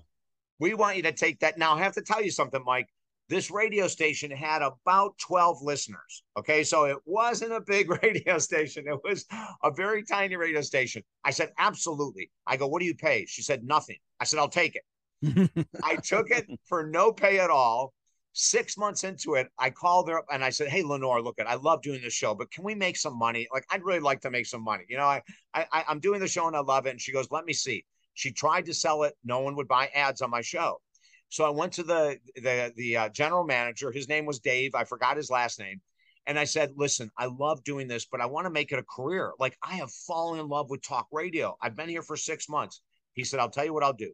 we 0.59 0.74
want 0.74 0.96
you 0.96 1.03
to 1.05 1.12
take 1.12 1.38
that. 1.38 1.59
Now, 1.59 1.74
I 1.74 1.78
have 1.78 1.94
to 1.94 2.03
tell 2.03 2.20
you 2.20 2.32
something, 2.32 2.61
Mike. 2.66 2.88
This 3.28 3.53
radio 3.53 3.86
station 3.86 4.32
had 4.32 4.62
about 4.62 5.16
12 5.18 5.59
listeners. 5.62 6.24
Okay. 6.36 6.64
So 6.64 6.86
it 6.86 6.96
wasn't 7.05 7.53
a 7.53 7.61
big 7.61 7.88
radio 8.03 8.38
station. 8.38 8.86
It 8.88 8.99
was 9.05 9.26
a 9.62 9.70
very 9.70 10.03
tiny 10.03 10.34
radio 10.34 10.61
station. 10.61 11.05
I 11.24 11.30
said, 11.30 11.53
absolutely. 11.57 12.32
I 12.49 12.57
go, 12.57 12.66
what 12.66 12.80
do 12.80 12.86
you 12.86 12.96
pay? 12.96 13.26
She 13.26 13.42
said, 13.42 13.62
nothing. 13.62 13.99
I 14.18 14.24
said, 14.24 14.40
I'll 14.40 14.49
take 14.49 14.74
it. 14.74 15.68
I 15.84 15.96
took 15.96 16.30
it 16.30 16.49
for 16.64 16.88
no 16.88 17.12
pay 17.12 17.38
at 17.38 17.51
all. 17.51 17.92
Six 18.32 18.76
months 18.76 19.04
into 19.04 19.34
it, 19.34 19.48
I 19.58 19.70
called 19.70 20.08
her 20.08 20.18
up 20.18 20.26
and 20.30 20.44
I 20.44 20.50
said, 20.50 20.68
"Hey, 20.68 20.82
Lenore, 20.82 21.22
look, 21.22 21.38
at 21.40 21.48
I 21.48 21.54
love 21.54 21.82
doing 21.82 22.00
this 22.02 22.12
show, 22.12 22.34
but 22.34 22.50
can 22.50 22.62
we 22.64 22.74
make 22.74 22.96
some 22.96 23.18
money? 23.18 23.48
Like, 23.52 23.64
I'd 23.70 23.82
really 23.82 24.00
like 24.00 24.20
to 24.20 24.30
make 24.30 24.46
some 24.46 24.62
money. 24.62 24.84
You 24.88 24.96
know, 24.96 25.06
I, 25.06 25.22
I 25.54 25.84
I'm 25.88 25.98
doing 26.00 26.20
the 26.20 26.28
show 26.28 26.46
and 26.46 26.56
I 26.56 26.60
love 26.60 26.86
it." 26.86 26.90
And 26.90 27.00
she 27.00 27.12
goes, 27.12 27.30
"Let 27.30 27.44
me 27.44 27.52
see." 27.52 27.84
She 28.14 28.32
tried 28.32 28.66
to 28.66 28.74
sell 28.74 29.04
it. 29.04 29.16
No 29.24 29.40
one 29.40 29.54
would 29.56 29.68
buy 29.68 29.86
ads 29.94 30.22
on 30.22 30.30
my 30.30 30.40
show. 30.40 30.80
So 31.28 31.44
I 31.44 31.50
went 31.50 31.72
to 31.74 31.82
the 31.82 32.18
the 32.36 32.72
the 32.76 32.96
uh, 32.96 33.08
general 33.10 33.44
manager. 33.44 33.92
His 33.92 34.08
name 34.08 34.26
was 34.26 34.38
Dave. 34.40 34.74
I 34.74 34.84
forgot 34.84 35.16
his 35.16 35.30
last 35.30 35.58
name. 35.58 35.80
And 36.26 36.38
I 36.38 36.44
said, 36.44 36.72
"Listen, 36.76 37.10
I 37.16 37.26
love 37.26 37.64
doing 37.64 37.88
this, 37.88 38.06
but 38.06 38.20
I 38.20 38.26
want 38.26 38.46
to 38.46 38.50
make 38.50 38.72
it 38.72 38.78
a 38.78 38.82
career. 38.82 39.32
Like 39.38 39.56
I 39.62 39.76
have 39.76 39.90
fallen 39.90 40.40
in 40.40 40.48
love 40.48 40.70
with 40.70 40.82
talk 40.82 41.06
radio. 41.12 41.56
I've 41.60 41.76
been 41.76 41.88
here 41.88 42.02
for 42.02 42.16
6 42.16 42.48
months." 42.48 42.80
He 43.14 43.24
said, 43.24 43.40
"I'll 43.40 43.50
tell 43.50 43.64
you 43.64 43.74
what 43.74 43.84
I'll 43.84 43.92
do. 43.92 44.12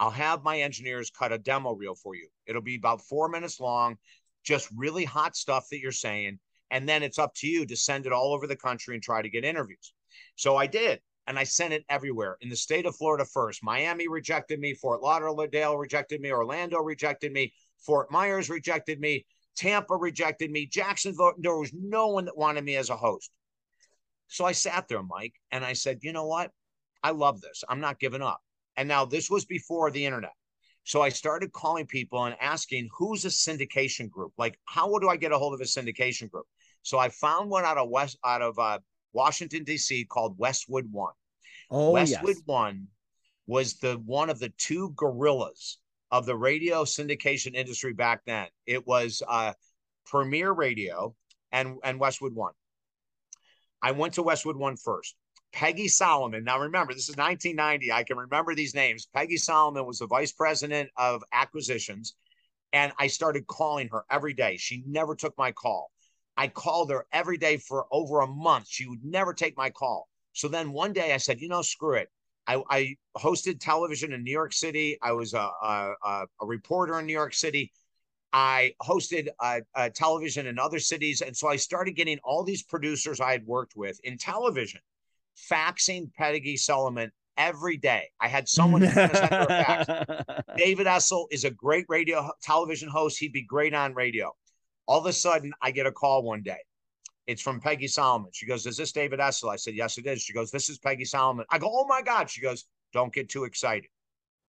I'll 0.00 0.10
have 0.10 0.42
my 0.42 0.60
engineers 0.60 1.10
cut 1.10 1.30
a 1.30 1.38
demo 1.38 1.74
reel 1.74 1.94
for 1.94 2.16
you. 2.16 2.26
It'll 2.46 2.62
be 2.62 2.74
about 2.74 3.02
4 3.02 3.28
minutes 3.28 3.60
long, 3.60 3.98
just 4.42 4.68
really 4.74 5.04
hot 5.04 5.36
stuff 5.36 5.68
that 5.70 5.78
you're 5.78 5.92
saying, 5.92 6.40
and 6.70 6.88
then 6.88 7.02
it's 7.02 7.18
up 7.18 7.34
to 7.34 7.46
you 7.46 7.66
to 7.66 7.76
send 7.76 8.06
it 8.06 8.12
all 8.12 8.32
over 8.32 8.46
the 8.46 8.56
country 8.56 8.94
and 8.94 9.02
try 9.02 9.20
to 9.20 9.28
get 9.28 9.44
interviews." 9.44 9.92
So 10.36 10.56
I 10.56 10.66
did 10.66 11.00
and 11.26 11.38
I 11.38 11.44
sent 11.44 11.74
it 11.74 11.84
everywhere 11.88 12.38
in 12.40 12.48
the 12.48 12.56
state 12.56 12.86
of 12.86 12.96
Florida 12.96 13.24
first. 13.26 13.62
Miami 13.62 14.08
rejected 14.08 14.58
me, 14.58 14.74
Fort 14.74 15.02
Lauderdale 15.02 15.76
rejected 15.76 16.20
me, 16.20 16.32
Orlando 16.32 16.78
rejected 16.78 17.32
me, 17.32 17.52
Fort 17.78 18.10
Myers 18.10 18.48
rejected 18.48 18.98
me, 19.00 19.26
Tampa 19.54 19.94
rejected 19.94 20.50
me, 20.50 20.66
Jacksonville, 20.66 21.34
there 21.38 21.56
was 21.56 21.72
no 21.74 22.08
one 22.08 22.24
that 22.24 22.36
wanted 22.36 22.64
me 22.64 22.76
as 22.76 22.88
a 22.88 22.96
host. 22.96 23.30
So 24.28 24.46
I 24.46 24.52
sat 24.52 24.88
there, 24.88 25.02
Mike, 25.02 25.34
and 25.50 25.64
I 25.64 25.74
said, 25.74 25.98
you 26.02 26.12
know 26.12 26.26
what? 26.26 26.50
I 27.02 27.10
love 27.10 27.40
this. 27.42 27.62
I'm 27.68 27.80
not 27.80 28.00
giving 28.00 28.22
up. 28.22 28.40
And 28.76 28.88
now 28.88 29.04
this 29.04 29.30
was 29.30 29.44
before 29.44 29.90
the 29.90 30.04
internet. 30.04 30.32
So 30.84 31.02
I 31.02 31.10
started 31.10 31.52
calling 31.52 31.86
people 31.86 32.24
and 32.24 32.36
asking, 32.40 32.88
who's 32.96 33.24
a 33.24 33.28
syndication 33.28 34.10
group? 34.10 34.32
Like, 34.38 34.58
how 34.64 34.98
do 34.98 35.08
I 35.08 35.16
get 35.16 35.32
a 35.32 35.38
hold 35.38 35.54
of 35.54 35.60
a 35.60 35.64
syndication 35.64 36.30
group? 36.30 36.46
So 36.82 36.98
I 36.98 37.10
found 37.10 37.50
one 37.50 37.64
out 37.64 37.78
of 37.78 37.90
West, 37.90 38.18
out 38.24 38.42
of 38.42 38.58
uh, 38.58 38.78
Washington 39.12 39.64
D.C. 39.64 40.06
called 40.06 40.38
Westwood 40.38 40.90
One. 40.90 41.12
Oh, 41.70 41.92
Westwood 41.92 42.36
yes. 42.36 42.42
One 42.46 42.88
was 43.46 43.74
the 43.74 44.00
one 44.06 44.30
of 44.30 44.38
the 44.38 44.52
two 44.56 44.90
gorillas 44.96 45.78
of 46.10 46.26
the 46.26 46.36
radio 46.36 46.84
syndication 46.84 47.54
industry 47.54 47.92
back 47.92 48.22
then. 48.26 48.46
It 48.66 48.86
was 48.86 49.22
uh, 49.28 49.52
Premier 50.06 50.52
Radio 50.52 51.14
and 51.52 51.76
and 51.84 52.00
Westwood 52.00 52.34
One. 52.34 52.52
I 53.82 53.92
went 53.92 54.14
to 54.14 54.22
Westwood 54.22 54.56
One 54.56 54.76
first. 54.76 55.14
Peggy 55.52 55.88
Solomon. 55.88 56.44
Now 56.44 56.60
remember, 56.60 56.94
this 56.94 57.08
is 57.08 57.16
1990. 57.16 57.92
I 57.92 58.04
can 58.04 58.16
remember 58.16 58.54
these 58.54 58.74
names. 58.74 59.06
Peggy 59.14 59.36
Solomon 59.36 59.86
was 59.86 59.98
the 59.98 60.06
vice 60.06 60.32
president 60.32 60.90
of 60.96 61.22
acquisitions, 61.32 62.14
and 62.72 62.92
I 62.98 63.08
started 63.08 63.46
calling 63.46 63.88
her 63.88 64.04
every 64.10 64.32
day. 64.32 64.56
She 64.56 64.82
never 64.86 65.14
took 65.14 65.36
my 65.36 65.52
call. 65.52 65.90
I 66.36 66.48
called 66.48 66.90
her 66.90 67.06
every 67.12 67.36
day 67.36 67.56
for 67.56 67.86
over 67.90 68.20
a 68.20 68.26
month. 68.26 68.66
She 68.68 68.86
would 68.86 69.04
never 69.04 69.34
take 69.34 69.56
my 69.56 69.70
call. 69.70 70.08
So 70.32 70.48
then 70.48 70.72
one 70.72 70.92
day 70.92 71.12
I 71.12 71.18
said, 71.18 71.40
you 71.40 71.48
know, 71.48 71.62
screw 71.62 71.96
it. 71.96 72.08
I, 72.46 72.62
I 72.70 72.96
hosted 73.16 73.60
television 73.60 74.12
in 74.12 74.24
New 74.24 74.32
York 74.32 74.52
City. 74.52 74.98
I 75.02 75.12
was 75.12 75.34
a, 75.34 75.50
a, 75.62 75.94
a 76.02 76.46
reporter 76.46 76.98
in 76.98 77.06
New 77.06 77.12
York 77.12 77.34
City. 77.34 77.72
I 78.32 78.74
hosted 78.82 79.28
television 79.94 80.46
in 80.46 80.58
other 80.58 80.78
cities. 80.78 81.20
And 81.20 81.36
so 81.36 81.48
I 81.48 81.56
started 81.56 81.92
getting 81.92 82.18
all 82.24 82.44
these 82.44 82.62
producers 82.62 83.20
I 83.20 83.32
had 83.32 83.44
worked 83.46 83.76
with 83.76 84.00
in 84.04 84.18
television, 84.18 84.80
faxing 85.50 86.12
Peggy 86.14 86.56
Solomon 86.56 87.10
every 87.36 87.76
day. 87.76 88.08
I 88.20 88.28
had 88.28 88.48
someone 88.48 88.82
send 88.82 89.16
her 89.16 89.40
a 89.40 89.46
fax. 89.46 90.44
David 90.56 90.86
Essel 90.86 91.26
is 91.30 91.44
a 91.44 91.50
great 91.50 91.86
radio 91.88 92.30
television 92.42 92.88
host. 92.88 93.18
He'd 93.18 93.32
be 93.32 93.42
great 93.42 93.74
on 93.74 93.94
radio. 93.94 94.32
All 94.86 94.98
of 94.98 95.06
a 95.06 95.12
sudden, 95.12 95.52
I 95.62 95.70
get 95.70 95.86
a 95.86 95.92
call 95.92 96.22
one 96.22 96.42
day. 96.42 96.58
It's 97.26 97.42
from 97.42 97.60
Peggy 97.60 97.86
Solomon. 97.86 98.30
She 98.32 98.46
goes, 98.46 98.66
Is 98.66 98.76
this 98.76 98.92
David 98.92 99.20
Essel? 99.20 99.52
I 99.52 99.56
said, 99.56 99.74
Yes, 99.74 99.98
it 99.98 100.06
is. 100.06 100.20
She 100.20 100.32
goes, 100.32 100.50
This 100.50 100.68
is 100.68 100.78
Peggy 100.78 101.04
Solomon. 101.04 101.46
I 101.50 101.58
go, 101.58 101.70
Oh 101.70 101.86
my 101.86 102.02
God. 102.02 102.28
She 102.28 102.40
goes, 102.40 102.66
Don't 102.92 103.12
get 103.12 103.28
too 103.28 103.44
excited. 103.44 103.88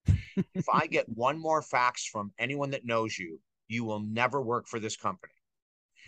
if 0.56 0.68
I 0.72 0.88
get 0.88 1.08
one 1.08 1.40
more 1.40 1.62
fax 1.62 2.06
from 2.06 2.34
anyone 2.40 2.72
that 2.72 2.86
knows 2.86 3.18
you, 3.18 3.40
you 3.68 3.84
will 3.84 4.00
never 4.00 4.42
work 4.42 4.68
for 4.68 4.80
this 4.80 4.98
company. 4.98 5.34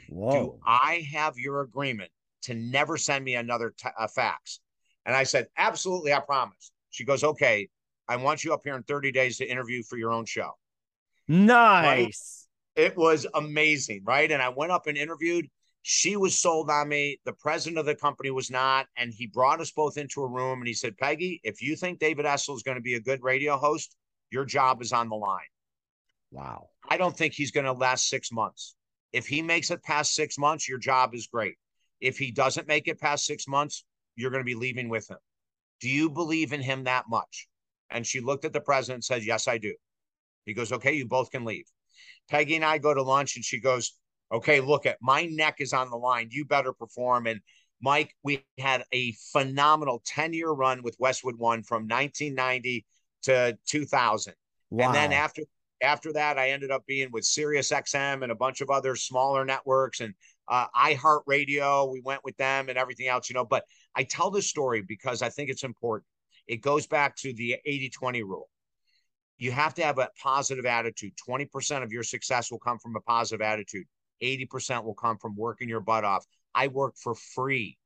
Whoa. 0.10 0.32
Do 0.32 0.60
I 0.66 1.08
have 1.14 1.38
your 1.38 1.62
agreement 1.62 2.12
to 2.44 2.54
never 2.54 2.98
send 2.98 3.24
me 3.24 3.36
another 3.36 3.74
t- 3.78 3.90
fax? 4.14 4.60
And 5.06 5.16
I 5.16 5.24
said, 5.24 5.48
Absolutely, 5.58 6.14
I 6.14 6.20
promise. 6.20 6.72
She 6.90 7.06
goes, 7.06 7.24
Okay, 7.24 7.70
I 8.08 8.16
want 8.18 8.44
you 8.44 8.54
up 8.54 8.62
here 8.64 8.76
in 8.76 8.84
30 8.84 9.12
days 9.12 9.38
to 9.38 9.46
interview 9.46 9.84
for 9.84 9.98
your 9.98 10.12
own 10.12 10.26
show. 10.26 10.52
Nice. 11.28 12.48
Right? 12.78 12.86
It 12.86 12.98
was 12.98 13.28
amazing, 13.34 14.04
right? 14.06 14.32
And 14.32 14.42
I 14.42 14.50
went 14.50 14.72
up 14.72 14.88
and 14.88 14.98
interviewed. 14.98 15.48
She 15.84 16.16
was 16.16 16.38
sold 16.38 16.70
on 16.70 16.90
me. 16.90 17.20
The 17.26 17.34
president 17.34 17.78
of 17.78 17.86
the 17.86 17.96
company 17.96 18.32
was 18.32 18.50
not. 18.50 18.88
And 18.98 19.14
he 19.14 19.28
brought 19.28 19.62
us 19.62 19.72
both 19.72 19.98
into 19.98 20.22
a 20.22 20.28
room 20.28 20.60
and 20.60 20.68
he 20.68 20.74
said, 20.74 20.98
Peggy, 20.98 21.40
if 21.44 21.62
you 21.62 21.76
think 21.76 22.00
David 22.00 22.26
Essel 22.26 22.56
is 22.56 22.64
going 22.64 22.78
to 22.78 22.82
be 22.82 22.96
a 22.96 23.00
good 23.00 23.22
radio 23.22 23.58
host, 23.58 23.96
your 24.32 24.46
job 24.46 24.82
is 24.82 24.92
on 24.92 25.10
the 25.10 25.16
line. 25.16 25.42
Wow. 26.32 26.70
I 26.90 26.98
don't 26.98 27.16
think 27.16 27.34
he's 27.34 27.52
going 27.52 27.66
to 27.66 27.74
last 27.74 28.10
six 28.10 28.32
months. 28.32 28.76
If 29.12 29.28
he 29.28 29.42
makes 29.42 29.70
it 29.70 29.84
past 29.84 30.16
six 30.16 30.38
months, 30.38 30.68
your 30.68 30.80
job 30.80 31.14
is 31.14 31.28
great. 31.28 31.56
If 32.02 32.18
he 32.18 32.32
doesn't 32.32 32.68
make 32.68 32.88
it 32.88 33.00
past 33.00 33.26
six 33.26 33.48
months, 33.48 33.86
you're 34.16 34.32
going 34.32 34.44
to 34.44 34.46
be 34.46 34.56
leaving 34.56 34.90
with 34.90 35.10
him. 35.10 35.18
Do 35.82 35.90
you 35.90 36.10
believe 36.10 36.54
in 36.54 36.62
him 36.62 36.86
that 36.86 37.06
much? 37.10 37.48
And 37.90 38.06
she 38.06 38.20
looked 38.20 38.46
at 38.46 38.54
the 38.54 38.62
president 38.62 38.98
and 38.98 39.04
said, 39.04 39.26
Yes, 39.26 39.48
I 39.48 39.58
do. 39.58 39.74
He 40.46 40.54
goes, 40.54 40.72
Okay, 40.72 40.94
you 40.94 41.08
both 41.08 41.32
can 41.32 41.46
leave. 41.46 41.66
Peggy 42.30 42.56
and 42.56 42.66
I 42.66 42.78
go 42.78 42.94
to 42.94 43.04
lunch 43.04 43.36
and 43.36 43.46
she 43.46 43.60
goes, 43.60 43.94
Okay, 44.32 44.62
look 44.62 44.86
at 44.86 44.98
my 45.02 45.26
neck 45.26 45.58
is 45.60 45.74
on 45.74 45.90
the 45.90 45.98
line. 45.98 46.30
You 46.32 46.46
better 46.46 46.74
perform. 46.74 47.28
And 47.28 47.40
Mike, 47.82 48.16
we 48.24 48.44
had 48.58 48.84
a 48.94 49.14
phenomenal 49.32 50.02
10 50.06 50.34
year 50.34 50.50
run 50.50 50.84
with 50.84 50.96
Westwood 51.00 51.38
One 51.38 51.64
from 51.64 51.84
1990 51.84 52.86
to 53.24 53.58
2000. 53.68 54.34
Wow. 54.70 54.86
And 54.86 54.96
then 54.96 55.14
after 55.14 55.44
after 55.82 56.14
that, 56.14 56.40
I 56.40 56.52
ended 56.52 56.72
up 56.72 56.86
being 56.88 57.10
with 57.12 57.26
Sirius 57.26 57.72
XM 57.72 58.24
and 58.24 58.32
a 58.32 58.36
bunch 58.36 58.62
of 58.62 58.70
other 58.70 58.96
smaller 58.96 59.44
networks 59.44 60.00
and 60.00 60.14
uh, 60.48 60.68
iHeartRadio. 60.76 61.92
We 61.92 62.02
went 62.02 62.24
with 62.24 62.38
them 62.38 62.70
and 62.70 62.78
everything 62.78 63.08
else, 63.08 63.30
you 63.30 63.34
know. 63.34 63.46
But 63.46 63.66
I 63.96 64.04
tell 64.04 64.32
this 64.32 64.48
story 64.48 64.82
because 64.82 65.22
I 65.22 65.30
think 65.30 65.50
it's 65.50 65.64
important. 65.64 66.08
It 66.48 66.62
goes 66.62 66.88
back 66.88 67.16
to 67.18 67.34
the 67.34 67.58
80 67.66 67.90
20 67.90 68.24
rule. 68.24 68.50
You 69.38 69.52
have 69.52 69.74
to 69.76 69.84
have 69.84 69.98
a 69.98 70.10
positive 70.22 70.66
attitude. 70.66 71.14
20% 71.28 71.84
of 71.84 71.92
your 71.92 72.04
success 72.04 72.52
will 72.52 72.60
come 72.60 72.80
from 72.80 72.96
a 72.96 73.02
positive 73.02 73.42
attitude, 73.42 73.86
80% 74.22 74.84
will 74.84 74.94
come 74.94 75.18
from 75.18 75.36
working 75.36 75.70
your 75.70 75.82
butt 75.82 76.04
off. 76.04 76.26
I 76.56 76.68
worked 76.68 77.00
for 77.00 77.16
free 77.16 77.78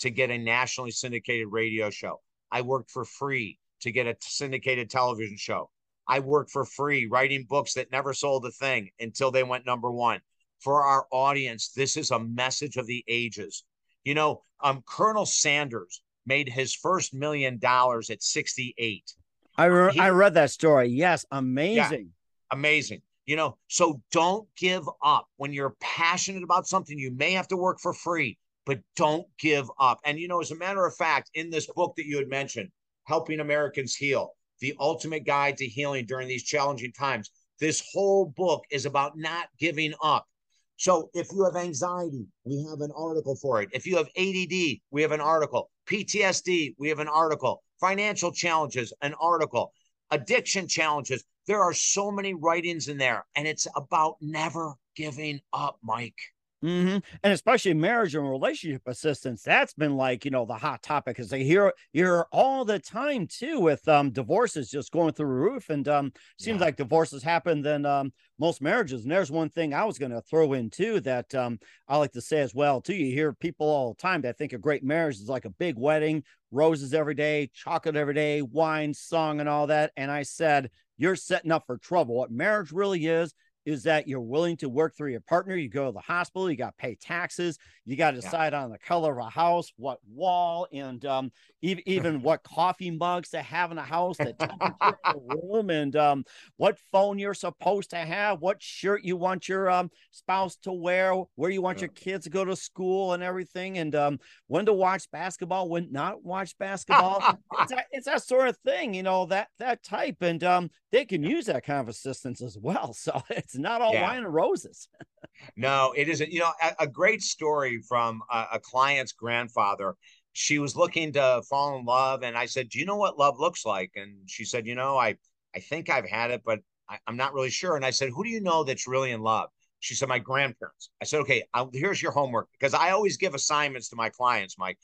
to 0.00 0.10
get 0.10 0.30
a 0.30 0.38
nationally 0.38 0.90
syndicated 0.90 1.48
radio 1.50 1.90
show, 1.90 2.20
I 2.50 2.62
worked 2.62 2.90
for 2.90 3.04
free 3.04 3.58
to 3.80 3.92
get 3.92 4.06
a 4.06 4.16
syndicated 4.20 4.90
television 4.90 5.36
show. 5.36 5.70
I 6.08 6.20
worked 6.20 6.50
for 6.50 6.64
free 6.64 7.06
writing 7.06 7.44
books 7.48 7.74
that 7.74 7.90
never 7.90 8.14
sold 8.14 8.46
a 8.46 8.50
thing 8.50 8.90
until 9.00 9.30
they 9.30 9.42
went 9.42 9.66
number 9.66 9.90
one. 9.90 10.20
For 10.60 10.82
our 10.82 11.06
audience, 11.10 11.72
this 11.72 11.96
is 11.96 12.10
a 12.10 12.18
message 12.18 12.76
of 12.76 12.86
the 12.86 13.04
ages. 13.08 13.64
You 14.06 14.14
know, 14.14 14.44
um, 14.60 14.84
Colonel 14.86 15.26
Sanders 15.26 16.00
made 16.26 16.48
his 16.48 16.72
first 16.72 17.12
million 17.12 17.58
dollars 17.58 18.08
at 18.08 18.22
68. 18.22 19.12
I 19.58 19.64
re- 19.64 19.92
he- 19.92 19.98
I 19.98 20.10
read 20.10 20.34
that 20.34 20.52
story. 20.52 20.86
Yes, 20.88 21.26
amazing. 21.32 22.12
Amazing. 22.52 23.02
You 23.24 23.34
know, 23.34 23.58
so 23.66 24.00
don't 24.12 24.46
give 24.56 24.88
up. 25.02 25.26
When 25.38 25.52
you're 25.52 25.74
passionate 25.80 26.44
about 26.44 26.68
something, 26.68 26.96
you 26.96 27.10
may 27.10 27.32
have 27.32 27.48
to 27.48 27.56
work 27.56 27.80
for 27.80 27.92
free, 27.92 28.38
but 28.64 28.78
don't 28.94 29.26
give 29.40 29.68
up. 29.80 29.98
And, 30.04 30.20
you 30.20 30.28
know, 30.28 30.40
as 30.40 30.52
a 30.52 30.56
matter 30.56 30.86
of 30.86 30.94
fact, 30.94 31.30
in 31.34 31.50
this 31.50 31.66
book 31.66 31.94
that 31.96 32.06
you 32.06 32.16
had 32.16 32.28
mentioned, 32.28 32.70
Helping 33.04 33.40
Americans 33.40 33.96
Heal, 33.96 34.30
the 34.60 34.76
ultimate 34.78 35.24
guide 35.26 35.56
to 35.56 35.66
healing 35.66 36.06
during 36.06 36.28
these 36.28 36.44
challenging 36.44 36.92
times, 36.92 37.32
this 37.58 37.82
whole 37.92 38.26
book 38.26 38.62
is 38.70 38.86
about 38.86 39.18
not 39.18 39.48
giving 39.58 39.94
up. 40.00 40.28
So 40.76 41.10
if 41.14 41.32
you 41.32 41.44
have 41.44 41.56
anxiety, 41.56 42.26
we 42.44 42.62
have 42.68 42.80
an 42.80 42.92
article 42.94 43.34
for 43.36 43.62
it. 43.62 43.70
If 43.72 43.86
you 43.86 43.96
have 43.96 44.08
ADD, 44.16 44.80
we 44.90 45.02
have 45.02 45.12
an 45.12 45.20
article. 45.20 45.70
PTSD, 45.88 46.74
we 46.78 46.88
have 46.88 46.98
an 46.98 47.08
article. 47.08 47.62
Financial 47.80 48.32
challenges, 48.32 48.92
an 49.02 49.14
article. 49.20 49.72
Addiction 50.10 50.68
challenges. 50.68 51.24
There 51.46 51.62
are 51.62 51.72
so 51.72 52.10
many 52.10 52.34
writings 52.34 52.88
in 52.88 52.98
there, 52.98 53.24
and 53.34 53.46
it's 53.46 53.66
about 53.74 54.16
never 54.20 54.74
giving 54.96 55.40
up, 55.52 55.78
Mike. 55.82 56.18
Hmm 56.62 56.96
And 57.22 57.32
especially 57.34 57.74
marriage 57.74 58.14
and 58.14 58.28
relationship 58.28 58.82
assistance. 58.86 59.42
That's 59.42 59.74
been 59.74 59.94
like, 59.96 60.24
you 60.24 60.30
know, 60.30 60.46
the 60.46 60.54
hot 60.54 60.82
topic 60.82 61.14
because 61.16 61.28
they 61.28 61.44
hear 61.44 61.72
you're 61.92 62.26
all 62.32 62.64
the 62.64 62.78
time 62.78 63.26
too 63.26 63.60
with 63.60 63.86
um 63.86 64.10
divorces 64.10 64.70
just 64.70 64.90
going 64.90 65.12
through 65.12 65.26
the 65.26 65.34
roof. 65.34 65.68
And 65.68 65.86
um 65.86 66.12
seems 66.38 66.60
Yeah. 66.60 66.64
like 66.64 66.76
divorces 66.76 67.22
happen 67.22 67.60
than 67.60 67.84
um 67.84 68.10
most 68.38 68.62
marriages. 68.62 69.02
And 69.02 69.10
there's 69.10 69.30
one 69.30 69.50
thing 69.50 69.74
I 69.74 69.84
was 69.84 69.98
gonna 69.98 70.22
throw 70.22 70.54
in 70.54 70.70
too 70.70 70.98
that 71.00 71.34
um 71.34 71.58
I 71.88 71.98
like 71.98 72.12
to 72.12 72.22
say 72.22 72.40
as 72.40 72.54
well 72.54 72.80
too. 72.80 72.94
You 72.94 73.12
hear 73.12 73.34
people 73.34 73.66
all 73.68 73.92
the 73.92 74.00
time 74.00 74.22
that 74.22 74.38
think 74.38 74.54
a 74.54 74.58
great 74.58 74.82
marriage 74.82 75.16
is 75.16 75.28
like 75.28 75.44
a 75.44 75.50
big 75.50 75.76
wedding, 75.76 76.24
roses 76.50 76.94
every 76.94 77.14
day, 77.14 77.50
chocolate 77.52 77.96
every 77.96 78.14
day, 78.14 78.40
wine, 78.40 78.94
song, 78.94 79.40
and 79.40 79.48
all 79.48 79.66
that. 79.66 79.92
And 79.96 80.10
I 80.10 80.22
said, 80.22 80.70
you're 80.96 81.16
setting 81.16 81.52
up 81.52 81.64
for 81.66 81.76
trouble. 81.76 82.14
What 82.16 82.30
marriage 82.30 82.72
really 82.72 83.04
is 83.06 83.34
is 83.66 83.82
that 83.82 84.06
you're 84.06 84.20
willing 84.20 84.56
to 84.56 84.68
work 84.68 84.96
through 84.96 85.10
your 85.10 85.20
partner. 85.20 85.56
You 85.56 85.68
go 85.68 85.86
to 85.86 85.92
the 85.92 85.98
hospital, 85.98 86.48
you 86.48 86.56
got 86.56 86.78
to 86.78 86.82
pay 86.82 86.94
taxes, 86.94 87.58
you 87.84 87.96
got 87.96 88.12
to 88.12 88.20
decide 88.20 88.52
yeah. 88.52 88.62
on 88.62 88.70
the 88.70 88.78
color 88.78 89.18
of 89.18 89.26
a 89.26 89.28
house, 89.28 89.72
what 89.76 89.98
wall, 90.08 90.68
and 90.72 91.04
um, 91.04 91.32
even, 91.62 91.82
even 91.86 92.22
what 92.22 92.44
coffee 92.44 92.92
mugs 92.92 93.30
to 93.30 93.42
have 93.42 93.72
in 93.72 93.78
a 93.78 93.82
house, 93.82 94.16
the 94.18 94.32
temperature 94.32 94.98
of 95.04 95.14
the 95.14 95.38
room, 95.42 95.70
and 95.70 95.96
um, 95.96 96.24
what 96.56 96.78
phone 96.92 97.18
you're 97.18 97.34
supposed 97.34 97.90
to 97.90 97.96
have, 97.96 98.40
what 98.40 98.62
shirt 98.62 99.04
you 99.04 99.16
want 99.16 99.48
your 99.48 99.68
um, 99.68 99.90
spouse 100.12 100.56
to 100.56 100.72
wear, 100.72 101.14
where 101.34 101.50
you 101.50 101.60
want 101.60 101.78
yeah. 101.78 101.82
your 101.82 101.88
kids 101.90 102.24
to 102.24 102.30
go 102.30 102.44
to 102.44 102.54
school, 102.54 103.14
and 103.14 103.22
everything, 103.22 103.78
and 103.78 103.96
um, 103.96 104.20
when 104.46 104.64
to 104.64 104.72
watch 104.72 105.10
basketball, 105.10 105.68
when 105.68 105.90
not 105.90 106.24
watch 106.24 106.56
basketball. 106.58 107.36
it's, 107.60 107.70
that, 107.72 107.86
it's 107.90 108.06
that 108.06 108.22
sort 108.22 108.48
of 108.48 108.56
thing, 108.58 108.94
you 108.94 109.02
know, 109.02 109.26
that 109.26 109.48
that 109.58 109.82
type, 109.82 110.22
and 110.22 110.44
um, 110.44 110.70
they 110.92 111.04
can 111.04 111.24
use 111.24 111.46
that 111.46 111.64
kind 111.64 111.80
of 111.80 111.88
assistance 111.88 112.40
as 112.40 112.56
well. 112.56 112.94
So 113.06 113.22
it's 113.30 113.55
not 113.58 113.80
all 113.80 113.92
yeah. 113.92 114.02
wine 114.02 114.24
and 114.24 114.32
roses. 114.32 114.88
no, 115.56 115.92
it 115.96 116.08
isn't. 116.08 116.30
You 116.30 116.40
know, 116.40 116.52
a, 116.62 116.74
a 116.80 116.86
great 116.86 117.22
story 117.22 117.80
from 117.88 118.22
a, 118.30 118.46
a 118.54 118.60
client's 118.60 119.12
grandfather. 119.12 119.94
She 120.32 120.58
was 120.58 120.76
looking 120.76 121.12
to 121.14 121.42
fall 121.48 121.78
in 121.78 121.86
love 121.86 122.22
and 122.22 122.36
i 122.36 122.44
said 122.44 122.68
do 122.68 122.78
you 122.78 122.84
know 122.84 122.96
what 122.96 123.18
love 123.18 123.40
looks 123.40 123.64
like? 123.64 123.92
And 123.96 124.28
she 124.28 124.44
said 124.44 124.66
you 124.66 124.74
know 124.74 124.98
i 124.98 125.16
i 125.54 125.60
think 125.60 125.88
i've 125.88 126.08
had 126.08 126.30
it 126.30 126.42
but 126.44 126.60
I, 126.88 126.98
am 127.08 127.16
not 127.16 127.32
really 127.32 127.50
sure. 127.50 127.76
And 127.76 127.84
i 127.84 127.90
said 127.90 128.10
who 128.10 128.22
do 128.22 128.30
you 128.30 128.40
know 128.40 128.62
that's 128.62 128.86
really 128.86 129.12
in 129.12 129.22
love? 129.22 129.48
She 129.80 129.94
said 129.94 130.08
my 130.08 130.18
grandparents. 130.18 130.90
I 131.00 131.04
said 131.04 131.20
okay 131.20 131.44
I'll, 131.54 131.70
here's 131.72 132.02
your 132.02 132.12
homework 132.12 132.48
because 132.52 132.74
i 132.74 132.90
always 132.90 133.16
give 133.16 133.34
assignments 133.34 133.88
to 133.90 133.96
my 133.96 134.10
clients 134.10 134.58
mike. 134.58 134.78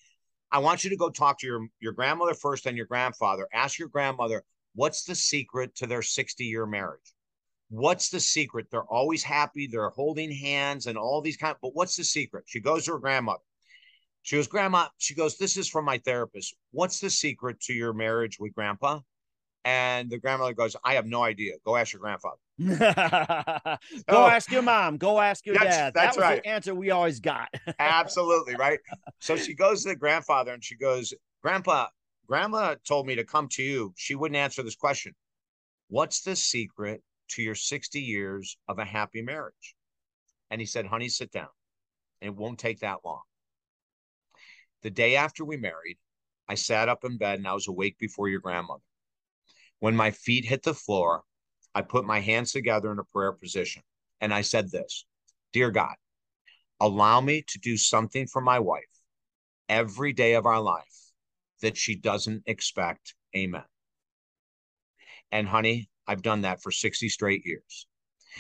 I 0.51 0.59
want 0.59 0.85
you 0.85 0.91
to 0.91 0.97
go 0.97 1.11
talk 1.11 1.39
to 1.41 1.47
your 1.47 1.67
your 1.81 1.93
grandmother 1.93 2.35
first 2.35 2.65
and 2.67 2.77
your 2.77 2.87
grandfather. 2.87 3.47
Ask 3.53 3.79
your 3.79 3.89
grandmother 3.89 4.45
what's 4.75 5.05
the 5.05 5.15
secret 5.15 5.75
to 5.77 5.87
their 5.87 6.03
60 6.03 6.45
year 6.45 6.67
marriage 6.67 7.13
what's 7.73 8.11
the 8.11 8.21
secret 8.21 8.67
they're 8.71 8.85
always 8.85 9.23
happy 9.23 9.67
they're 9.67 9.89
holding 9.89 10.31
hands 10.31 10.87
and 10.87 10.99
all 10.99 11.23
these 11.23 11.39
kind 11.39 11.57
but 11.63 11.75
what's 11.75 11.97
the 11.97 12.05
secret 12.05 12.45
she 12.47 12.61
goes 12.61 12.85
to 12.85 12.93
her 12.93 12.99
grandmother 12.99 13.41
she 14.23 14.37
goes, 14.37 14.47
Grandma, 14.47 14.87
she 14.99 15.15
goes, 15.15 15.37
This 15.37 15.57
is 15.57 15.69
from 15.69 15.85
my 15.85 15.99
therapist. 15.99 16.55
What's 16.71 17.01
the 17.01 17.11
secret 17.11 17.61
to 17.63 17.73
your 17.73 17.93
marriage 17.93 18.39
with 18.39 18.55
grandpa? 18.55 19.01
And 19.65 20.11
the 20.11 20.19
grandmother 20.19 20.55
goes, 20.55 20.75
I 20.85 20.95
have 20.95 21.07
no 21.07 21.23
idea. 21.23 21.55
Go 21.65 21.77
ask 21.77 21.93
your 21.93 22.01
grandfather. 22.01 22.39
Go 22.59 24.17
oh, 24.17 24.27
ask 24.27 24.51
your 24.51 24.63
mom. 24.63 24.97
Go 24.97 25.21
ask 25.21 25.47
your 25.47 25.55
that's, 25.55 25.67
dad. 25.67 25.95
That's 25.95 26.17
that 26.17 26.21
was 26.21 26.23
right. 26.23 26.43
the 26.43 26.49
answer 26.49 26.75
we 26.75 26.91
always 26.91 27.21
got. 27.21 27.49
Absolutely. 27.79 28.57
Right. 28.57 28.81
So 29.21 29.37
she 29.37 29.55
goes 29.55 29.85
to 29.85 29.91
the 29.91 29.97
grandfather 29.97 30.53
and 30.53 30.65
she 30.65 30.75
goes, 30.75 31.15
Grandpa, 31.45 31.87
grandma 32.27 32.75
told 32.85 33.07
me 33.07 33.15
to 33.15 33.25
come 33.25 33.47
to 33.53 33.63
you. 33.63 33.93
She 33.97 34.17
wouldn't 34.17 34.37
answer 34.37 34.65
this 34.65 34.75
question. 34.75 35.15
What's 35.89 36.23
the 36.23 36.35
secret 36.35 37.05
to 37.33 37.43
your 37.43 37.55
60 37.55 38.01
years 38.01 38.57
of 38.69 38.79
a 38.79 38.85
happy 38.85 39.23
marriage? 39.23 39.75
And 40.51 40.61
he 40.61 40.67
said, 40.67 40.87
Honey, 40.87 41.09
sit 41.09 41.33
down. 41.33 41.49
It 42.21 42.35
won't 42.35 42.59
take 42.59 42.81
that 42.81 43.05
long. 43.05 43.23
The 44.83 44.91
day 44.91 45.17
after 45.17 45.45
we 45.45 45.57
married, 45.57 45.99
I 46.49 46.55
sat 46.55 46.89
up 46.89 47.05
in 47.05 47.17
bed 47.17 47.39
and 47.39 47.47
I 47.47 47.55
was 47.55 47.69
awake 47.69 47.99
before 47.99 48.29
your 48.29 48.41
grandmother. 48.41 48.83
When 49.79 49.97
my 49.97 50.11
feet 50.11 50.45
hit 50.45 50.63
the 50.63 50.75
floor, 50.75 51.23
I 51.75 51.83
put 51.83 52.05
my 52.05 52.21
hands 52.21 52.53
together 52.53 52.93
in 52.93 52.99
a 52.99 53.05
prayer 53.05 53.33
position 53.33 53.83
and 54.21 54.33
I 54.33 54.43
said 54.43 54.71
this 54.71 55.05
Dear 55.53 55.71
God, 55.71 55.95
allow 56.81 57.21
me 57.21 57.43
to 57.49 57.59
do 57.59 57.77
something 57.77 58.27
for 58.27 58.41
my 58.41 58.59
wife 58.59 58.85
every 59.69 60.13
day 60.13 60.35
of 60.35 60.47
our 60.47 60.61
life 60.61 61.13
that 61.61 61.77
she 61.77 61.95
doesn't 61.95 62.43
expect. 62.47 63.15
Amen. 63.37 63.65
And 65.31 65.49
honey, 65.49 65.89
I've 66.07 66.23
done 66.23 66.43
that 66.43 66.63
for 66.63 66.71
60 66.71 67.09
straight 67.09 67.45
years. 67.45 67.87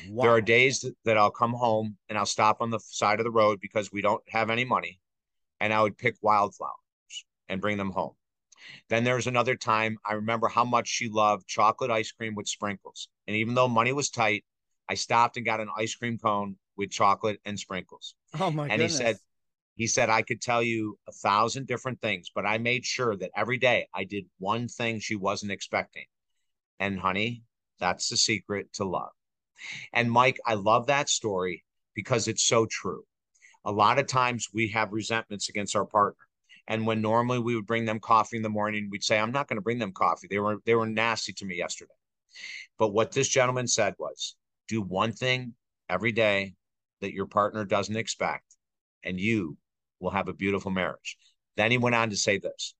Wow. 0.08 0.24
There 0.24 0.32
are 0.32 0.40
days 0.40 0.80
that, 0.80 0.94
that 1.04 1.18
I'll 1.18 1.30
come 1.30 1.52
home 1.52 1.96
and 2.08 2.16
I'll 2.16 2.26
stop 2.26 2.60
on 2.60 2.70
the 2.70 2.80
side 2.80 3.20
of 3.20 3.24
the 3.24 3.30
road 3.30 3.60
because 3.60 3.92
we 3.92 4.00
don't 4.00 4.22
have 4.28 4.50
any 4.50 4.64
money 4.64 5.00
and 5.60 5.72
I 5.72 5.82
would 5.82 5.98
pick 5.98 6.16
wildflowers 6.22 6.72
and 7.48 7.60
bring 7.60 7.76
them 7.76 7.90
home. 7.90 8.14
Then 8.88 9.04
there 9.04 9.16
was 9.16 9.26
another 9.26 9.56
time 9.56 9.98
I 10.04 10.14
remember 10.14 10.48
how 10.48 10.64
much 10.64 10.88
she 10.88 11.08
loved 11.08 11.46
chocolate 11.46 11.90
ice 11.90 12.12
cream 12.12 12.34
with 12.34 12.48
sprinkles. 12.48 13.08
And 13.26 13.36
even 13.36 13.54
though 13.54 13.68
money 13.68 13.92
was 13.92 14.10
tight, 14.10 14.44
I 14.88 14.94
stopped 14.94 15.36
and 15.36 15.46
got 15.46 15.60
an 15.60 15.68
ice 15.76 15.94
cream 15.94 16.18
cone 16.18 16.56
with 16.76 16.90
chocolate 16.90 17.40
and 17.44 17.58
sprinkles. 17.58 18.14
Oh 18.38 18.50
my 18.50 18.64
God. 18.64 18.72
and 18.72 18.80
goodness. 18.80 18.92
he 18.92 19.04
said, 19.04 19.16
he 19.74 19.86
said 19.86 20.10
I 20.10 20.22
could 20.22 20.40
tell 20.40 20.62
you 20.62 20.98
a 21.08 21.12
thousand 21.12 21.66
different 21.66 22.00
things, 22.00 22.30
but 22.34 22.46
I 22.46 22.58
made 22.58 22.84
sure 22.84 23.16
that 23.16 23.30
every 23.36 23.58
day 23.58 23.88
I 23.94 24.04
did 24.04 24.24
one 24.38 24.68
thing 24.68 25.00
she 25.00 25.16
wasn't 25.16 25.52
expecting. 25.52 26.04
And 26.78 26.98
honey, 26.98 27.42
that's 27.78 28.08
the 28.08 28.16
secret 28.16 28.72
to 28.74 28.84
love. 28.84 29.10
And 29.92 30.10
Mike, 30.10 30.40
I 30.46 30.54
love 30.54 30.86
that 30.86 31.08
story 31.08 31.64
because 31.94 32.28
it's 32.28 32.42
so 32.42 32.66
true 32.66 33.04
a 33.64 33.72
lot 33.72 33.98
of 33.98 34.06
times 34.06 34.48
we 34.52 34.68
have 34.68 34.92
resentments 34.92 35.48
against 35.48 35.76
our 35.76 35.84
partner. 35.84 36.24
And 36.68 36.86
when 36.86 37.00
normally 37.00 37.38
we 37.38 37.54
would 37.54 37.66
bring 37.66 37.84
them 37.84 38.00
coffee 38.00 38.36
in 38.36 38.42
the 38.42 38.48
morning, 38.48 38.88
we'd 38.90 39.04
say, 39.04 39.18
I'm 39.18 39.32
not 39.32 39.48
going 39.48 39.56
to 39.56 39.62
bring 39.62 39.78
them 39.78 39.92
coffee. 39.92 40.28
They 40.30 40.38
were 40.38 40.58
they 40.64 40.74
were 40.74 40.86
nasty 40.86 41.32
to 41.34 41.44
me 41.44 41.56
yesterday. 41.56 41.92
But 42.78 42.92
what 42.92 43.12
this 43.12 43.28
gentleman 43.28 43.66
said 43.66 43.94
was 43.98 44.36
do 44.68 44.80
one 44.80 45.12
thing 45.12 45.54
every 45.88 46.12
day 46.12 46.54
that 47.00 47.12
your 47.12 47.26
partner 47.26 47.64
doesn't 47.64 47.96
expect, 47.96 48.44
and 49.02 49.18
you 49.18 49.56
will 50.00 50.10
have 50.10 50.28
a 50.28 50.32
beautiful 50.32 50.70
marriage. 50.70 51.18
Then 51.56 51.72
he 51.72 51.78
went 51.78 51.96
on 51.96 52.10
to 52.10 52.16
say 52.16 52.38
this 52.38 52.74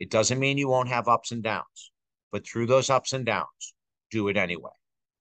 it 0.00 0.10
doesn't 0.10 0.38
mean 0.38 0.58
you 0.58 0.68
won't 0.68 0.88
have 0.88 1.06
ups 1.06 1.30
and 1.30 1.42
downs, 1.42 1.92
but 2.32 2.46
through 2.46 2.66
those 2.66 2.88
ups 2.88 3.12
and 3.12 3.26
downs, 3.26 3.74
do 4.10 4.28
it 4.28 4.36
anyway 4.36 4.70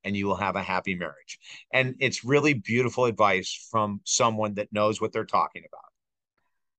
and 0.06 0.16
you 0.16 0.28
will 0.28 0.36
have 0.36 0.56
a 0.56 0.62
happy 0.62 0.96
marriage. 0.96 1.40
And 1.74 1.96
it's 2.00 2.24
really 2.24 2.54
beautiful 2.54 3.06
advice 3.06 3.68
from 3.72 4.02
someone 4.06 4.54
that 4.54 4.72
knows 4.72 5.02
what 5.02 5.12
they're 5.12 5.26
talking 5.26 5.64
about. 5.68 5.95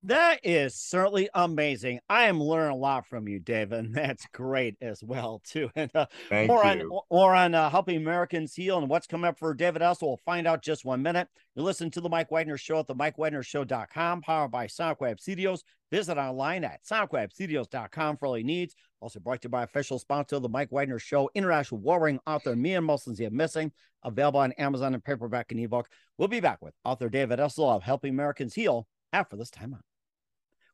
That 0.06 0.38
is 0.44 0.76
certainly 0.76 1.28
amazing. 1.34 1.98
I 2.08 2.26
am 2.26 2.40
learning 2.40 2.70
a 2.70 2.76
lot 2.76 3.08
from 3.08 3.26
you, 3.26 3.40
David, 3.40 3.80
and 3.80 3.92
that's 3.94 4.24
great 4.32 4.76
as 4.80 5.02
well 5.02 5.42
too. 5.44 5.68
And 5.74 5.90
uh, 5.96 6.06
Thank 6.28 6.48
more 6.48 6.64
you. 6.64 6.70
on 6.70 7.00
more 7.10 7.34
on 7.34 7.54
uh, 7.56 7.68
helping 7.70 7.96
Americans 7.96 8.54
heal 8.54 8.78
and 8.78 8.88
what's 8.88 9.08
coming 9.08 9.26
up 9.26 9.36
for 9.36 9.52
David 9.52 9.82
Essel. 9.82 10.02
We'll 10.02 10.20
find 10.24 10.46
out 10.46 10.62
just 10.62 10.84
one 10.84 11.02
minute. 11.02 11.26
You 11.56 11.64
listen 11.64 11.90
to 11.90 12.00
the 12.00 12.08
Mike 12.08 12.30
Wagner 12.30 12.56
Show 12.56 12.78
at 12.78 12.86
the 12.86 12.94
MikeWagnerShow.com, 12.94 14.20
powered 14.22 14.52
by 14.52 14.68
Sonic 14.68 15.00
Web 15.00 15.18
Studios. 15.18 15.64
Visit 15.90 16.18
online 16.18 16.62
at 16.62 16.84
SonicWebStudios.com 16.84 18.16
for 18.16 18.26
all 18.26 18.38
your 18.38 18.46
needs. 18.46 18.76
Also 19.00 19.18
brought 19.18 19.42
to 19.42 19.46
you 19.46 19.50
by 19.50 19.64
official 19.64 19.98
sponsor 19.98 20.36
of 20.36 20.42
the 20.42 20.48
Mike 20.48 20.70
Wagner 20.70 21.00
Show, 21.00 21.28
international 21.34 21.80
warring 21.80 22.20
author 22.28 22.54
Mia 22.54 22.80
Molson 22.80 23.32
Missing, 23.32 23.72
available 24.04 24.38
on 24.38 24.52
Amazon 24.52 24.94
and 24.94 25.02
paperback 25.02 25.50
and 25.50 25.58
ebook. 25.58 25.88
We'll 26.16 26.28
be 26.28 26.38
back 26.38 26.62
with 26.62 26.74
author 26.84 27.08
David 27.08 27.40
Essel 27.40 27.74
of 27.74 27.82
Helping 27.82 28.14
Americans 28.14 28.54
Heal 28.54 28.86
after 29.12 29.34
this 29.34 29.50
time 29.50 29.74
out. 29.74 29.95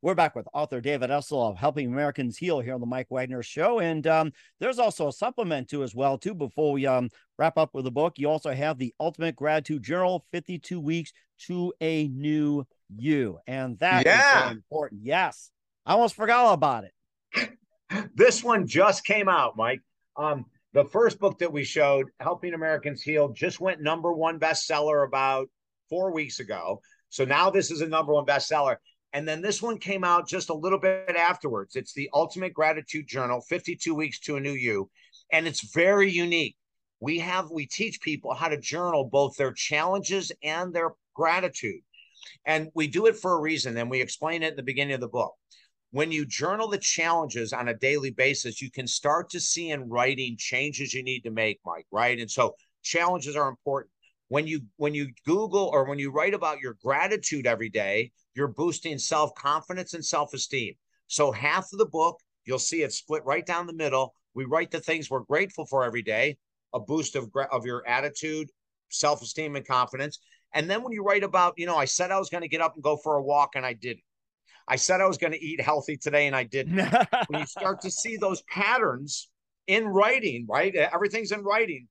We're 0.04 0.16
back 0.16 0.34
with 0.34 0.48
author 0.52 0.80
David 0.80 1.10
Essel 1.10 1.48
of 1.48 1.56
Helping 1.56 1.86
Americans 1.86 2.36
Heal 2.36 2.58
here 2.58 2.74
on 2.74 2.80
the 2.80 2.86
Mike 2.86 3.06
Wagner 3.08 3.40
Show. 3.40 3.78
And 3.78 4.04
um, 4.08 4.32
there's 4.58 4.80
also 4.80 5.06
a 5.06 5.12
supplement 5.12 5.68
too, 5.70 5.84
as 5.84 5.94
well, 5.94 6.18
too, 6.18 6.34
before 6.34 6.72
we 6.72 6.86
um, 6.86 7.08
wrap 7.38 7.56
up 7.56 7.70
with 7.72 7.84
the 7.84 7.92
book. 7.92 8.18
You 8.18 8.28
also 8.28 8.52
have 8.52 8.78
the 8.78 8.92
Ultimate 8.98 9.36
Gratitude 9.36 9.84
Journal, 9.84 10.26
52 10.32 10.80
Weeks 10.80 11.12
to 11.46 11.72
a 11.80 12.08
New 12.08 12.66
You. 12.92 13.38
And 13.46 13.78
that 13.78 14.04
yeah. 14.04 14.46
is 14.46 14.56
important. 14.56 15.02
Yes. 15.04 15.52
I 15.86 15.92
almost 15.92 16.16
forgot 16.16 16.52
about 16.52 16.82
it. 16.82 17.50
this 18.16 18.42
one 18.42 18.66
just 18.66 19.04
came 19.04 19.28
out, 19.28 19.56
Mike. 19.56 19.82
Um, 20.16 20.46
the 20.72 20.84
first 20.84 21.20
book 21.20 21.38
that 21.38 21.52
we 21.52 21.62
showed, 21.62 22.08
Helping 22.18 22.54
Americans 22.54 23.02
Heal, 23.02 23.28
just 23.28 23.60
went 23.60 23.80
number 23.80 24.12
one 24.12 24.40
bestseller 24.40 25.06
about 25.06 25.46
four 25.88 26.12
weeks 26.12 26.40
ago. 26.40 26.80
So 27.08 27.24
now 27.24 27.50
this 27.50 27.70
is 27.70 27.82
a 27.82 27.86
number 27.86 28.12
one 28.12 28.26
bestseller. 28.26 28.78
And 29.12 29.28
then 29.28 29.42
this 29.42 29.60
one 29.60 29.78
came 29.78 30.04
out 30.04 30.26
just 30.26 30.48
a 30.48 30.54
little 30.54 30.78
bit 30.78 31.16
afterwards. 31.16 31.76
It's 31.76 31.92
the 31.92 32.08
Ultimate 32.14 32.54
Gratitude 32.54 33.06
Journal 33.06 33.42
52 33.42 33.94
Weeks 33.94 34.18
to 34.20 34.36
a 34.36 34.40
New 34.40 34.52
You. 34.52 34.90
And 35.32 35.46
it's 35.46 35.72
very 35.72 36.10
unique. 36.10 36.56
We 37.00 37.18
have, 37.18 37.50
we 37.50 37.66
teach 37.66 38.00
people 38.00 38.32
how 38.32 38.48
to 38.48 38.56
journal 38.56 39.04
both 39.04 39.36
their 39.36 39.52
challenges 39.52 40.32
and 40.42 40.72
their 40.72 40.92
gratitude. 41.14 41.80
And 42.46 42.70
we 42.74 42.86
do 42.86 43.06
it 43.06 43.16
for 43.16 43.34
a 43.34 43.40
reason. 43.40 43.76
And 43.76 43.90
we 43.90 44.00
explain 44.00 44.42
it 44.42 44.50
in 44.50 44.56
the 44.56 44.62
beginning 44.62 44.94
of 44.94 45.00
the 45.00 45.08
book. 45.08 45.34
When 45.90 46.10
you 46.10 46.24
journal 46.24 46.68
the 46.68 46.78
challenges 46.78 47.52
on 47.52 47.68
a 47.68 47.74
daily 47.74 48.12
basis, 48.12 48.62
you 48.62 48.70
can 48.70 48.86
start 48.86 49.28
to 49.30 49.40
see 49.40 49.70
in 49.70 49.90
writing 49.90 50.36
changes 50.38 50.94
you 50.94 51.02
need 51.02 51.20
to 51.20 51.30
make, 51.30 51.60
Mike, 51.66 51.86
right? 51.90 52.18
And 52.18 52.30
so 52.30 52.54
challenges 52.82 53.36
are 53.36 53.48
important 53.48 53.90
when 54.32 54.46
you 54.46 54.62
when 54.76 54.94
you 54.94 55.12
google 55.26 55.68
or 55.74 55.84
when 55.84 55.98
you 55.98 56.10
write 56.10 56.32
about 56.32 56.58
your 56.58 56.78
gratitude 56.82 57.46
every 57.46 57.68
day 57.68 58.10
you're 58.34 58.48
boosting 58.48 58.96
self-confidence 58.96 59.92
and 59.92 60.02
self-esteem. 60.02 60.72
So 61.06 61.32
half 61.32 61.70
of 61.70 61.78
the 61.78 61.84
book 61.92 62.18
you'll 62.46 62.58
see 62.58 62.82
it 62.82 62.94
split 62.94 63.22
right 63.26 63.44
down 63.44 63.66
the 63.66 63.74
middle. 63.74 64.14
We 64.32 64.46
write 64.46 64.70
the 64.70 64.80
things 64.80 65.10
we're 65.10 65.20
grateful 65.20 65.66
for 65.66 65.84
every 65.84 66.00
day 66.00 66.38
a 66.72 66.80
boost 66.80 67.14
of 67.14 67.30
of 67.50 67.66
your 67.66 67.86
attitude 67.86 68.48
self-esteem 68.88 69.54
and 69.54 69.66
confidence. 69.66 70.18
And 70.54 70.68
then 70.68 70.82
when 70.82 70.94
you 70.94 71.04
write 71.04 71.24
about 71.24 71.52
you 71.58 71.66
know 71.66 71.76
i 71.76 71.84
said 71.84 72.10
i 72.10 72.18
was 72.18 72.30
going 72.30 72.40
to 72.42 72.48
get 72.48 72.62
up 72.62 72.72
and 72.72 72.82
go 72.82 72.96
for 72.96 73.16
a 73.16 73.22
walk 73.22 73.50
and 73.54 73.66
i 73.66 73.74
didn't. 73.74 74.04
I 74.66 74.76
said 74.76 75.02
i 75.02 75.06
was 75.06 75.18
going 75.18 75.34
to 75.34 75.44
eat 75.44 75.60
healthy 75.60 75.98
today 75.98 76.26
and 76.26 76.34
i 76.34 76.44
didn't. 76.44 76.78
When 77.28 77.40
you 77.40 77.46
start 77.46 77.82
to 77.82 77.90
see 77.90 78.16
those 78.16 78.40
patterns 78.44 79.28
in 79.66 79.84
writing 79.88 80.46
right? 80.48 80.74
Everything's 80.74 81.32
in 81.32 81.42
writing. 81.44 81.86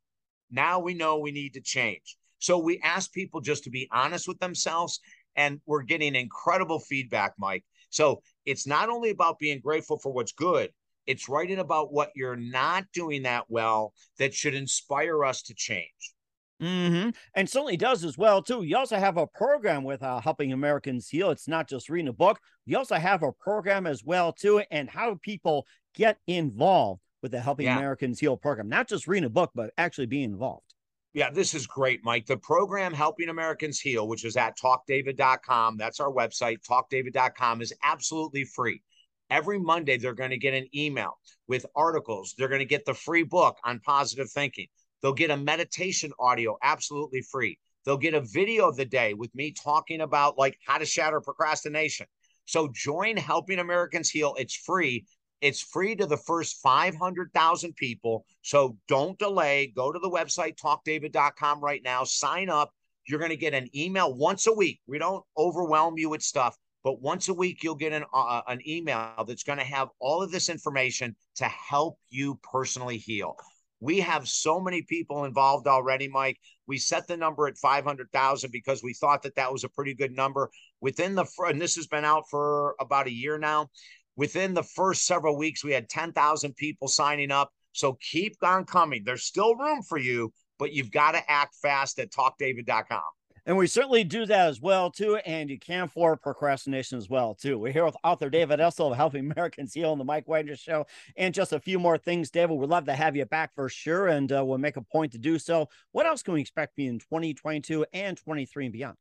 Now 0.50 0.80
we 0.80 0.96
know 0.96 1.20
we 1.20 1.32
need 1.32 1.54
to 1.54 1.62
change 1.62 2.18
So 2.42 2.58
we 2.58 2.80
ask 2.84 3.14
people 3.14 3.40
just 3.40 3.64
to 3.64 3.70
be 3.70 3.88
honest 3.92 4.28
with 4.28 4.40
themselves, 4.40 5.00
and 5.36 5.62
we're 5.66 5.84
getting 5.84 6.16
incredible 6.16 6.80
feedback, 6.80 7.34
Mike. 7.38 7.64
So 7.90 8.22
it's 8.46 8.68
not 8.68 8.90
only 8.90 9.12
about 9.12 9.40
being 9.40 9.60
grateful 9.60 9.98
for 10.00 10.12
what's 10.12 10.34
good, 10.34 10.72
it's 11.08 11.30
writing 11.30 11.60
about 11.60 11.94
what 11.94 12.12
you're 12.16 12.36
not 12.36 12.86
doing 12.94 13.24
that 13.24 13.46
well 13.48 13.94
that 14.18 14.34
should 14.34 14.56
inspire 14.56 15.24
us 15.24 15.44
to 15.44 15.54
change. 15.54 16.14
Mm-hmm. 16.62 17.10
And 17.36 17.50
certainly 17.50 17.78
does 17.78 18.04
as 18.04 18.18
well 18.18 18.42
too. 18.42 18.64
You 18.64 18.78
also 18.78 18.98
have 18.98 19.18
a 19.18 19.26
program 19.26 19.84
with 19.84 20.04
uh, 20.04 20.20
helping 20.20 20.52
Americans 20.54 21.10
heal. 21.10 21.32
It's 21.32 21.48
not 21.48 21.68
just 21.68 21.90
reading 21.90 22.10
a 22.10 22.14
book. 22.14 22.40
You 22.66 22.78
also 22.78 22.96
have 22.96 23.24
a 23.24 23.32
program 23.32 23.88
as 23.88 24.04
well 24.04 24.32
too, 24.32 24.62
and 24.70 24.90
how 24.90 25.18
people 25.22 25.66
get 25.96 26.18
involved 26.28 27.02
with 27.22 27.32
the 27.32 27.40
Helping 27.40 27.66
yeah. 27.66 27.78
Americans 27.78 28.20
Heal 28.20 28.38
program. 28.38 28.70
Not 28.70 28.88
just 28.88 29.08
reading 29.08 29.26
a 29.26 29.30
book, 29.30 29.52
but 29.54 29.72
actually 29.78 30.08
being 30.08 30.26
involved. 30.26 30.71
Yeah, 31.14 31.30
this 31.30 31.54
is 31.54 31.68
great, 31.68 32.06
Mike. 32.06 32.26
The 32.26 32.38
program 32.38 32.94
Helping 32.94 33.28
Americans 33.28 33.82
Heal, 33.82 34.08
which 34.08 34.24
is 34.24 34.38
at 34.38 34.58
talkdavid.com, 34.58 35.76
that's 35.76 36.00
our 36.00 36.12
website, 36.12 36.60
talkdavid.com, 36.66 37.62
is 37.62 37.74
absolutely 37.84 38.46
free. 38.46 38.82
Every 39.30 39.60
Monday, 39.60 39.98
they're 39.98 40.14
going 40.14 40.30
to 40.30 40.38
get 40.38 40.54
an 40.54 40.68
email 40.74 41.18
with 41.50 41.66
articles. 41.76 42.34
They're 42.38 42.48
going 42.48 42.60
to 42.60 42.66
get 42.66 42.86
the 42.86 42.94
free 42.94 43.24
book 43.24 43.58
on 43.66 43.82
positive 43.82 44.32
thinking. 44.32 44.68
They'll 45.02 45.14
get 45.14 45.32
a 45.32 45.38
meditation 45.38 46.14
audio 46.18 46.58
absolutely 46.64 47.22
free. 47.22 47.58
They'll 47.86 47.98
get 47.98 48.14
a 48.14 48.22
video 48.22 48.70
of 48.70 48.78
the 48.78 48.86
day 48.86 49.14
with 49.14 49.34
me 49.36 49.52
talking 49.52 50.02
about 50.02 50.38
like 50.38 50.58
how 50.66 50.78
to 50.78 50.86
shatter 50.86 51.20
procrastination. 51.20 52.08
So 52.46 52.70
join 52.74 53.18
Helping 53.18 53.60
Americans 53.60 54.10
Heal. 54.10 54.36
It's 54.38 54.56
free. 54.56 55.06
It's 55.42 55.62
free 55.62 55.96
to 55.96 56.06
the 56.06 56.18
first 56.18 56.62
500,000 56.62 57.76
people. 57.76 58.26
So 58.42 58.78
don't 58.88 59.18
delay. 59.18 59.74
Go 59.76 59.92
to 59.92 60.00
the 60.00 60.10
website, 60.10 60.56
talkdavid.com 60.58 61.60
right 61.62 61.82
now. 61.84 62.04
Sign 62.04 62.50
up. 62.50 62.72
You're 63.08 63.20
going 63.20 63.32
to 63.32 63.38
get 63.38 63.56
an 63.56 63.68
email 63.76 64.14
once 64.14 64.46
a 64.48 64.54
week. 64.54 64.80
We 64.88 65.00
don't 65.00 65.24
overwhelm 65.36 65.98
you 65.98 66.10
with 66.10 66.22
stuff, 66.22 66.56
but 66.84 67.02
once 67.02 67.30
a 67.30 67.34
week, 67.34 67.64
you'll 67.64 67.76
get 67.76 67.94
an, 67.94 68.06
uh, 68.14 68.42
an 68.48 68.60
email 68.68 69.26
that's 69.28 69.44
going 69.44 69.58
to 69.58 69.66
have 69.66 69.90
all 70.00 70.22
of 70.22 70.32
this 70.32 70.50
information 70.50 71.16
to 71.36 71.46
help 71.46 71.98
you 72.10 72.40
personally 72.44 72.98
heal. 72.98 73.36
We 73.82 74.00
have 74.02 74.30
so 74.30 74.62
many 74.62 74.84
people 74.84 75.26
involved 75.26 75.66
already, 75.66 76.08
Mike. 76.08 76.38
We 76.68 76.78
set 76.78 77.08
the 77.08 77.18
number 77.18 77.48
at 77.48 77.58
500,000 77.58 78.52
because 78.52 78.84
we 78.84 78.94
thought 78.94 79.24
that 79.24 79.36
that 79.36 79.52
was 79.52 79.64
a 79.64 79.70
pretty 79.70 79.96
good 79.96 80.12
number. 80.12 80.52
Within 80.82 81.16
the, 81.16 81.26
and 81.40 81.60
this 81.60 81.76
has 81.76 81.88
been 81.88 82.06
out 82.06 82.30
for 82.30 82.76
about 82.80 83.08
a 83.08 83.12
year 83.12 83.40
now. 83.40 83.70
Within 84.16 84.54
the 84.54 84.64
first 84.64 85.06
several 85.06 85.38
weeks, 85.38 85.64
we 85.64 85.72
had 85.72 85.90
10,000 85.90 86.56
people 86.56 86.88
signing 86.88 87.32
up. 87.32 87.52
So 87.74 87.98
keep 88.02 88.36
on 88.44 88.66
coming. 88.66 89.04
There's 89.06 89.24
still 89.24 89.56
room 89.56 89.82
for 89.82 89.98
you, 89.98 90.34
but 90.60 90.74
you've 90.74 90.92
got 90.92 91.14
to 91.14 91.32
act 91.32 91.56
fast 91.62 92.00
at 92.00 92.12
talkdavid.com. 92.12 93.02
And 93.46 93.58
we 93.58 93.66
certainly 93.66 94.04
do 94.04 94.26
that 94.28 94.50
as 94.50 94.62
well, 94.62 94.92
too. 94.92 95.16
And 95.18 95.50
you 95.50 95.58
can 95.58 95.88
for 95.88 96.16
procrastination 96.16 96.98
as 96.98 97.10
well, 97.10 97.34
too. 97.34 97.58
We're 97.58 97.72
here 97.72 97.86
with 97.86 97.96
author 98.04 98.30
David 98.30 98.60
Essel 98.60 98.92
of 98.92 98.98
Helping 98.98 99.32
Americans 99.32 99.74
Heal 99.74 99.92
on 99.92 99.98
the 99.98 100.04
Mike 100.04 100.28
Wagner 100.28 100.56
Show. 100.56 100.86
And 101.18 101.34
just 101.34 101.54
a 101.54 101.60
few 101.60 101.80
more 101.80 101.98
things, 101.98 102.30
David. 102.30 102.58
We'd 102.58 102.70
love 102.70 102.86
to 102.86 102.94
have 102.94 103.16
you 103.16 103.26
back 103.26 103.56
for 103.56 103.68
sure. 103.68 104.08
And 104.08 104.32
uh, 104.32 104.46
we'll 104.46 104.60
make 104.60 104.78
a 104.78 104.82
point 104.82 105.14
to 105.14 105.18
do 105.18 105.40
so. 105.40 105.70
What 105.92 106.06
else 106.06 106.22
can 106.22 106.36
we 106.36 106.42
expect 106.42 106.78
in 106.78 107.00
2022 107.00 107.86
and 107.94 108.16
23 108.16 108.66
and 108.66 108.74
beyond? 108.74 108.98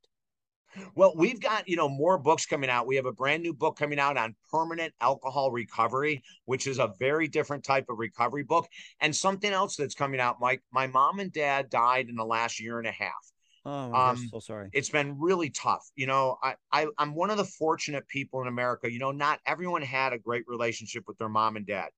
Well, 0.94 1.14
we've 1.16 1.40
got, 1.40 1.68
you 1.68 1.76
know, 1.76 1.88
more 1.88 2.18
books 2.18 2.46
coming 2.46 2.70
out. 2.70 2.86
We 2.86 2.96
have 2.96 3.06
a 3.06 3.12
brand 3.12 3.42
new 3.42 3.52
book 3.52 3.76
coming 3.78 3.98
out 3.98 4.16
on 4.16 4.34
permanent 4.50 4.94
alcohol 5.00 5.50
recovery, 5.50 6.22
which 6.44 6.66
is 6.66 6.78
a 6.78 6.94
very 6.98 7.28
different 7.28 7.64
type 7.64 7.86
of 7.88 7.98
recovery 7.98 8.42
book. 8.42 8.68
And 9.00 9.14
something 9.14 9.52
else 9.52 9.76
that's 9.76 9.94
coming 9.94 10.20
out, 10.20 10.36
Mike. 10.40 10.62
My 10.72 10.86
mom 10.86 11.20
and 11.20 11.32
dad 11.32 11.70
died 11.70 12.08
in 12.08 12.16
the 12.16 12.24
last 12.24 12.60
year 12.60 12.78
and 12.78 12.86
a 12.86 12.92
half. 12.92 13.32
Oh, 13.64 13.70
um, 13.70 13.92
gosh, 13.92 14.30
so 14.30 14.38
sorry. 14.38 14.70
It's 14.72 14.88
been 14.88 15.18
really 15.18 15.50
tough. 15.50 15.86
You 15.94 16.06
know, 16.06 16.38
I, 16.42 16.54
I 16.72 16.86
I'm 16.96 17.14
one 17.14 17.30
of 17.30 17.36
the 17.36 17.44
fortunate 17.44 18.08
people 18.08 18.40
in 18.40 18.48
America. 18.48 18.90
You 18.90 18.98
know, 18.98 19.10
not 19.10 19.40
everyone 19.46 19.82
had 19.82 20.12
a 20.12 20.18
great 20.18 20.44
relationship 20.48 21.04
with 21.06 21.18
their 21.18 21.28
mom 21.28 21.56
and 21.56 21.66
dad. 21.66 21.90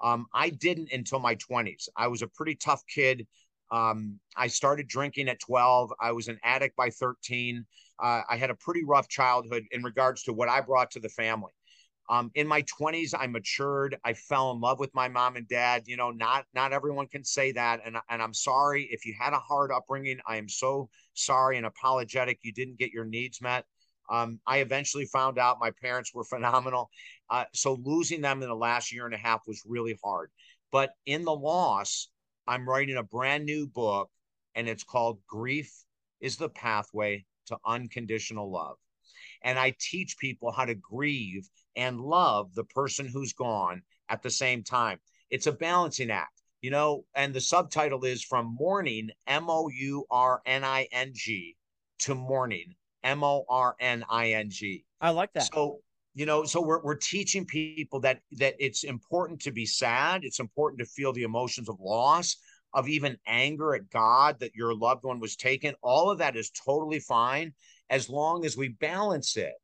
Um, 0.00 0.26
I 0.32 0.48
didn't 0.48 0.92
until 0.92 1.18
my 1.18 1.34
20s. 1.36 1.88
I 1.94 2.08
was 2.08 2.22
a 2.22 2.26
pretty 2.26 2.54
tough 2.54 2.82
kid. 2.86 3.26
Um, 3.70 4.18
I 4.36 4.46
started 4.46 4.88
drinking 4.88 5.28
at 5.28 5.40
12. 5.40 5.92
I 6.00 6.12
was 6.12 6.28
an 6.28 6.38
addict 6.42 6.74
by 6.74 6.90
13. 6.90 7.66
Uh, 8.02 8.22
I 8.28 8.36
had 8.36 8.50
a 8.50 8.54
pretty 8.54 8.84
rough 8.84 9.08
childhood 9.08 9.64
in 9.70 9.82
regards 9.82 10.22
to 10.24 10.32
what 10.32 10.48
I 10.48 10.60
brought 10.60 10.90
to 10.92 11.00
the 11.00 11.08
family. 11.08 11.52
Um, 12.10 12.32
in 12.34 12.48
my 12.48 12.62
20s, 12.62 13.14
I 13.16 13.28
matured. 13.28 13.96
I 14.04 14.14
fell 14.14 14.50
in 14.50 14.60
love 14.60 14.80
with 14.80 14.92
my 14.94 15.08
mom 15.08 15.36
and 15.36 15.46
dad. 15.46 15.84
You 15.86 15.96
know, 15.96 16.10
not 16.10 16.44
not 16.54 16.72
everyone 16.72 17.06
can 17.06 17.24
say 17.24 17.52
that, 17.52 17.80
and 17.84 17.96
and 18.08 18.20
I'm 18.20 18.34
sorry 18.34 18.88
if 18.90 19.06
you 19.06 19.14
had 19.18 19.32
a 19.32 19.38
hard 19.38 19.70
upbringing. 19.70 20.18
I 20.26 20.36
am 20.36 20.48
so 20.48 20.88
sorry 21.14 21.56
and 21.56 21.66
apologetic 21.66 22.40
you 22.42 22.52
didn't 22.52 22.78
get 22.78 22.90
your 22.90 23.04
needs 23.04 23.40
met. 23.40 23.64
Um, 24.10 24.40
I 24.44 24.58
eventually 24.58 25.06
found 25.06 25.38
out 25.38 25.58
my 25.60 25.70
parents 25.80 26.12
were 26.12 26.24
phenomenal. 26.34 26.90
Uh, 27.30 27.44
so 27.54 27.78
losing 27.84 28.20
them 28.20 28.42
in 28.42 28.48
the 28.48 28.56
last 28.56 28.92
year 28.92 29.06
and 29.06 29.14
a 29.14 29.18
half 29.18 29.42
was 29.46 29.62
really 29.64 29.96
hard. 30.02 30.30
But 30.72 30.90
in 31.06 31.24
the 31.24 31.34
loss, 31.34 32.08
I'm 32.46 32.68
writing 32.68 32.96
a 32.96 33.04
brand 33.04 33.44
new 33.44 33.68
book, 33.68 34.10
and 34.56 34.68
it's 34.68 34.82
called 34.82 35.20
Grief 35.28 35.72
is 36.20 36.36
the 36.36 36.48
Pathway 36.48 37.24
to 37.50 37.58
Unconditional 37.66 38.50
Love. 38.50 38.76
And 39.42 39.58
I 39.58 39.74
teach 39.78 40.18
people 40.18 40.50
how 40.50 40.64
to 40.64 40.74
grieve 40.74 41.48
and 41.76 42.00
love 42.00 42.54
the 42.54 42.64
person 42.64 43.06
who's 43.06 43.32
gone 43.32 43.82
at 44.08 44.22
the 44.22 44.30
same 44.30 44.62
time. 44.62 44.98
It's 45.30 45.46
a 45.46 45.52
balancing 45.52 46.10
act, 46.10 46.42
you 46.60 46.70
know, 46.70 47.04
and 47.14 47.32
the 47.32 47.40
subtitle 47.40 48.04
is 48.04 48.22
From 48.22 48.56
Mourning, 48.58 49.10
M 49.26 49.48
O 49.48 49.68
U 49.68 50.04
R 50.10 50.42
N 50.44 50.64
I 50.64 50.88
N 50.92 51.12
G, 51.14 51.56
to 52.00 52.14
Mourning, 52.14 52.74
M 53.02 53.22
O 53.24 53.44
R 53.48 53.76
N 53.80 54.04
I 54.10 54.32
N 54.32 54.50
G. 54.50 54.84
I 55.00 55.10
like 55.10 55.32
that. 55.34 55.52
So, 55.52 55.78
you 56.14 56.26
know, 56.26 56.44
so 56.44 56.60
we're, 56.60 56.82
we're 56.82 56.96
teaching 56.96 57.46
people 57.46 58.00
that 58.00 58.20
that 58.32 58.56
it's 58.58 58.84
important 58.84 59.40
to 59.42 59.52
be 59.52 59.64
sad. 59.64 60.24
It's 60.24 60.40
important 60.40 60.80
to 60.80 60.86
feel 60.86 61.12
the 61.12 61.22
emotions 61.22 61.68
of 61.68 61.78
loss, 61.80 62.36
of 62.72 62.88
even 62.88 63.18
anger 63.26 63.74
at 63.74 63.90
God 63.90 64.38
that 64.40 64.54
your 64.54 64.74
loved 64.74 65.04
one 65.04 65.20
was 65.20 65.36
taken. 65.36 65.74
All 65.82 66.10
of 66.10 66.18
that 66.18 66.36
is 66.36 66.50
totally 66.50 67.00
fine 67.00 67.52
as 67.88 68.08
long 68.08 68.44
as 68.44 68.56
we 68.56 68.68
balance 68.68 69.36
it 69.36 69.54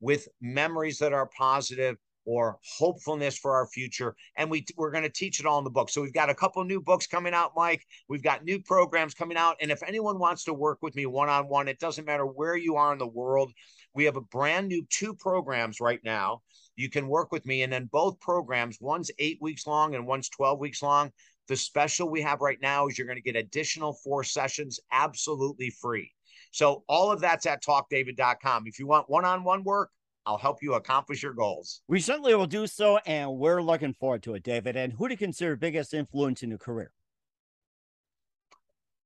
with 0.00 0.28
memories 0.40 0.98
that 0.98 1.12
are 1.12 1.30
positive 1.36 1.96
or 2.24 2.58
hopefulness 2.78 3.36
for 3.36 3.54
our 3.54 3.66
future. 3.66 4.14
And 4.36 4.50
we, 4.50 4.64
we're 4.76 4.90
going 4.90 5.04
to 5.04 5.10
teach 5.10 5.40
it 5.40 5.46
all 5.46 5.58
in 5.58 5.64
the 5.64 5.70
book. 5.70 5.90
So 5.90 6.02
we've 6.02 6.12
got 6.12 6.30
a 6.30 6.34
couple 6.34 6.62
new 6.64 6.80
books 6.80 7.06
coming 7.06 7.34
out, 7.34 7.52
Mike. 7.56 7.84
We've 8.08 8.22
got 8.22 8.44
new 8.44 8.60
programs 8.60 9.14
coming 9.14 9.36
out. 9.36 9.56
And 9.60 9.70
if 9.70 9.82
anyone 9.82 10.18
wants 10.18 10.44
to 10.44 10.54
work 10.54 10.78
with 10.82 10.94
me 10.94 11.06
one 11.06 11.28
on 11.28 11.48
one, 11.48 11.68
it 11.68 11.78
doesn't 11.78 12.04
matter 12.06 12.26
where 12.26 12.56
you 12.56 12.76
are 12.76 12.92
in 12.92 12.98
the 12.98 13.06
world. 13.06 13.52
We 13.94 14.04
have 14.04 14.16
a 14.16 14.20
brand 14.20 14.68
new 14.68 14.86
two 14.90 15.14
programs 15.14 15.80
right 15.80 16.00
now. 16.04 16.42
You 16.76 16.88
can 16.88 17.08
work 17.08 17.32
with 17.32 17.44
me. 17.46 17.62
And 17.62 17.72
then 17.72 17.88
both 17.90 18.20
programs, 18.20 18.78
one's 18.80 19.10
eight 19.18 19.38
weeks 19.40 19.66
long 19.66 19.94
and 19.94 20.06
one's 20.06 20.28
12 20.28 20.60
weeks 20.60 20.82
long. 20.82 21.10
The 21.50 21.56
special 21.56 22.08
we 22.08 22.22
have 22.22 22.42
right 22.42 22.60
now 22.62 22.86
is 22.86 22.96
you're 22.96 23.08
going 23.08 23.18
to 23.18 23.22
get 23.22 23.34
additional 23.34 23.92
four 23.92 24.22
sessions 24.22 24.78
absolutely 24.92 25.68
free. 25.68 26.12
So 26.52 26.84
all 26.88 27.10
of 27.10 27.20
that's 27.20 27.44
at 27.44 27.60
talkdavid.com. 27.60 28.68
If 28.68 28.78
you 28.78 28.86
want 28.86 29.10
one-on-one 29.10 29.64
work, 29.64 29.90
I'll 30.26 30.38
help 30.38 30.62
you 30.62 30.74
accomplish 30.74 31.24
your 31.24 31.32
goals. 31.32 31.82
We 31.88 31.98
certainly 31.98 32.36
will 32.36 32.46
do 32.46 32.68
so, 32.68 32.98
and 32.98 33.32
we're 33.32 33.62
looking 33.62 33.94
forward 33.94 34.22
to 34.22 34.34
it, 34.34 34.44
David. 34.44 34.76
And 34.76 34.92
who 34.92 35.08
do 35.08 35.14
you 35.14 35.18
consider 35.18 35.56
biggest 35.56 35.92
influence 35.92 36.44
in 36.44 36.50
your 36.50 36.58
career? 36.58 36.92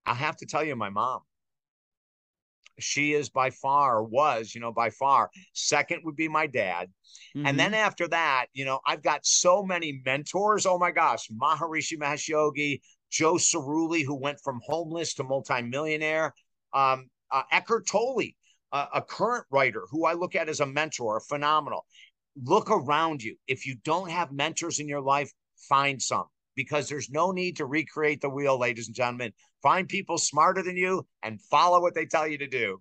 I 0.04 0.12
have 0.12 0.36
to 0.36 0.44
tell 0.44 0.62
you, 0.62 0.76
my 0.76 0.90
mom. 0.90 1.20
She 2.78 3.12
is 3.12 3.28
by 3.28 3.50
far, 3.50 4.02
was, 4.02 4.54
you 4.54 4.60
know, 4.60 4.72
by 4.72 4.90
far. 4.90 5.30
Second 5.52 6.02
would 6.04 6.16
be 6.16 6.28
my 6.28 6.46
dad. 6.46 6.88
Mm-hmm. 7.36 7.46
And 7.46 7.58
then 7.58 7.72
mm-hmm. 7.72 7.86
after 7.86 8.08
that, 8.08 8.46
you 8.52 8.64
know, 8.64 8.80
I've 8.86 9.02
got 9.02 9.24
so 9.24 9.62
many 9.62 10.00
mentors. 10.04 10.66
Oh 10.66 10.78
my 10.78 10.90
gosh, 10.90 11.28
Maharishi 11.30 11.98
Mahesh 11.98 12.28
Yogi, 12.28 12.82
Joe 13.10 13.34
Cerulli, 13.34 14.04
who 14.04 14.16
went 14.16 14.40
from 14.42 14.60
homeless 14.64 15.14
to 15.14 15.24
multimillionaire. 15.24 16.34
Um, 16.72 17.08
uh, 17.30 17.42
Eckhart 17.52 17.86
Tolle, 17.86 18.32
uh, 18.72 18.86
a 18.94 19.02
current 19.02 19.46
writer 19.50 19.82
who 19.90 20.04
I 20.06 20.14
look 20.14 20.34
at 20.34 20.48
as 20.48 20.60
a 20.60 20.66
mentor, 20.66 21.20
phenomenal. 21.20 21.86
Look 22.42 22.70
around 22.70 23.22
you. 23.22 23.36
If 23.46 23.66
you 23.66 23.76
don't 23.84 24.10
have 24.10 24.32
mentors 24.32 24.80
in 24.80 24.88
your 24.88 25.00
life, 25.00 25.30
find 25.68 26.02
some 26.02 26.24
because 26.54 26.88
there's 26.88 27.10
no 27.10 27.30
need 27.30 27.56
to 27.56 27.66
recreate 27.66 28.20
the 28.20 28.28
wheel, 28.28 28.58
ladies 28.58 28.86
and 28.86 28.96
gentlemen. 28.96 29.32
Find 29.62 29.88
people 29.88 30.18
smarter 30.18 30.62
than 30.62 30.76
you 30.76 31.06
and 31.22 31.40
follow 31.40 31.80
what 31.80 31.94
they 31.94 32.06
tell 32.06 32.26
you 32.26 32.38
to 32.38 32.46
do. 32.46 32.80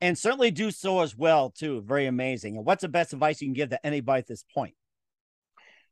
And 0.00 0.16
certainly 0.16 0.50
do 0.50 0.70
so 0.70 1.00
as 1.00 1.16
well, 1.16 1.50
too. 1.50 1.82
Very 1.82 2.06
amazing. 2.06 2.56
And 2.56 2.64
what's 2.64 2.82
the 2.82 2.88
best 2.88 3.12
advice 3.12 3.40
you 3.40 3.48
can 3.48 3.54
give 3.54 3.70
to 3.70 3.86
anybody 3.86 4.20
at 4.20 4.28
this 4.28 4.44
point? 4.54 4.74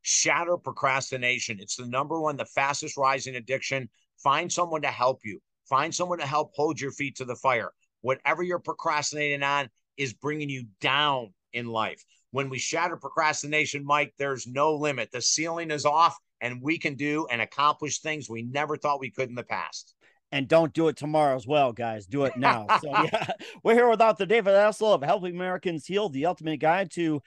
Shatter 0.02 0.56
procrastination. 0.56 1.58
It's 1.60 1.76
the 1.76 1.86
number 1.86 2.20
one, 2.20 2.36
the 2.36 2.44
fastest 2.44 2.96
rising 2.96 3.34
addiction. 3.34 3.88
Find 4.22 4.52
someone 4.52 4.82
to 4.82 4.88
help 4.88 5.20
you. 5.24 5.40
Find 5.68 5.92
someone 5.92 6.18
to 6.18 6.26
help 6.26 6.52
hold 6.54 6.80
your 6.80 6.92
feet 6.92 7.16
to 7.16 7.24
the 7.24 7.34
fire 7.34 7.72
whatever 8.06 8.40
you're 8.40 8.60
procrastinating 8.60 9.42
on 9.42 9.68
is 9.96 10.12
bringing 10.12 10.48
you 10.48 10.64
down 10.80 11.34
in 11.52 11.66
life. 11.66 12.04
When 12.30 12.48
we 12.48 12.58
shatter 12.58 12.96
procrastination, 12.96 13.84
Mike, 13.84 14.14
there's 14.16 14.46
no 14.46 14.76
limit. 14.76 15.10
The 15.10 15.20
ceiling 15.20 15.72
is 15.72 15.84
off, 15.84 16.16
and 16.40 16.62
we 16.62 16.78
can 16.78 16.94
do 16.94 17.26
and 17.30 17.40
accomplish 17.40 18.00
things 18.00 18.28
we 18.28 18.42
never 18.42 18.76
thought 18.76 19.00
we 19.00 19.10
could 19.10 19.28
in 19.28 19.34
the 19.34 19.42
past. 19.42 19.94
And 20.32 20.48
don't 20.48 20.72
do 20.72 20.88
it 20.88 20.96
tomorrow 20.96 21.36
as 21.36 21.46
well, 21.46 21.72
guys. 21.72 22.06
Do 22.06 22.24
it 22.24 22.36
now. 22.36 22.66
so 22.82 22.90
yeah, 22.90 23.30
we're 23.62 23.74
here 23.74 23.88
without 23.88 24.18
the 24.18 24.26
David 24.26 24.54
Essel 24.54 24.94
of 24.94 25.02
Helping 25.02 25.34
Americans 25.34 25.86
Heal, 25.86 26.08
the 26.08 26.26
ultimate 26.26 26.58
guide 26.58 26.90
to 26.92 27.22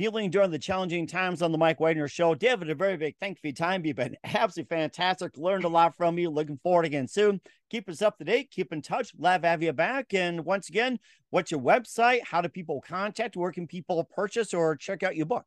healing 0.00 0.30
during 0.30 0.50
the 0.50 0.58
challenging 0.58 1.06
times 1.06 1.42
on 1.42 1.52
the 1.52 1.58
Mike 1.58 1.78
Wagner 1.78 2.08
Show. 2.08 2.34
David, 2.34 2.70
a 2.70 2.74
very 2.74 2.96
big 2.96 3.16
thank 3.20 3.36
you 3.36 3.40
for 3.40 3.46
your 3.48 3.54
time. 3.54 3.84
You've 3.84 3.96
been 3.96 4.16
absolutely 4.24 4.74
fantastic. 4.74 5.36
Learned 5.36 5.64
a 5.64 5.68
lot 5.68 5.94
from 5.94 6.18
you. 6.18 6.30
Looking 6.30 6.58
forward 6.62 6.86
again 6.86 7.06
soon. 7.06 7.38
Keep 7.68 7.88
us 7.90 8.00
up 8.00 8.16
to 8.16 8.24
date. 8.24 8.50
Keep 8.50 8.72
in 8.72 8.80
touch. 8.80 9.12
Love 9.18 9.44
have 9.44 9.62
you 9.62 9.74
back. 9.74 10.14
And 10.14 10.44
once 10.44 10.70
again, 10.70 10.98
what's 11.28 11.50
your 11.50 11.60
website? 11.60 12.24
How 12.24 12.40
do 12.40 12.48
people 12.48 12.80
contact? 12.80 13.36
Where 13.36 13.52
can 13.52 13.66
people 13.66 14.02
purchase 14.02 14.54
or 14.54 14.74
check 14.74 15.02
out 15.02 15.16
your 15.16 15.26
book? 15.26 15.44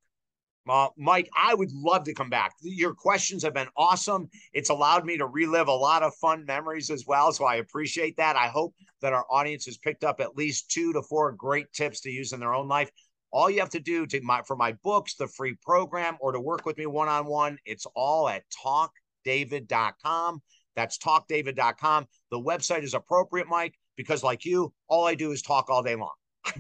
Uh, 0.68 0.88
Mike, 0.98 1.30
I 1.36 1.54
would 1.54 1.72
love 1.74 2.06
to 2.06 2.14
come 2.14 2.30
back. 2.30 2.54
Your 2.62 2.94
questions 2.94 3.44
have 3.44 3.54
been 3.54 3.68
awesome. 3.76 4.30
It's 4.54 4.70
allowed 4.70 5.06
me 5.06 5.18
to 5.18 5.28
relive 5.28 5.68
a 5.68 5.74
lot 5.74 6.04
of 6.04 6.16
fun 6.16 6.46
memories 6.46 6.90
as 6.90 7.06
well. 7.06 7.34
So 7.34 7.44
I 7.44 7.56
appreciate 7.56 8.16
that. 8.18 8.38
I 8.38 8.48
hope 8.48 8.74
that 9.02 9.14
our 9.14 9.26
audience 9.30 9.66
has 9.66 9.78
picked 9.78 10.06
up 10.06 10.22
at 10.22 10.38
least 10.38 10.72
two 10.72 10.94
to 10.94 11.02
four 11.02 11.34
great 11.34 11.72
tips 11.74 12.00
to 12.02 12.10
use 12.10 12.32
in 12.32 12.40
their 12.40 12.54
own 12.54 12.70
life. 12.70 12.90
All 13.32 13.50
you 13.50 13.60
have 13.60 13.72
to 13.72 13.80
do 13.80 14.06
to 14.06 14.22
my 14.22 14.42
for 14.44 14.56
my 14.56 14.74
books, 14.84 15.16
the 15.16 15.28
free 15.28 15.56
program, 15.62 16.18
or 16.22 16.32
to 16.32 16.40
work 16.40 16.66
with 16.66 16.78
me 16.78 16.86
one 16.86 17.10
on 17.10 17.26
one, 17.26 17.58
it's 17.66 17.88
all 17.96 18.30
at 18.30 18.44
talkdavid.com. 18.64 20.42
That's 20.76 20.98
talkdavid.com. 20.98 22.06
The 22.32 22.40
website 22.40 22.84
is 22.84 22.94
appropriate, 22.94 23.48
Mike, 23.48 23.74
because 23.98 24.24
like 24.24 24.46
you, 24.46 24.72
all 24.88 25.06
I 25.06 25.16
do 25.16 25.32
is 25.32 25.42
talk 25.42 25.70
all 25.70 25.84
day 25.84 25.96
long. 25.96 26.14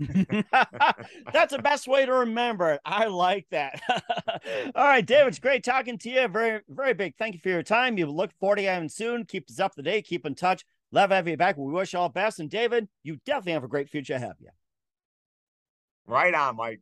That's 1.33 1.53
the 1.53 1.61
best 1.61 1.87
way 1.87 2.05
to 2.05 2.13
remember 2.13 2.71
it. 2.71 2.81
I 2.85 3.05
like 3.05 3.47
that. 3.51 3.81
All 4.75 4.85
right, 4.85 5.05
David, 5.05 5.29
it's 5.29 5.39
great 5.39 5.63
talking 5.63 5.97
to 5.99 6.09
you. 6.09 6.27
Very, 6.27 6.61
very 6.69 6.93
big 6.93 7.15
thank 7.17 7.35
you 7.35 7.41
for 7.41 7.49
your 7.49 7.63
time. 7.63 7.97
You 7.97 8.07
look 8.07 8.31
forward 8.39 8.57
to 8.57 8.63
having 8.63 8.89
soon. 8.89 9.25
Keep 9.25 9.49
us 9.49 9.59
up 9.59 9.75
to 9.75 9.81
date. 9.81 10.05
Keep 10.05 10.25
in 10.25 10.35
touch. 10.35 10.65
Love 10.91 11.11
having 11.11 11.31
you 11.31 11.37
back. 11.37 11.57
We 11.57 11.71
wish 11.71 11.93
you 11.93 11.99
all 11.99 12.09
the 12.09 12.13
best. 12.13 12.39
And 12.39 12.49
David, 12.49 12.87
you 13.03 13.17
definitely 13.25 13.53
have 13.53 13.63
a 13.63 13.67
great 13.67 13.89
future 13.89 14.15
ahead 14.15 14.31
of 14.31 14.37
you. 14.39 14.49
Right 16.05 16.33
on, 16.33 16.55
Mike. 16.55 16.81